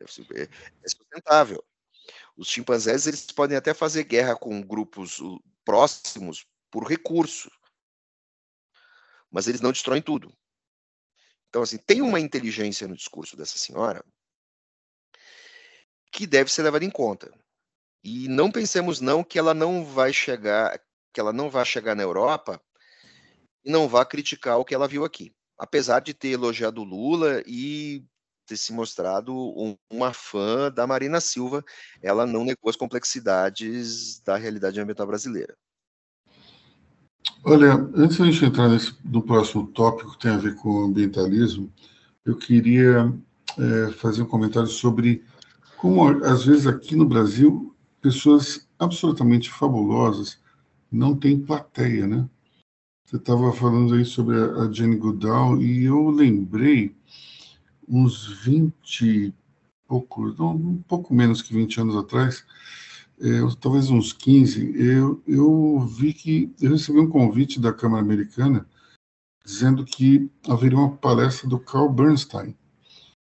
É, 0.00 0.42
é 0.42 0.88
sustentável. 0.88 1.64
Os 2.36 2.48
chimpanzés 2.48 3.06
eles 3.06 3.26
podem 3.26 3.56
até 3.56 3.74
fazer 3.74 4.04
guerra 4.04 4.36
com 4.36 4.62
grupos 4.62 5.18
próximos 5.64 6.46
por 6.70 6.84
recurso, 6.84 7.50
mas 9.30 9.48
eles 9.48 9.60
não 9.60 9.72
destroem 9.72 10.00
tudo. 10.00 10.32
Então, 11.48 11.62
assim, 11.62 11.78
tem 11.78 12.00
uma 12.00 12.20
inteligência 12.20 12.86
no 12.86 12.96
discurso 12.96 13.36
dessa 13.36 13.58
senhora 13.58 14.04
que 16.12 16.26
deve 16.26 16.52
ser 16.52 16.62
levada 16.62 16.84
em 16.84 16.90
conta. 16.90 17.32
E 18.02 18.28
não 18.28 18.50
pensemos 18.50 19.00
não 19.00 19.24
que 19.24 19.38
ela 19.38 19.52
não 19.52 19.84
vai 19.84 20.12
chegar, 20.12 20.80
que 21.12 21.20
ela 21.20 21.32
não 21.32 21.50
vai 21.50 21.64
chegar 21.64 21.94
na 21.94 22.02
Europa 22.02 22.60
e 23.64 23.70
não 23.70 23.88
vá 23.88 24.04
criticar 24.04 24.58
o 24.58 24.64
que 24.64 24.74
ela 24.74 24.88
viu 24.88 25.04
aqui. 25.04 25.32
Apesar 25.58 26.00
de 26.00 26.14
ter 26.14 26.28
elogiado 26.28 26.84
Lula 26.84 27.42
e 27.46 28.04
ter 28.46 28.56
se 28.56 28.72
mostrado 28.72 29.34
um, 29.34 29.76
uma 29.90 30.12
fã 30.12 30.70
da 30.70 30.86
Marina 30.86 31.20
Silva, 31.20 31.62
ela 32.02 32.24
não 32.26 32.44
negou 32.44 32.70
as 32.70 32.76
complexidades 32.76 34.20
da 34.20 34.36
realidade 34.36 34.80
ambiental 34.80 35.06
brasileira. 35.06 35.54
Olha, 37.44 37.74
antes 37.94 38.16
de 38.16 38.22
a 38.22 38.26
gente 38.26 38.44
entrar 38.44 38.68
nesse, 38.68 38.96
no 39.04 39.22
próximo 39.22 39.66
tópico 39.68 40.12
que 40.12 40.20
tem 40.20 40.30
a 40.30 40.38
ver 40.38 40.54
com 40.56 40.84
ambientalismo, 40.84 41.72
eu 42.24 42.36
queria 42.36 43.12
é, 43.58 43.92
fazer 43.92 44.22
um 44.22 44.26
comentário 44.26 44.68
sobre 44.68 45.24
como, 45.76 46.24
às 46.24 46.44
vezes, 46.44 46.66
aqui 46.66 46.96
no 46.96 47.04
Brasil, 47.04 47.74
pessoas 48.00 48.66
absolutamente 48.78 49.50
fabulosas 49.50 50.38
não 50.90 51.16
têm 51.16 51.40
plateia, 51.40 52.06
né? 52.06 52.28
Você 53.04 53.16
estava 53.16 53.52
falando 53.52 53.94
aí 53.94 54.04
sobre 54.04 54.36
a 54.36 54.70
Jane 54.70 54.96
Goodall 54.96 55.62
e 55.62 55.84
eu 55.84 56.10
lembrei 56.10 56.94
uns 57.88 58.26
20 58.44 59.34
pouco, 59.88 60.34
não, 60.38 60.54
um 60.54 60.82
pouco 60.82 61.14
menos 61.14 61.40
que 61.40 61.54
20 61.54 61.80
anos 61.80 61.96
atrás, 61.96 62.44
é, 63.18 63.40
talvez 63.58 63.90
uns 63.90 64.12
15, 64.12 64.74
eu, 64.76 65.22
eu 65.26 65.80
vi 65.80 66.12
que 66.12 66.52
eu 66.60 66.72
recebi 66.72 67.00
um 67.00 67.08
convite 67.08 67.58
da 67.58 67.72
Câmara 67.72 68.02
Americana 68.02 68.66
dizendo 69.44 69.84
que 69.84 70.30
haveria 70.46 70.76
uma 70.76 70.94
palestra 70.94 71.48
do 71.48 71.58
Carl 71.58 71.88
Bernstein. 71.88 72.54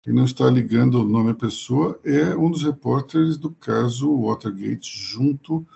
E 0.06 0.12
não 0.12 0.24
está 0.24 0.48
ligando 0.48 1.00
o 1.00 1.04
nome 1.04 1.30
à 1.30 1.34
pessoa, 1.34 1.98
é 2.04 2.36
um 2.36 2.50
dos 2.50 2.62
repórteres 2.62 3.36
do 3.36 3.50
caso 3.50 4.14
Watergate, 4.20 4.96
junto 4.96 5.66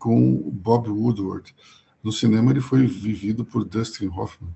com 0.00 0.50
Bob 0.50 0.88
Woodward. 0.88 1.54
No 2.02 2.10
cinema, 2.10 2.50
ele 2.50 2.60
foi 2.60 2.86
vivido 2.86 3.44
por 3.44 3.64
Dustin 3.64 4.08
Hoffman, 4.08 4.50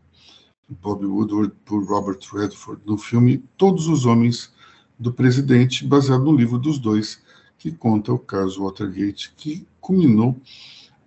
Bob 0.69 1.05
Woodward 1.05 1.53
por 1.65 1.85
Robert 1.85 2.19
Redford. 2.33 2.83
No 2.87 2.97
filme 2.97 3.45
Todos 3.57 3.87
os 3.87 4.07
Homens 4.07 4.53
do 4.99 5.13
Presidente, 5.13 5.87
baseado 5.87 6.25
no 6.25 6.35
livro 6.35 6.59
dos 6.59 6.79
dois, 6.79 7.23
que 7.59 7.71
conta 7.71 8.13
o 8.13 8.19
caso 8.19 8.65
Watergate, 8.65 9.35
que 9.37 9.67
culminou 9.81 10.41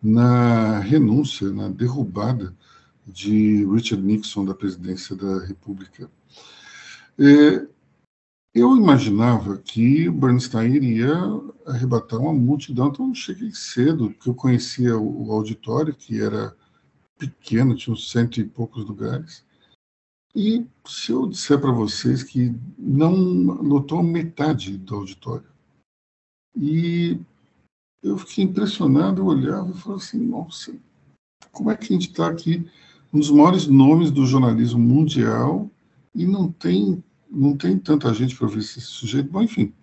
na 0.01 0.79
renúncia, 0.79 1.51
na 1.51 1.67
derrubada 1.67 2.55
de 3.05 3.65
Richard 3.65 4.03
Nixon 4.03 4.45
da 4.45 4.53
presidência 4.53 5.15
da 5.15 5.43
República. 5.45 6.09
É, 7.17 7.65
eu 8.57 8.75
imaginava 8.75 9.57
que 9.57 10.09
Bernstein 10.09 10.73
iria 10.73 11.13
arrebatar 11.65 12.19
uma 12.19 12.33
multidão, 12.33 12.87
então 12.87 13.09
eu 13.09 13.15
cheguei 13.15 13.51
cedo, 13.51 14.09
porque 14.11 14.29
eu 14.29 14.33
conhecia 14.33 14.97
o 14.97 15.31
auditório, 15.31 15.93
que 15.93 16.19
era 16.19 16.55
pequeno, 17.19 17.75
tinha 17.75 17.93
uns 17.93 18.09
cento 18.09 18.39
e 18.39 18.45
poucos 18.45 18.83
lugares. 18.85 19.45
E 20.35 20.65
se 20.85 21.11
eu 21.11 21.27
disser 21.27 21.59
para 21.59 21.71
vocês 21.71 22.23
que 22.23 22.55
não 22.77 23.15
notou 23.15 24.01
metade 24.01 24.77
do 24.77 24.95
auditório. 24.95 25.49
E 26.55 27.19
eu 28.01 28.17
fiquei 28.17 28.43
impressionado, 28.43 29.21
eu 29.21 29.25
olhava 29.25 29.69
e 29.69 29.77
falava 29.77 30.01
assim, 30.01 30.19
nossa, 30.19 30.75
como 31.51 31.69
é 31.69 31.75
que 31.75 31.85
a 31.85 31.95
gente 31.95 32.09
está 32.09 32.27
aqui, 32.27 32.67
um 33.13 33.19
dos 33.19 33.29
maiores 33.29 33.67
nomes 33.67 34.09
do 34.09 34.25
jornalismo 34.25 34.79
mundial, 34.79 35.69
e 36.13 36.25
não 36.25 36.51
tem 36.51 37.03
não 37.29 37.55
tem 37.55 37.77
tanta 37.77 38.13
gente 38.13 38.35
para 38.35 38.45
ouvir 38.47 38.59
esse 38.59 38.81
sujeito. 38.81 39.29
Bom, 39.31 39.41
enfim, 39.41 39.73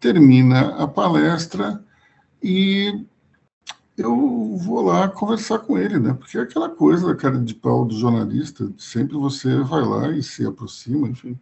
termina 0.00 0.76
a 0.76 0.86
palestra 0.86 1.84
e 2.42 3.04
eu 3.96 4.56
vou 4.58 4.82
lá 4.82 5.08
conversar 5.08 5.60
com 5.60 5.78
ele, 5.78 5.98
né? 5.98 6.12
Porque 6.12 6.38
é 6.38 6.42
aquela 6.42 6.68
coisa 6.68 7.06
da 7.06 7.16
cara 7.16 7.38
de 7.38 7.54
pau 7.54 7.84
do 7.84 7.98
jornalista, 7.98 8.70
sempre 8.78 9.16
você 9.16 9.58
vai 9.60 9.82
lá 9.82 10.10
e 10.10 10.22
se 10.22 10.44
aproxima, 10.44 11.08
enfim. 11.08 11.38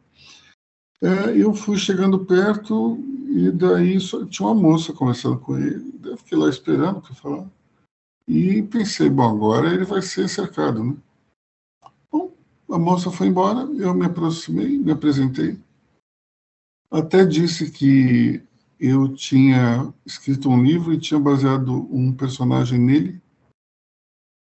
É, 1.02 1.36
eu 1.36 1.52
fui 1.52 1.76
chegando 1.76 2.24
perto 2.24 2.98
e 3.28 3.50
daí 3.50 3.98
só, 4.00 4.24
tinha 4.24 4.48
uma 4.48 4.54
moça 4.54 4.92
conversando 4.92 5.38
com 5.38 5.58
ele, 5.58 5.92
eu 6.04 6.16
fiquei 6.16 6.38
lá 6.38 6.48
esperando 6.48 7.00
para 7.00 7.14
falar. 7.14 7.46
E 8.26 8.62
pensei, 8.62 9.10
bom, 9.10 9.28
agora 9.28 9.74
ele 9.74 9.84
vai 9.84 10.00
ser 10.00 10.28
cercado, 10.28 10.82
né? 10.82 10.96
A 12.74 12.78
moça 12.78 13.08
foi 13.08 13.28
embora, 13.28 13.60
eu 13.80 13.94
me 13.94 14.04
aproximei, 14.04 14.76
me 14.76 14.90
apresentei. 14.90 15.56
Até 16.90 17.24
disse 17.24 17.70
que 17.70 18.42
eu 18.80 19.14
tinha 19.14 19.94
escrito 20.04 20.50
um 20.50 20.60
livro 20.60 20.92
e 20.92 20.98
tinha 20.98 21.20
baseado 21.20 21.86
um 21.88 22.12
personagem 22.12 22.80
nele. 22.80 23.22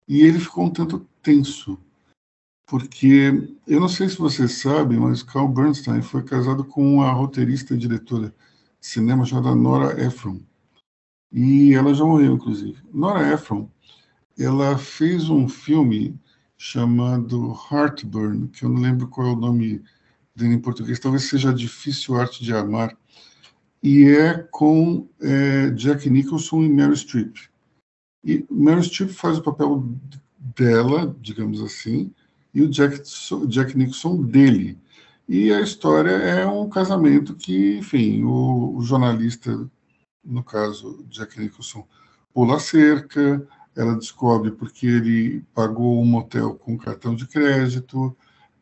E 0.08 0.22
ele 0.22 0.40
ficou 0.40 0.64
um 0.64 0.70
tanto 0.70 1.06
tenso, 1.22 1.78
porque 2.66 3.58
eu 3.68 3.82
não 3.82 3.90
sei 3.90 4.08
se 4.08 4.18
vocês 4.18 4.54
sabem, 4.54 5.02
mas 5.02 5.22
Carl 5.22 5.50
Bernstein 5.50 6.02
foi 6.02 6.24
casado 6.24 6.64
com 6.64 7.02
a 7.02 7.12
roteirista 7.12 7.74
e 7.74 7.78
diretora 7.78 8.34
de 8.80 8.88
cinema 8.88 9.26
chamada 9.26 9.54
Nora 9.54 10.02
Ephron. 10.02 10.40
E 11.30 11.74
ela 11.74 11.94
já 11.94 12.06
morreu, 12.06 12.36
inclusive. 12.36 12.82
Nora 12.94 13.34
Ephron, 13.34 13.70
ela 14.40 14.78
fez 14.78 15.30
um 15.30 15.50
filme 15.50 16.18
chamado 16.64 17.54
Heartburn, 17.70 18.48
que 18.48 18.64
eu 18.64 18.70
não 18.70 18.82
lembro 18.82 19.10
qual 19.10 19.28
é 19.28 19.32
o 19.34 19.36
nome 19.36 19.84
dele 20.34 20.54
em 20.54 20.62
português, 20.62 20.98
talvez 20.98 21.26
seja 21.26 21.54
Difícil 21.54 22.16
Arte 22.16 22.42
de 22.42 22.54
Amar, 22.54 22.98
e 23.84 24.06
é 24.06 24.38
com 24.50 25.06
é, 25.22 25.72
Jack 25.72 26.10
Nicholson 26.10 26.64
e 26.64 26.70
Meryl 26.70 26.96
Streep. 26.96 27.36
E 28.24 28.46
Meryl 28.50 28.82
Streep 28.82 29.12
faz 29.12 29.38
o 29.38 29.44
papel 29.44 29.84
dela, 30.56 31.14
digamos 31.20 31.62
assim, 31.62 32.14
e 32.54 32.62
o 32.62 32.70
Jack, 32.70 33.02
Jack 33.50 33.78
Nicholson 33.78 34.22
dele. 34.22 34.80
E 35.28 35.52
a 35.52 35.60
história 35.60 36.12
é 36.12 36.48
um 36.48 36.70
casamento 36.70 37.36
que, 37.36 37.80
enfim, 37.80 38.24
o, 38.24 38.78
o 38.78 38.82
jornalista, 38.82 39.70
no 40.24 40.42
caso 40.42 41.06
Jack 41.10 41.38
Nicholson, 41.38 41.86
pula 42.34 42.56
a 42.56 42.60
cerca, 42.60 43.46
ela 43.76 43.96
descobre 43.96 44.52
porque 44.52 44.86
ele 44.86 45.44
pagou 45.54 46.02
um 46.02 46.06
motel 46.06 46.56
com 46.56 46.78
cartão 46.78 47.16
de 47.16 47.28
crédito, 47.28 48.16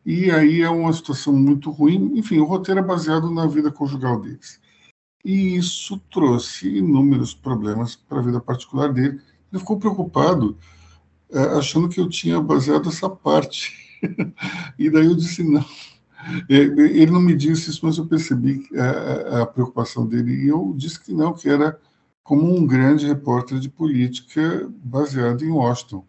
e 0.06 0.32
aí 0.32 0.62
é 0.62 0.70
uma 0.70 0.92
situação 0.94 1.34
muito 1.34 1.70
ruim. 1.70 2.18
Enfim, 2.18 2.40
o 2.40 2.46
roteiro 2.46 2.80
é 2.80 2.84
baseado 2.84 3.30
na 3.30 3.46
vida 3.46 3.72
conjugal 3.72 4.20
deles. 4.20 4.60
E 5.24 5.56
isso 5.56 6.00
trouxe 6.12 6.68
inúmeros 6.78 7.34
problemas 7.34 7.96
para 7.96 8.20
a 8.20 8.24
vida 8.24 8.40
particular 8.40 8.92
dele. 8.92 9.22
Ele 9.52 9.60
ficou 9.60 9.78
preocupado, 9.78 10.58
é, 11.32 11.40
achando 11.58 11.88
que 11.88 12.00
eu 12.00 12.10
tinha 12.10 12.42
baseado 12.42 12.90
essa 12.90 13.10
parte. 13.10 14.00
e 14.80 14.90
daí 14.90 15.06
eu 15.06 15.16
disse: 15.16 15.44
não, 15.44 15.64
Ele 16.50 17.12
não 17.12 17.22
me 17.22 17.36
disse 17.36 17.70
isso, 17.70 17.86
mas 17.86 17.98
eu 17.98 18.06
percebi 18.06 18.68
a, 18.76 19.42
a, 19.42 19.46
preocupação 19.46 20.08
dele. 20.08 20.46
E 20.46 20.48
eu 20.48 20.74
disse 20.76 21.00
que 21.00 21.14
não, 21.14 21.34
que 21.34 21.48
era 21.48 21.80
como 22.24 22.56
um 22.56 22.66
grande 22.66 23.08
repórter 23.08 23.60
de 23.60 23.70
política 23.70 24.70
baseado 24.84 25.44
em 25.44 25.52
Washington. 25.52 26.06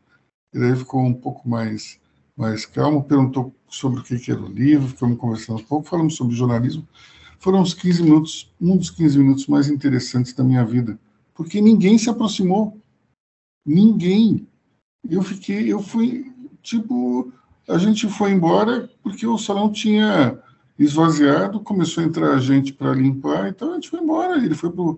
Ele 0.53 0.67
aí 0.67 0.77
ficou 0.77 1.03
um 1.03 1.15
pouco 1.15 1.49
mais, 1.49 1.99
mais 2.37 2.67
calmo, 2.67 3.05
perguntou 3.05 3.55
sobre 3.69 4.01
o 4.01 4.03
que 4.03 4.31
era 4.31 4.41
o 4.41 4.49
livro, 4.49 4.89
ficamos 4.89 5.19
conversando 5.19 5.61
um 5.61 5.65
pouco, 5.65 5.89
falamos 5.89 6.15
sobre 6.15 6.37
jornalismo. 6.37 6.87
Foram 7.39 7.61
uns 7.61 7.75
15 7.75 8.03
minutos, 8.03 8.53
um 8.61 8.77
dos 8.77 8.91
15 8.91 9.19
minutos 9.19 9.47
mais 9.47 9.69
interessantes 9.69 10.33
da 10.33 10.45
minha 10.45 10.65
vida, 10.65 10.99
porque 11.35 11.61
ninguém 11.61 11.99
se 11.99 12.09
aproximou. 12.09 12.79
Ninguém. 13.65 14.47
Eu 15.09 15.23
fiquei, 15.23 15.73
eu 15.73 15.83
fui, 15.83 16.33
tipo, 16.63 17.33
a 17.69 17.79
gente 17.79 18.09
foi 18.09 18.31
embora 18.33 18.89
porque 19.03 19.27
o 19.27 19.39
salão 19.39 19.73
tinha 19.73 20.39
esvaziado, 20.79 21.61
começou 21.61 22.03
a 22.03 22.07
entrar 22.07 22.39
gente 22.39 22.73
para 22.73 22.95
limpar, 22.95 23.49
então 23.49 23.73
a 23.73 23.75
gente 23.75 23.91
foi 23.91 24.01
embora. 24.01 24.37
Ele 24.37 24.55
foi 24.55 24.71
para 24.71 24.97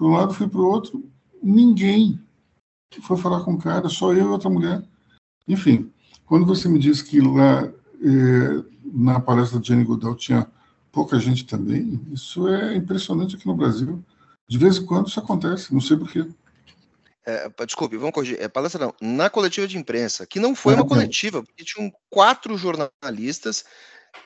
um 0.00 0.12
lado, 0.12 0.34
foi 0.34 0.48
para 0.48 0.60
o 0.60 0.66
outro. 0.66 1.04
Ninguém 1.42 2.20
foi 3.02 3.16
falar 3.16 3.44
com 3.44 3.54
o 3.54 3.58
cara, 3.58 3.88
só 3.88 4.12
eu 4.12 4.26
e 4.26 4.28
outra 4.28 4.50
mulher. 4.50 4.82
Enfim, 5.46 5.92
quando 6.26 6.46
você 6.46 6.68
me 6.68 6.78
disse 6.78 7.04
que 7.04 7.20
lá 7.20 7.64
eh, 7.64 8.64
na 8.84 9.20
palestra 9.20 9.60
de 9.60 9.68
Jenny 9.68 9.84
Goodall 9.84 10.14
tinha 10.14 10.46
pouca 10.90 11.18
gente 11.18 11.44
também, 11.44 12.00
isso 12.12 12.48
é 12.48 12.76
impressionante 12.76 13.36
aqui 13.36 13.46
no 13.46 13.56
Brasil. 13.56 14.02
De 14.48 14.58
vez 14.58 14.76
em 14.76 14.86
quando 14.86 15.08
isso 15.08 15.18
acontece, 15.18 15.72
não 15.72 15.80
sei 15.80 15.96
porquê. 15.96 16.26
É, 17.26 17.48
desculpe, 17.64 17.96
vamos 17.96 18.12
corrigir. 18.12 18.40
É 18.40 18.48
palestra 18.48 18.86
não, 18.86 18.94
na 19.00 19.30
coletiva 19.30 19.66
de 19.66 19.78
imprensa, 19.78 20.26
que 20.26 20.38
não 20.38 20.54
foi 20.54 20.74
uma 20.74 20.86
coletiva, 20.86 21.42
porque 21.42 21.64
tinham 21.64 21.90
quatro 22.10 22.56
jornalistas, 22.56 23.64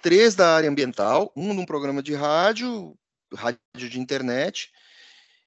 três 0.03 0.35
da 0.35 0.57
área 0.57 0.69
ambiental, 0.69 1.33
um 1.37 1.55
num 1.55 1.65
programa 1.65 2.03
de 2.03 2.15
rádio, 2.15 2.97
rádio 3.33 3.59
de 3.75 4.01
internet, 4.01 4.71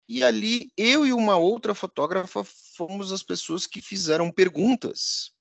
e 0.07 0.23
ali 0.23 0.71
eu 0.75 1.05
e 1.05 1.13
uma 1.13 1.37
outra 1.37 1.73
fotógrafa 1.73 2.43
fomos 2.75 3.11
as 3.11 3.23
pessoas 3.23 3.65
que 3.65 3.81
fizeram 3.81 4.31
perguntas, 4.31 5.31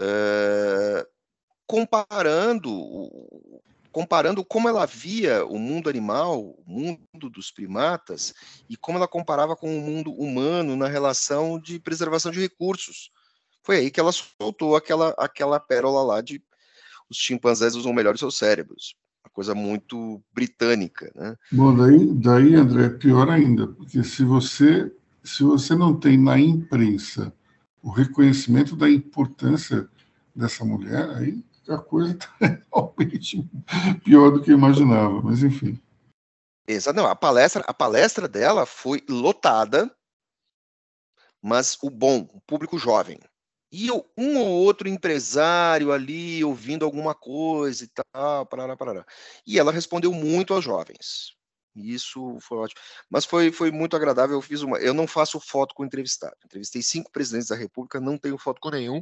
é, 0.00 1.06
comparando 1.66 2.70
comparando 3.90 4.44
como 4.44 4.68
ela 4.68 4.86
via 4.86 5.44
o 5.44 5.58
mundo 5.58 5.88
animal, 5.88 6.40
o 6.40 6.64
mundo 6.64 7.30
dos 7.30 7.50
primatas, 7.50 8.34
e 8.68 8.76
como 8.76 8.98
ela 8.98 9.08
comparava 9.08 9.56
com 9.56 9.76
o 9.76 9.80
mundo 9.80 10.12
humano 10.12 10.76
na 10.76 10.86
relação 10.86 11.58
de 11.58 11.80
preservação 11.80 12.30
de 12.30 12.38
recursos. 12.38 13.10
Foi 13.62 13.76
aí 13.76 13.90
que 13.90 13.98
ela 13.98 14.12
soltou 14.12 14.76
aquela, 14.76 15.14
aquela 15.18 15.58
pérola 15.58 16.02
lá 16.02 16.20
de 16.20 16.40
os 17.10 17.16
chimpanzés 17.16 17.74
usam 17.74 17.92
melhor 17.92 18.14
os 18.14 18.20
seus 18.20 18.36
cérebros. 18.36 18.94
Uma 19.28 19.34
coisa 19.34 19.54
muito 19.54 20.22
britânica, 20.32 21.12
né? 21.14 21.36
Bom, 21.52 21.76
daí, 21.76 22.14
daí, 22.14 22.54
André, 22.54 22.86
é 22.86 22.88
pior 22.88 23.28
ainda, 23.28 23.66
porque 23.68 24.02
se 24.02 24.24
você, 24.24 24.90
se 25.22 25.42
você 25.42 25.76
não 25.76 25.94
tem 25.94 26.16
na 26.16 26.38
imprensa 26.40 27.32
o 27.82 27.90
reconhecimento 27.90 28.74
da 28.74 28.88
importância 28.90 29.86
dessa 30.34 30.64
mulher, 30.64 31.10
aí 31.10 31.44
a 31.68 31.76
coisa 31.76 32.12
está 32.12 32.28
realmente 32.72 33.46
pior 34.02 34.30
do 34.30 34.42
que 34.42 34.50
eu 34.50 34.56
imaginava, 34.56 35.20
mas 35.20 35.42
enfim. 35.42 35.78
Exato, 36.66 36.96
não, 36.96 37.06
a 37.06 37.14
palestra, 37.14 37.62
a 37.66 37.74
palestra 37.74 38.26
dela 38.26 38.64
foi 38.64 39.02
lotada, 39.08 39.94
mas 41.42 41.76
o 41.82 41.90
bom, 41.90 42.28
o 42.32 42.40
público 42.40 42.78
jovem. 42.78 43.18
E 43.70 43.90
um 43.90 44.38
ou 44.38 44.46
outro 44.46 44.88
empresário 44.88 45.92
ali 45.92 46.42
ouvindo 46.42 46.84
alguma 46.84 47.14
coisa 47.14 47.84
e 47.84 47.88
tal, 47.88 48.46
parará, 48.46 48.76
parará. 48.76 49.06
E 49.46 49.58
ela 49.58 49.72
respondeu 49.72 50.12
muito 50.12 50.54
aos 50.54 50.64
jovens. 50.64 51.36
Isso 51.76 52.38
foi 52.40 52.58
ótimo. 52.58 52.80
Mas 53.10 53.24
foi, 53.24 53.52
foi 53.52 53.70
muito 53.70 53.94
agradável. 53.94 54.36
Eu 54.36 54.42
fiz 54.42 54.62
uma. 54.62 54.78
Eu 54.78 54.94
não 54.94 55.06
faço 55.06 55.38
foto 55.38 55.74
com 55.74 55.84
entrevistado. 55.84 56.34
Entrevistei 56.44 56.82
cinco 56.82 57.10
presidentes 57.12 57.48
da 57.48 57.56
República, 57.56 58.00
não 58.00 58.18
tenho 58.18 58.38
foto 58.38 58.60
com 58.60 58.70
nenhum. 58.70 58.98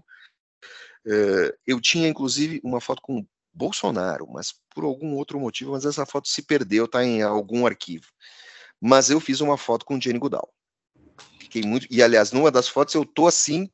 Uh, 1.06 1.52
eu 1.66 1.80
tinha, 1.80 2.08
inclusive, 2.08 2.60
uma 2.64 2.80
foto 2.80 3.00
com 3.00 3.24
Bolsonaro, 3.54 4.26
mas 4.30 4.54
por 4.74 4.84
algum 4.84 5.14
outro 5.14 5.40
motivo, 5.40 5.72
mas 5.72 5.84
essa 5.84 6.04
foto 6.04 6.28
se 6.28 6.42
perdeu, 6.42 6.84
está 6.84 7.04
em 7.04 7.22
algum 7.22 7.64
arquivo. 7.64 8.06
Mas 8.80 9.08
eu 9.08 9.20
fiz 9.20 9.40
uma 9.40 9.56
foto 9.56 9.86
com 9.86 10.00
Jenny 10.00 10.18
Goodall. 10.18 10.52
Fiquei 11.40 11.62
muito. 11.62 11.86
E, 11.90 12.02
aliás, 12.02 12.32
numa 12.32 12.50
das 12.50 12.68
fotos 12.68 12.94
eu 12.94 13.04
tô 13.04 13.26
assim, 13.26 13.70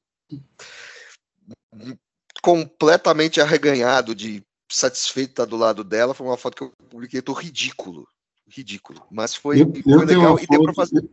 completamente 2.43 3.41
arreganhado 3.41 4.15
de 4.15 4.43
satisfeito 4.71 5.31
estar 5.31 5.45
do 5.45 5.57
lado 5.57 5.85
dela. 5.85 6.15
Foi 6.15 6.27
uma 6.27 6.37
foto 6.37 6.57
que 6.57 6.63
eu 6.65 6.73
publiquei, 6.89 7.23
tô 7.23 7.33
ridículo. 7.33 8.07
Ridículo. 8.49 9.03
Mas 9.11 9.35
foi, 9.35 9.63
eu, 9.63 9.73
eu 9.87 9.99
foi 9.99 10.07
legal 10.07 10.39
e 10.39 10.47
deu 10.47 10.63
para 10.63 10.75
fazer. 10.75 11.09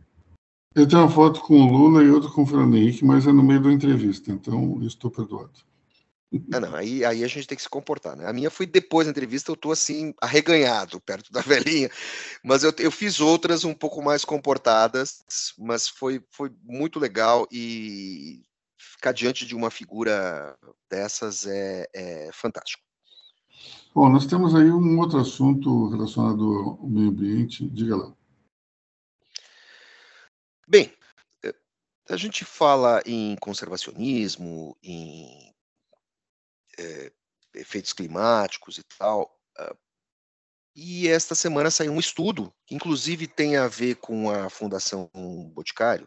Eu 0.74 0.86
tenho 0.86 1.02
uma 1.02 1.10
foto 1.10 1.40
com 1.40 1.54
o 1.60 1.66
Lula 1.66 2.02
e 2.04 2.10
outra 2.10 2.30
com 2.30 2.42
o 2.42 2.46
Fernando 2.46 2.76
Henrique, 2.76 3.04
mas 3.04 3.26
é 3.26 3.32
no 3.32 3.42
meio 3.42 3.60
da 3.60 3.72
entrevista, 3.72 4.30
então 4.30 4.80
estou 4.82 5.10
perdoado. 5.10 5.58
Ah, 6.52 6.60
não, 6.60 6.76
aí, 6.76 7.04
aí 7.04 7.24
a 7.24 7.26
gente 7.26 7.48
tem 7.48 7.56
que 7.56 7.62
se 7.62 7.68
comportar, 7.68 8.14
né? 8.14 8.24
A 8.28 8.32
minha 8.32 8.50
foi 8.50 8.64
depois 8.64 9.04
da 9.04 9.10
entrevista, 9.10 9.50
eu 9.50 9.56
tô 9.56 9.72
assim, 9.72 10.14
arreganhado 10.22 11.00
perto 11.00 11.32
da 11.32 11.40
velhinha, 11.42 11.90
mas 12.44 12.62
eu, 12.62 12.72
eu 12.78 12.92
fiz 12.92 13.20
outras 13.20 13.64
um 13.64 13.74
pouco 13.74 14.00
mais 14.00 14.24
comportadas, 14.24 15.24
mas 15.58 15.88
foi, 15.88 16.22
foi 16.30 16.52
muito 16.62 17.00
legal 17.00 17.48
e 17.50 18.44
ficar 19.00 19.12
diante 19.12 19.46
de 19.46 19.56
uma 19.56 19.70
figura 19.70 20.54
dessas 20.90 21.46
é, 21.46 21.88
é 21.94 22.30
fantástico. 22.32 22.82
Bom, 23.94 24.10
nós 24.10 24.26
temos 24.26 24.54
aí 24.54 24.70
um 24.70 24.98
outro 24.98 25.18
assunto 25.18 25.88
relacionado 25.88 26.78
ao 26.80 26.86
meio 26.86 27.08
ambiente, 27.08 27.68
diga 27.70 27.96
lá. 27.96 28.14
Bem, 30.68 30.94
eh, 31.42 31.54
a 32.10 32.16
gente 32.16 32.44
fala 32.44 33.02
em 33.06 33.36
conservacionismo, 33.36 34.76
em 34.82 35.52
é, 36.78 37.10
efeitos 37.54 37.94
climáticos 37.94 38.78
e 38.78 38.82
tal. 38.98 39.34
Uh, 39.58 39.76
e 40.76 41.08
esta 41.08 41.34
semana 41.34 41.70
saiu 41.70 41.92
um 41.92 41.98
estudo, 41.98 42.52
que 42.66 42.74
inclusive 42.74 43.26
tem 43.26 43.56
a 43.56 43.66
ver 43.66 43.96
com 43.96 44.30
a 44.30 44.48
Fundação 44.48 45.10
Boticário, 45.52 46.06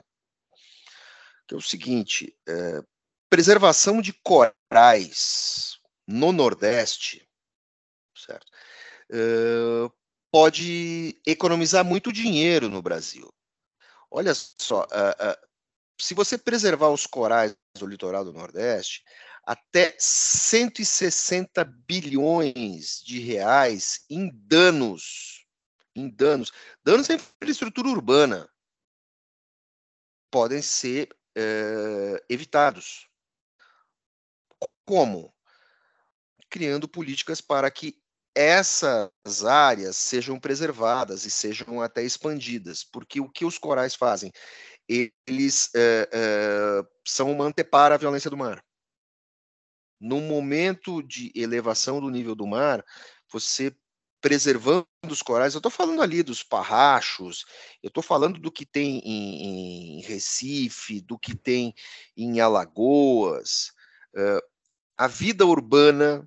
que 1.47 1.55
é 1.55 1.57
o 1.57 1.61
seguinte: 1.61 2.35
é, 2.47 2.83
preservação 3.29 4.01
de 4.01 4.13
corais 4.13 5.79
no 6.07 6.31
Nordeste, 6.31 7.27
certo? 8.15 8.51
É, 9.11 9.89
pode 10.31 11.21
economizar 11.25 11.85
muito 11.85 12.11
dinheiro 12.11 12.67
no 12.67 12.81
Brasil. 12.81 13.31
Olha 14.09 14.33
só, 14.33 14.81
uh, 14.83 14.85
uh, 14.85 15.47
se 15.99 16.13
você 16.13 16.37
preservar 16.37 16.89
os 16.89 17.05
corais 17.05 17.55
do 17.77 17.85
litoral 17.85 18.25
do 18.25 18.33
Nordeste, 18.33 19.03
até 19.45 19.95
160 19.99 21.63
bilhões 21.63 23.01
de 23.03 23.19
reais 23.19 24.05
em 24.09 24.29
danos, 24.33 25.45
em 25.95 26.09
danos, 26.09 26.51
danos 26.83 27.09
à 27.09 27.13
infraestrutura 27.13 27.89
urbana 27.89 28.49
podem 30.31 30.61
ser 30.61 31.15
é, 31.35 32.23
evitados. 32.29 33.07
Como? 34.85 35.33
Criando 36.49 36.87
políticas 36.87 37.41
para 37.41 37.69
que 37.71 38.01
essas 38.35 39.43
áreas 39.45 39.95
sejam 39.95 40.39
preservadas 40.39 41.25
e 41.25 41.31
sejam 41.31 41.81
até 41.81 42.03
expandidas, 42.03 42.83
porque 42.83 43.19
o 43.19 43.29
que 43.29 43.45
os 43.45 43.57
corais 43.57 43.95
fazem? 43.95 44.31
Eles 44.87 45.69
é, 45.75 46.09
é, 46.11 46.83
são 47.05 47.31
uma 47.31 47.45
antepara 47.45 47.95
à 47.95 47.97
violência 47.97 48.29
do 48.29 48.37
mar 48.37 48.63
no 50.03 50.19
momento 50.19 51.01
de 51.01 51.31
elevação 51.33 52.01
do 52.01 52.09
nível 52.09 52.35
do 52.35 52.45
mar, 52.45 52.83
você 53.31 53.73
preservando 54.23 54.87
os 55.09 55.21
corais, 55.21 55.53
eu 55.53 55.59
estou 55.59 55.69
falando 55.69 56.01
ali 56.01 56.23
dos 56.23 56.41
parrachos, 56.41 57.43
eu 57.83 57.89
estou 57.89 58.01
falando 58.01 58.39
do 58.39 58.49
que 58.49 58.65
tem 58.65 58.99
em, 58.99 59.97
em, 59.97 60.01
Recife, 60.01 61.01
do 61.01 61.19
que 61.19 61.35
tem 61.35 61.75
em 62.15 62.39
Alagoas. 62.39 63.73
Uh, 64.15 64.39
a 64.97 65.07
vida 65.07 65.45
urbana 65.45 66.25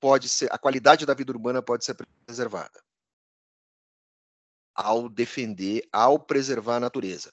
pode 0.00 0.28
ser, 0.28 0.52
a 0.52 0.58
qualidade 0.58 1.06
da 1.06 1.14
vida 1.14 1.30
urbana 1.30 1.62
pode 1.62 1.84
ser 1.84 1.96
preservada 2.26 2.82
ao 4.74 5.08
defender, 5.08 5.88
ao 5.92 6.18
preservar 6.18 6.76
a 6.76 6.80
natureza, 6.80 7.32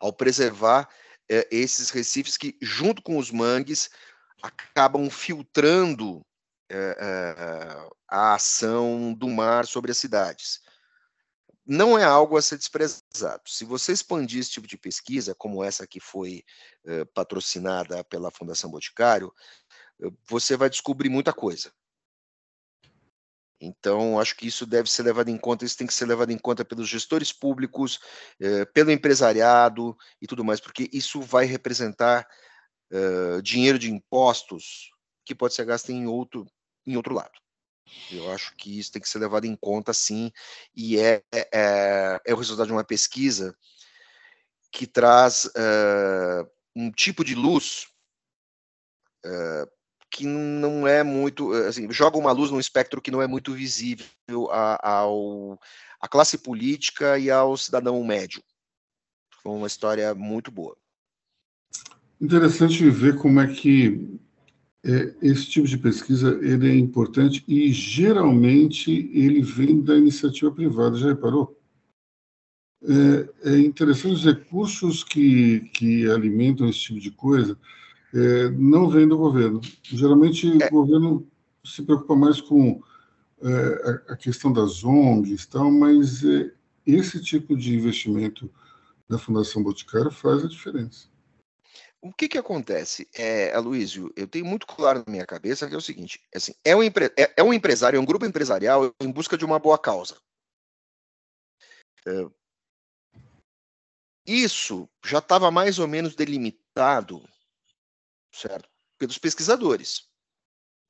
ao 0.00 0.14
preservar 0.14 0.88
uh, 1.30 1.46
esses 1.50 1.90
recifes 1.90 2.38
que, 2.38 2.56
junto 2.62 3.02
com 3.02 3.18
os 3.18 3.30
mangues, 3.30 3.90
acabam 4.42 5.10
filtrando 5.10 6.24
a 8.08 8.34
ação 8.34 9.12
do 9.14 9.28
mar 9.28 9.66
sobre 9.66 9.90
as 9.92 9.98
cidades. 9.98 10.60
Não 11.66 11.98
é 11.98 12.04
algo 12.04 12.36
a 12.36 12.42
ser 12.42 12.58
desprezado. 12.58 13.42
Se 13.46 13.64
você 13.64 13.92
expandir 13.92 14.40
esse 14.40 14.50
tipo 14.50 14.66
de 14.66 14.76
pesquisa, 14.76 15.34
como 15.34 15.64
essa 15.64 15.86
que 15.86 15.98
foi 15.98 16.44
é, 16.84 17.04
patrocinada 17.06 18.04
pela 18.04 18.30
Fundação 18.30 18.70
Boticário, 18.70 19.32
você 20.28 20.56
vai 20.56 20.68
descobrir 20.68 21.08
muita 21.08 21.32
coisa. 21.32 21.72
Então, 23.60 24.20
acho 24.20 24.36
que 24.36 24.46
isso 24.46 24.66
deve 24.66 24.90
ser 24.90 25.02
levado 25.04 25.30
em 25.30 25.38
conta, 25.38 25.64
isso 25.64 25.78
tem 25.78 25.86
que 25.86 25.94
ser 25.94 26.06
levado 26.06 26.30
em 26.30 26.38
conta 26.38 26.64
pelos 26.64 26.88
gestores 26.88 27.32
públicos, 27.32 27.98
eh, 28.38 28.64
pelo 28.66 28.90
empresariado 28.90 29.96
e 30.20 30.26
tudo 30.26 30.44
mais, 30.44 30.60
porque 30.60 30.90
isso 30.92 31.20
vai 31.22 31.46
representar 31.46 32.28
eh, 32.90 33.40
dinheiro 33.42 33.78
de 33.78 33.90
impostos 33.90 34.90
que 35.24 35.34
pode 35.34 35.54
ser 35.54 35.64
gasto 35.64 35.90
em 35.90 36.06
outro, 36.06 36.46
em 36.86 36.96
outro 36.96 37.14
lado. 37.14 37.32
Eu 38.10 38.30
acho 38.32 38.54
que 38.56 38.78
isso 38.78 38.92
tem 38.92 39.00
que 39.00 39.08
ser 39.08 39.18
levado 39.18 39.44
em 39.44 39.56
conta, 39.56 39.92
sim, 39.92 40.32
e 40.74 40.98
é, 40.98 41.22
é, 41.32 42.20
é 42.26 42.34
o 42.34 42.36
resultado 42.36 42.66
de 42.66 42.72
uma 42.72 42.84
pesquisa 42.84 43.56
que 44.72 44.86
traz 44.86 45.44
uh, 45.44 46.50
um 46.74 46.90
tipo 46.90 47.24
de 47.24 47.34
luz 47.34 47.86
uh, 49.24 49.70
que 50.10 50.26
não 50.26 50.86
é 50.86 51.02
muito, 51.02 51.52
assim, 51.52 51.90
joga 51.90 52.18
uma 52.18 52.32
luz 52.32 52.50
num 52.50 52.60
espectro 52.60 53.02
que 53.02 53.10
não 53.10 53.20
é 53.20 53.26
muito 53.26 53.52
visível 53.52 54.48
a, 54.50 54.88
ao, 54.88 55.58
à 56.00 56.08
classe 56.08 56.38
política 56.38 57.18
e 57.18 57.30
ao 57.30 57.56
cidadão 57.56 58.02
médio. 58.04 58.42
Foi 59.42 59.52
uma 59.52 59.66
história 59.66 60.14
muito 60.14 60.50
boa. 60.50 60.76
Interessante 62.20 62.88
ver 62.88 63.18
como 63.18 63.40
é 63.40 63.52
que 63.52 64.18
é, 64.84 65.14
esse 65.22 65.46
tipo 65.46 65.66
de 65.66 65.78
pesquisa 65.78 66.38
ele 66.42 66.70
é 66.70 66.76
importante 66.76 67.42
e 67.48 67.72
geralmente 67.72 68.90
ele 69.14 69.40
vem 69.40 69.80
da 69.80 69.96
iniciativa 69.96 70.52
privada. 70.52 70.98
Já 70.98 71.08
reparou? 71.08 71.58
É, 72.82 73.50
é 73.52 73.58
interessante 73.58 74.14
os 74.14 74.24
recursos 74.24 75.02
que, 75.02 75.60
que 75.72 76.06
alimentam 76.10 76.68
esse 76.68 76.80
tipo 76.80 77.00
de 77.00 77.10
coisa 77.10 77.58
é, 78.12 78.50
não 78.50 78.90
vêm 78.90 79.08
do 79.08 79.16
governo. 79.16 79.60
Geralmente 79.82 80.46
o 80.48 80.62
é. 80.62 80.68
governo 80.68 81.26
se 81.64 81.82
preocupa 81.82 82.14
mais 82.14 82.42
com 82.42 82.82
é, 83.42 84.00
a, 84.08 84.12
a, 84.12 84.16
questão 84.16 84.52
das 84.52 84.84
ONGs, 84.84 85.46
tal, 85.46 85.70
mas 85.70 86.22
é, 86.22 86.52
esse 86.86 87.22
tipo 87.22 87.56
de 87.56 87.74
investimento 87.74 88.50
da 89.08 89.18
Fundação 89.18 89.62
Boticário 89.62 90.10
faz 90.10 90.44
a 90.44 90.48
diferença. 90.48 91.08
O 92.04 92.12
que 92.12 92.28
que 92.28 92.36
acontece, 92.36 93.08
é, 93.14 93.54
Aloysio? 93.54 94.12
Eu 94.14 94.28
tenho 94.28 94.44
muito 94.44 94.66
claro 94.66 95.02
na 95.06 95.10
minha 95.10 95.26
cabeça 95.26 95.66
que 95.66 95.74
é 95.74 95.78
o 95.78 95.80
seguinte: 95.80 96.22
é 96.30 96.36
assim, 96.36 96.54
é, 96.62 96.76
um 96.76 96.82
empre, 96.82 97.06
é, 97.18 97.32
é, 97.38 97.42
um 97.42 97.50
empresário, 97.50 97.96
é 97.96 98.00
um 98.00 98.04
grupo 98.04 98.26
empresarial 98.26 98.94
em 99.00 99.10
busca 99.10 99.38
de 99.38 99.44
uma 99.46 99.58
boa 99.58 99.78
causa. 99.78 100.20
É, 102.06 102.28
isso 104.26 104.86
já 105.02 105.16
estava 105.16 105.50
mais 105.50 105.78
ou 105.78 105.88
menos 105.88 106.14
delimitado, 106.14 107.26
certo? 108.30 108.68
Pelos 108.98 109.16
pesquisadores. 109.16 110.06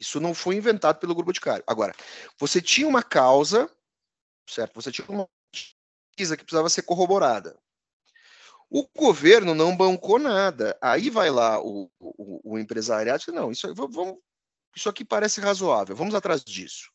Isso 0.01 0.19
não 0.19 0.35
foi 0.35 0.57
inventado 0.57 0.99
pelo 0.99 1.15
grupo 1.15 1.33
de 1.33 1.39
Boticário. 1.39 1.65
Agora, 1.65 1.95
você 2.37 2.61
tinha 2.61 2.89
uma 2.89 3.05
causa, 3.05 3.71
certo? 4.51 4.75
Você 4.75 4.91
tinha 4.91 5.07
uma 5.09 5.29
pesquisa 5.53 6.37
que 6.37 6.43
precisava 6.43 6.69
ser 6.69 6.83
corroborada. 6.83 7.57
O 8.77 8.89
governo 8.93 9.55
não 9.55 9.77
bancou 9.77 10.18
nada. 10.18 10.77
Aí 10.81 11.09
vai 11.09 11.31
lá 11.31 11.62
o, 11.62 11.89
o, 12.01 12.55
o 12.55 12.59
empresariado 12.59 13.22
e 13.22 13.27
diz, 13.27 13.33
não, 13.33 13.53
isso, 13.53 13.72
vamos, 13.72 14.16
isso 14.75 14.89
aqui 14.89 15.05
parece 15.05 15.41
razoável, 15.41 15.95
vamos 15.95 16.12
atrás 16.12 16.43
disso. 16.43 16.91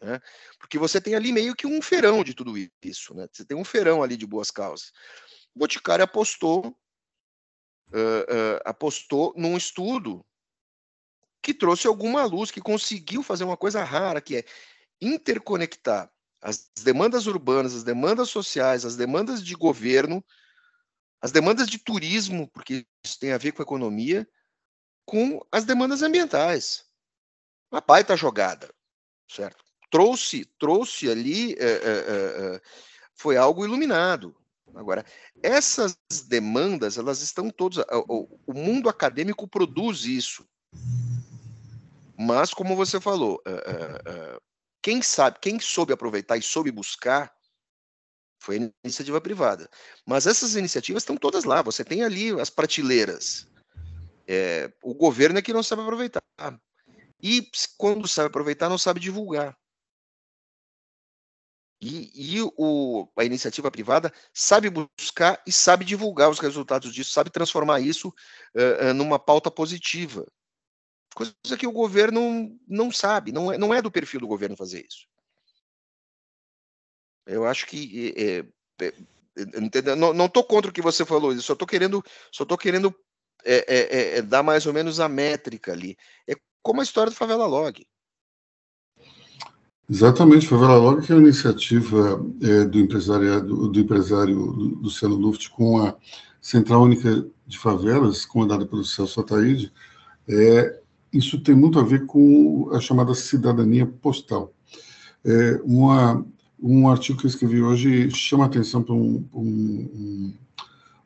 Né? 0.00 0.18
Porque 0.58 0.78
você 0.78 0.98
tem 0.98 1.14
ali 1.14 1.32
meio 1.32 1.54
que 1.54 1.66
um 1.66 1.82
feirão 1.82 2.24
de 2.24 2.32
tudo 2.32 2.54
isso. 2.82 3.12
Né? 3.12 3.28
Você 3.30 3.44
tem 3.44 3.54
um 3.54 3.62
feirão 3.62 4.02
ali 4.02 4.16
de 4.16 4.26
boas 4.26 4.50
causas. 4.50 4.90
O 5.54 5.58
Boticário 5.58 6.02
apostou, 6.02 6.68
uh, 6.68 6.72
uh, 7.92 8.60
apostou 8.64 9.34
num 9.36 9.54
estudo 9.54 10.24
que 11.42 11.52
trouxe 11.52 11.86
alguma 11.86 12.24
luz, 12.24 12.50
que 12.50 12.62
conseguiu 12.62 13.22
fazer 13.22 13.44
uma 13.44 13.58
coisa 13.58 13.84
rara, 13.84 14.22
que 14.22 14.36
é 14.38 14.44
interconectar 14.98 16.10
as 16.40 16.70
demandas 16.82 17.26
urbanas, 17.26 17.74
as 17.74 17.84
demandas 17.84 18.30
sociais, 18.30 18.86
as 18.86 18.96
demandas 18.96 19.44
de 19.44 19.54
governo 19.54 20.24
as 21.20 21.32
demandas 21.32 21.68
de 21.68 21.78
turismo, 21.78 22.48
porque 22.48 22.86
isso 23.04 23.18
tem 23.18 23.32
a 23.32 23.38
ver 23.38 23.52
com 23.52 23.62
a 23.62 23.64
economia, 23.64 24.28
com 25.04 25.40
as 25.50 25.64
demandas 25.64 26.02
ambientais. 26.02 26.84
Uma 27.70 27.80
baita 27.80 28.16
jogada, 28.16 28.72
certo? 29.28 29.64
Trouxe, 29.90 30.44
trouxe 30.58 31.10
ali, 31.10 31.54
é, 31.54 31.64
é, 31.64 32.54
é, 32.56 32.60
foi 33.14 33.36
algo 33.36 33.64
iluminado. 33.64 34.36
Agora, 34.74 35.04
essas 35.42 35.96
demandas, 36.28 36.98
elas 36.98 37.22
estão 37.22 37.50
todas. 37.50 37.84
O, 38.08 38.38
o 38.46 38.52
mundo 38.52 38.88
acadêmico 38.88 39.48
produz 39.48 40.04
isso. 40.04 40.46
Mas, 42.18 42.52
como 42.52 42.76
você 42.76 43.00
falou, 43.00 43.42
quem 44.82 45.02
sabe, 45.02 45.38
quem 45.40 45.60
soube 45.60 45.92
aproveitar 45.92 46.36
e 46.36 46.42
soube 46.42 46.70
buscar, 46.70 47.35
foi 48.38 48.72
iniciativa 48.84 49.20
privada. 49.20 49.68
Mas 50.04 50.26
essas 50.26 50.56
iniciativas 50.56 51.02
estão 51.02 51.16
todas 51.16 51.44
lá. 51.44 51.62
Você 51.62 51.84
tem 51.84 52.02
ali 52.02 52.38
as 52.40 52.50
prateleiras. 52.50 53.46
É, 54.26 54.72
o 54.82 54.94
governo 54.94 55.38
é 55.38 55.42
que 55.42 55.52
não 55.52 55.62
sabe 55.62 55.82
aproveitar. 55.82 56.22
E 57.22 57.48
quando 57.76 58.06
sabe 58.08 58.28
aproveitar, 58.28 58.68
não 58.68 58.78
sabe 58.78 59.00
divulgar. 59.00 59.56
E, 61.80 62.38
e 62.38 62.52
o, 62.56 63.06
a 63.16 63.24
iniciativa 63.24 63.70
privada 63.70 64.12
sabe 64.32 64.70
buscar 64.70 65.42
e 65.46 65.52
sabe 65.52 65.84
divulgar 65.84 66.30
os 66.30 66.38
resultados 66.38 66.92
disso, 66.92 67.12
sabe 67.12 67.30
transformar 67.30 67.80
isso 67.80 68.08
uh, 68.08 68.94
numa 68.94 69.18
pauta 69.18 69.50
positiva. 69.50 70.26
Coisa 71.14 71.34
que 71.58 71.66
o 71.66 71.72
governo 71.72 72.58
não 72.66 72.90
sabe, 72.90 73.30
não 73.30 73.52
é, 73.52 73.58
não 73.58 73.74
é 73.74 73.80
do 73.80 73.90
perfil 73.90 74.20
do 74.20 74.26
governo 74.26 74.56
fazer 74.56 74.86
isso. 74.86 75.06
Eu 77.26 77.44
acho 77.44 77.66
que 77.66 78.14
é, 78.16 78.44
é, 78.84 78.92
não 79.96 80.26
estou 80.26 80.44
contra 80.44 80.70
o 80.70 80.74
que 80.74 80.82
você 80.82 81.04
falou, 81.04 81.36
só 81.40 81.52
estou 81.52 81.66
querendo, 81.66 82.02
só 82.30 82.44
tô 82.44 82.56
querendo 82.56 82.94
é, 83.44 84.18
é, 84.18 84.22
dar 84.22 84.42
mais 84.42 84.66
ou 84.66 84.72
menos 84.72 85.00
a 85.00 85.08
métrica 85.08 85.72
ali. 85.72 85.96
É 86.28 86.34
como 86.62 86.80
a 86.80 86.84
história 86.84 87.10
do 87.10 87.16
Favela 87.16 87.46
Log. 87.46 87.86
Exatamente, 89.88 90.48
Favela 90.48 90.76
Log 90.76 91.04
que 91.04 91.12
é 91.12 91.14
uma 91.14 91.22
iniciativa 91.22 92.16
do 92.70 92.78
empresariado, 92.78 93.68
do 93.68 93.80
empresário 93.80 94.36
Luciano 94.36 95.14
Luft 95.14 95.48
com 95.50 95.84
a 95.84 95.96
Central 96.40 96.82
Única 96.82 97.26
de 97.46 97.58
Favelas, 97.58 98.24
comandada 98.24 98.66
pelo 98.66 98.84
Celso 98.84 99.20
Ataíde, 99.20 99.72
é, 100.28 100.80
isso 101.12 101.40
tem 101.40 101.54
muito 101.54 101.78
a 101.78 101.82
ver 101.82 102.06
com 102.06 102.68
a 102.72 102.80
chamada 102.80 103.14
cidadania 103.14 103.86
postal. 103.86 104.52
É 105.24 105.60
uma 105.64 106.24
um 106.60 106.88
artigo 106.88 107.18
que 107.18 107.26
eu 107.26 107.30
escrevi 107.30 107.62
hoje 107.62 108.10
chama 108.10 108.46
atenção 108.46 108.82
para 108.82 108.94
um, 108.94 109.24
um, 109.32 110.34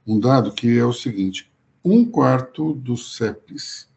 um, 0.07 0.21
dado 0.21 0.53
que 0.53 0.79
é 0.79 0.85
o 0.85 0.93
seguinte: 0.93 1.51
um 1.85 2.05
quarto 2.05 2.75
dos 2.75 3.17
CEPs 3.17 3.89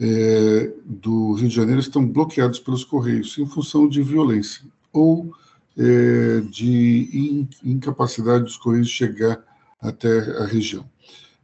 é, 0.00 0.72
do 0.84 1.34
Rio 1.34 1.48
de 1.48 1.54
Janeiro 1.54 1.80
estão 1.80 2.06
bloqueados 2.06 2.58
pelos 2.58 2.84
Correios 2.84 3.36
em 3.38 3.46
função 3.46 3.88
de 3.88 4.02
violência 4.02 4.64
ou 4.92 5.32
é, 5.76 6.40
de 6.40 7.10
in, 7.12 7.48
incapacidade 7.64 8.44
dos 8.44 8.56
Correios 8.56 8.88
de 8.88 8.94
chegar 8.94 9.44
até 9.80 10.18
a 10.38 10.46
região. 10.46 10.88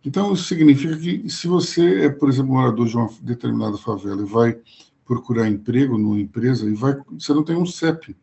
Então, 0.05 0.34
isso 0.34 0.45
significa 0.45 0.97
que 0.97 1.28
se 1.30 1.47
você 1.47 2.05
é, 2.05 2.09
por 2.11 2.28
exemplo, 2.28 2.53
morador 2.53 2.86
de 2.86 2.97
uma 2.97 3.09
determinada 3.22 3.78
favela 3.78 4.22
e 4.22 4.26
vai 4.26 4.59
procurar 5.05 5.49
emprego 5.49 5.97
numa 5.97 6.20
empresa 6.20 6.68
e 6.68 6.74
vai, 6.74 6.97
você 7.11 7.32
não 7.32 7.42
tem 7.42 7.57
um 7.57 7.64
CEP 7.64 8.14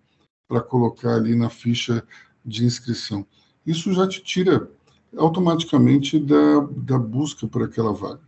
para 0.52 0.60
colocar 0.60 1.16
ali 1.16 1.34
na 1.34 1.49
ficha 1.49 2.04
de 2.45 2.66
inscrição. 2.66 3.26
Isso 3.66 3.93
já 3.93 4.06
te 4.06 4.22
tira 4.22 4.70
automaticamente 5.16 6.20
da, 6.20 6.60
da 6.76 6.99
busca 6.99 7.47
por 7.47 7.64
aquela 7.64 7.93
vaga. 7.93 8.20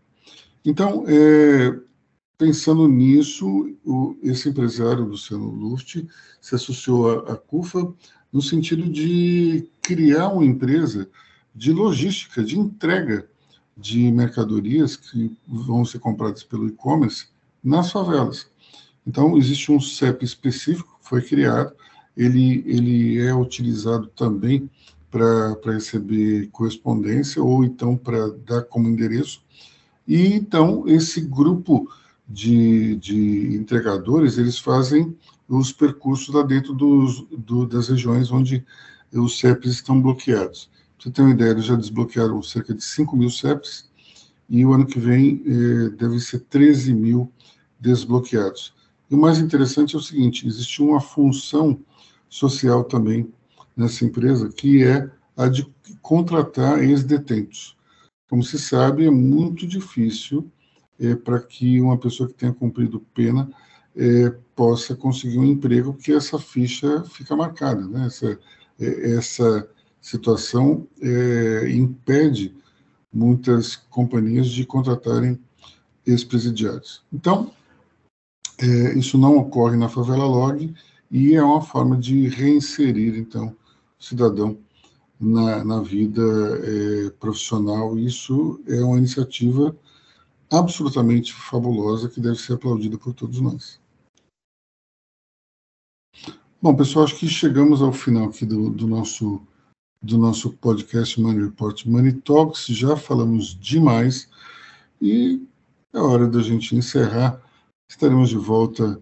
Então, 0.63 1.03
é, 1.05 1.77
pensando 2.37 2.87
nisso, 2.87 3.75
o, 3.85 4.15
esse 4.23 4.47
empresário, 4.47 5.03
Luciano 5.03 5.49
Luft, 5.49 6.07
se 6.39 6.55
associou 6.55 7.09
à, 7.09 7.33
à 7.33 7.35
CUFA 7.35 7.93
no 8.31 8.41
sentido 8.41 8.89
de 8.89 9.69
criar 9.81 10.29
uma 10.29 10.45
empresa 10.45 11.09
de 11.53 11.73
logística, 11.73 12.41
de 12.41 12.57
entrega 12.57 13.27
de 13.75 14.09
mercadorias 14.13 14.95
que 14.95 15.35
vão 15.45 15.83
ser 15.83 15.99
compradas 15.99 16.41
pelo 16.41 16.67
e-commerce 16.67 17.27
nas 17.61 17.91
favelas. 17.91 18.47
Então, 19.05 19.37
existe 19.37 19.73
um 19.73 19.81
CEP 19.81 20.23
específico 20.23 20.97
que 21.01 21.09
foi 21.09 21.21
criado 21.21 21.75
ele, 22.15 22.63
ele 22.65 23.19
é 23.19 23.33
utilizado 23.33 24.07
também 24.07 24.69
para 25.09 25.55
receber 25.65 26.49
correspondência 26.51 27.41
ou 27.41 27.63
então 27.63 27.95
para 27.95 28.29
dar 28.45 28.63
como 28.63 28.89
endereço. 28.89 29.43
E 30.07 30.33
então 30.33 30.87
esse 30.87 31.21
grupo 31.21 31.87
de, 32.27 32.95
de 32.95 33.55
entregadores 33.55 34.37
eles 34.37 34.57
fazem 34.57 35.15
os 35.47 35.71
percursos 35.71 36.33
lá 36.33 36.41
dentro 36.41 36.73
dos, 36.73 37.25
do, 37.29 37.67
das 37.67 37.89
regiões 37.89 38.31
onde 38.31 38.65
os 39.13 39.37
CEPs 39.39 39.71
estão 39.71 40.01
bloqueados. 40.01 40.69
Pra 40.97 41.03
você 41.03 41.11
ter 41.11 41.21
uma 41.21 41.31
ideia, 41.31 41.51
eles 41.51 41.65
já 41.65 41.75
desbloquearam 41.75 42.41
cerca 42.41 42.73
de 42.73 42.83
5 42.83 43.15
mil 43.15 43.29
CEPs 43.29 43.89
e 44.49 44.65
o 44.65 44.73
ano 44.73 44.85
que 44.85 44.99
vem 44.99 45.43
eh, 45.45 45.89
deve 45.89 46.19
ser 46.19 46.39
13 46.41 46.93
mil 46.93 47.31
desbloqueados. 47.79 48.73
E 49.11 49.15
o 49.15 49.17
mais 49.17 49.37
interessante 49.37 49.95
é 49.95 49.99
o 49.99 50.01
seguinte: 50.01 50.47
existe 50.47 50.81
uma 50.81 50.99
função 50.99 51.79
social 52.33 52.83
também 52.83 53.31
nessa 53.77 54.03
empresa, 54.03 54.49
que 54.49 54.83
é 54.83 55.07
a 55.37 55.47
de 55.47 55.67
contratar 56.01 56.83
ex-detentos. 56.83 57.77
Como 58.27 58.41
se 58.41 58.57
sabe, 58.57 59.05
é 59.05 59.11
muito 59.11 59.67
difícil 59.67 60.51
é, 60.99 61.15
para 61.15 61.39
que 61.39 61.79
uma 61.79 61.95
pessoa 61.95 62.27
que 62.27 62.33
tenha 62.33 62.51
cumprido 62.51 62.99
pena 63.13 63.51
é, 63.95 64.31
possa 64.55 64.95
conseguir 64.95 65.37
um 65.37 65.45
emprego, 65.45 65.93
porque 65.93 66.11
essa 66.11 66.39
ficha 66.39 67.03
fica 67.03 67.35
marcada. 67.35 67.87
Né? 67.87 68.07
Essa, 68.07 68.39
é, 68.79 69.11
essa 69.11 69.69
situação 70.01 70.87
é, 71.01 71.69
impede 71.69 72.55
muitas 73.13 73.75
companhias 73.75 74.47
de 74.47 74.65
contratarem 74.65 75.39
ex-presidiários. 76.03 77.03
Então, 77.13 77.51
é, 78.57 78.97
isso 78.97 79.19
não 79.19 79.37
ocorre 79.37 79.77
na 79.77 79.87
favela 79.87 80.25
log 80.25 80.73
e 81.09 81.35
é 81.35 81.43
uma 81.43 81.61
forma 81.61 81.97
de 81.97 82.27
reinserir, 82.27 83.15
então, 83.17 83.55
o 83.99 84.03
cidadão 84.03 84.57
na, 85.19 85.63
na 85.63 85.81
vida 85.81 86.21
é, 86.63 87.09
profissional. 87.11 87.97
Isso 87.97 88.61
é 88.67 88.81
uma 88.81 88.97
iniciativa 88.97 89.75
absolutamente 90.51 91.33
fabulosa 91.33 92.09
que 92.09 92.19
deve 92.19 92.35
ser 92.35 92.53
aplaudida 92.53 92.97
por 92.97 93.13
todos 93.13 93.39
nós. 93.39 93.79
Bom, 96.61 96.75
pessoal, 96.75 97.05
acho 97.05 97.17
que 97.17 97.27
chegamos 97.27 97.81
ao 97.81 97.91
final 97.91 98.29
aqui 98.29 98.45
do, 98.45 98.69
do 98.69 98.87
nosso 98.87 99.41
do 100.01 100.17
nosso 100.17 100.51
podcast 100.51 101.19
Money 101.19 101.45
Report 101.45 101.85
Money 101.85 102.11
Talks. 102.11 102.65
Já 102.65 102.97
falamos 102.97 103.57
demais 103.57 104.29
e 105.01 105.41
é 105.93 105.99
hora 105.99 106.27
da 106.27 106.41
gente 106.41 106.75
encerrar. 106.75 107.41
Estaremos 107.89 108.29
de 108.29 108.37
volta 108.37 109.01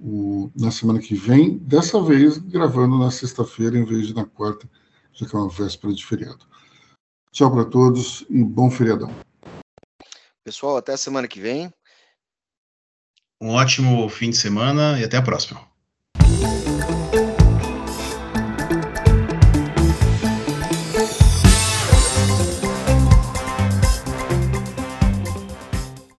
o, 0.00 0.50
na 0.58 0.70
semana 0.70 0.98
que 0.98 1.14
vem, 1.14 1.58
dessa 1.58 2.02
vez 2.02 2.38
gravando 2.38 2.98
na 2.98 3.10
sexta-feira 3.10 3.78
em 3.78 3.84
vez 3.84 4.06
de 4.06 4.14
na 4.14 4.24
quarta, 4.24 4.68
já 5.12 5.26
que 5.26 5.36
é 5.36 5.38
uma 5.38 5.48
véspera 5.48 5.92
de 5.92 6.04
feriado. 6.04 6.46
Tchau 7.30 7.50
para 7.50 7.64
todos 7.64 8.24
e 8.28 8.42
bom 8.42 8.70
feriadão. 8.70 9.14
Pessoal, 10.42 10.78
até 10.78 10.94
a 10.94 10.96
semana 10.96 11.28
que 11.28 11.38
vem. 11.38 11.72
Um 13.40 13.50
ótimo 13.50 14.08
fim 14.08 14.30
de 14.30 14.36
semana 14.36 14.98
e 14.98 15.04
até 15.04 15.16
a 15.16 15.22
próxima. 15.22 15.69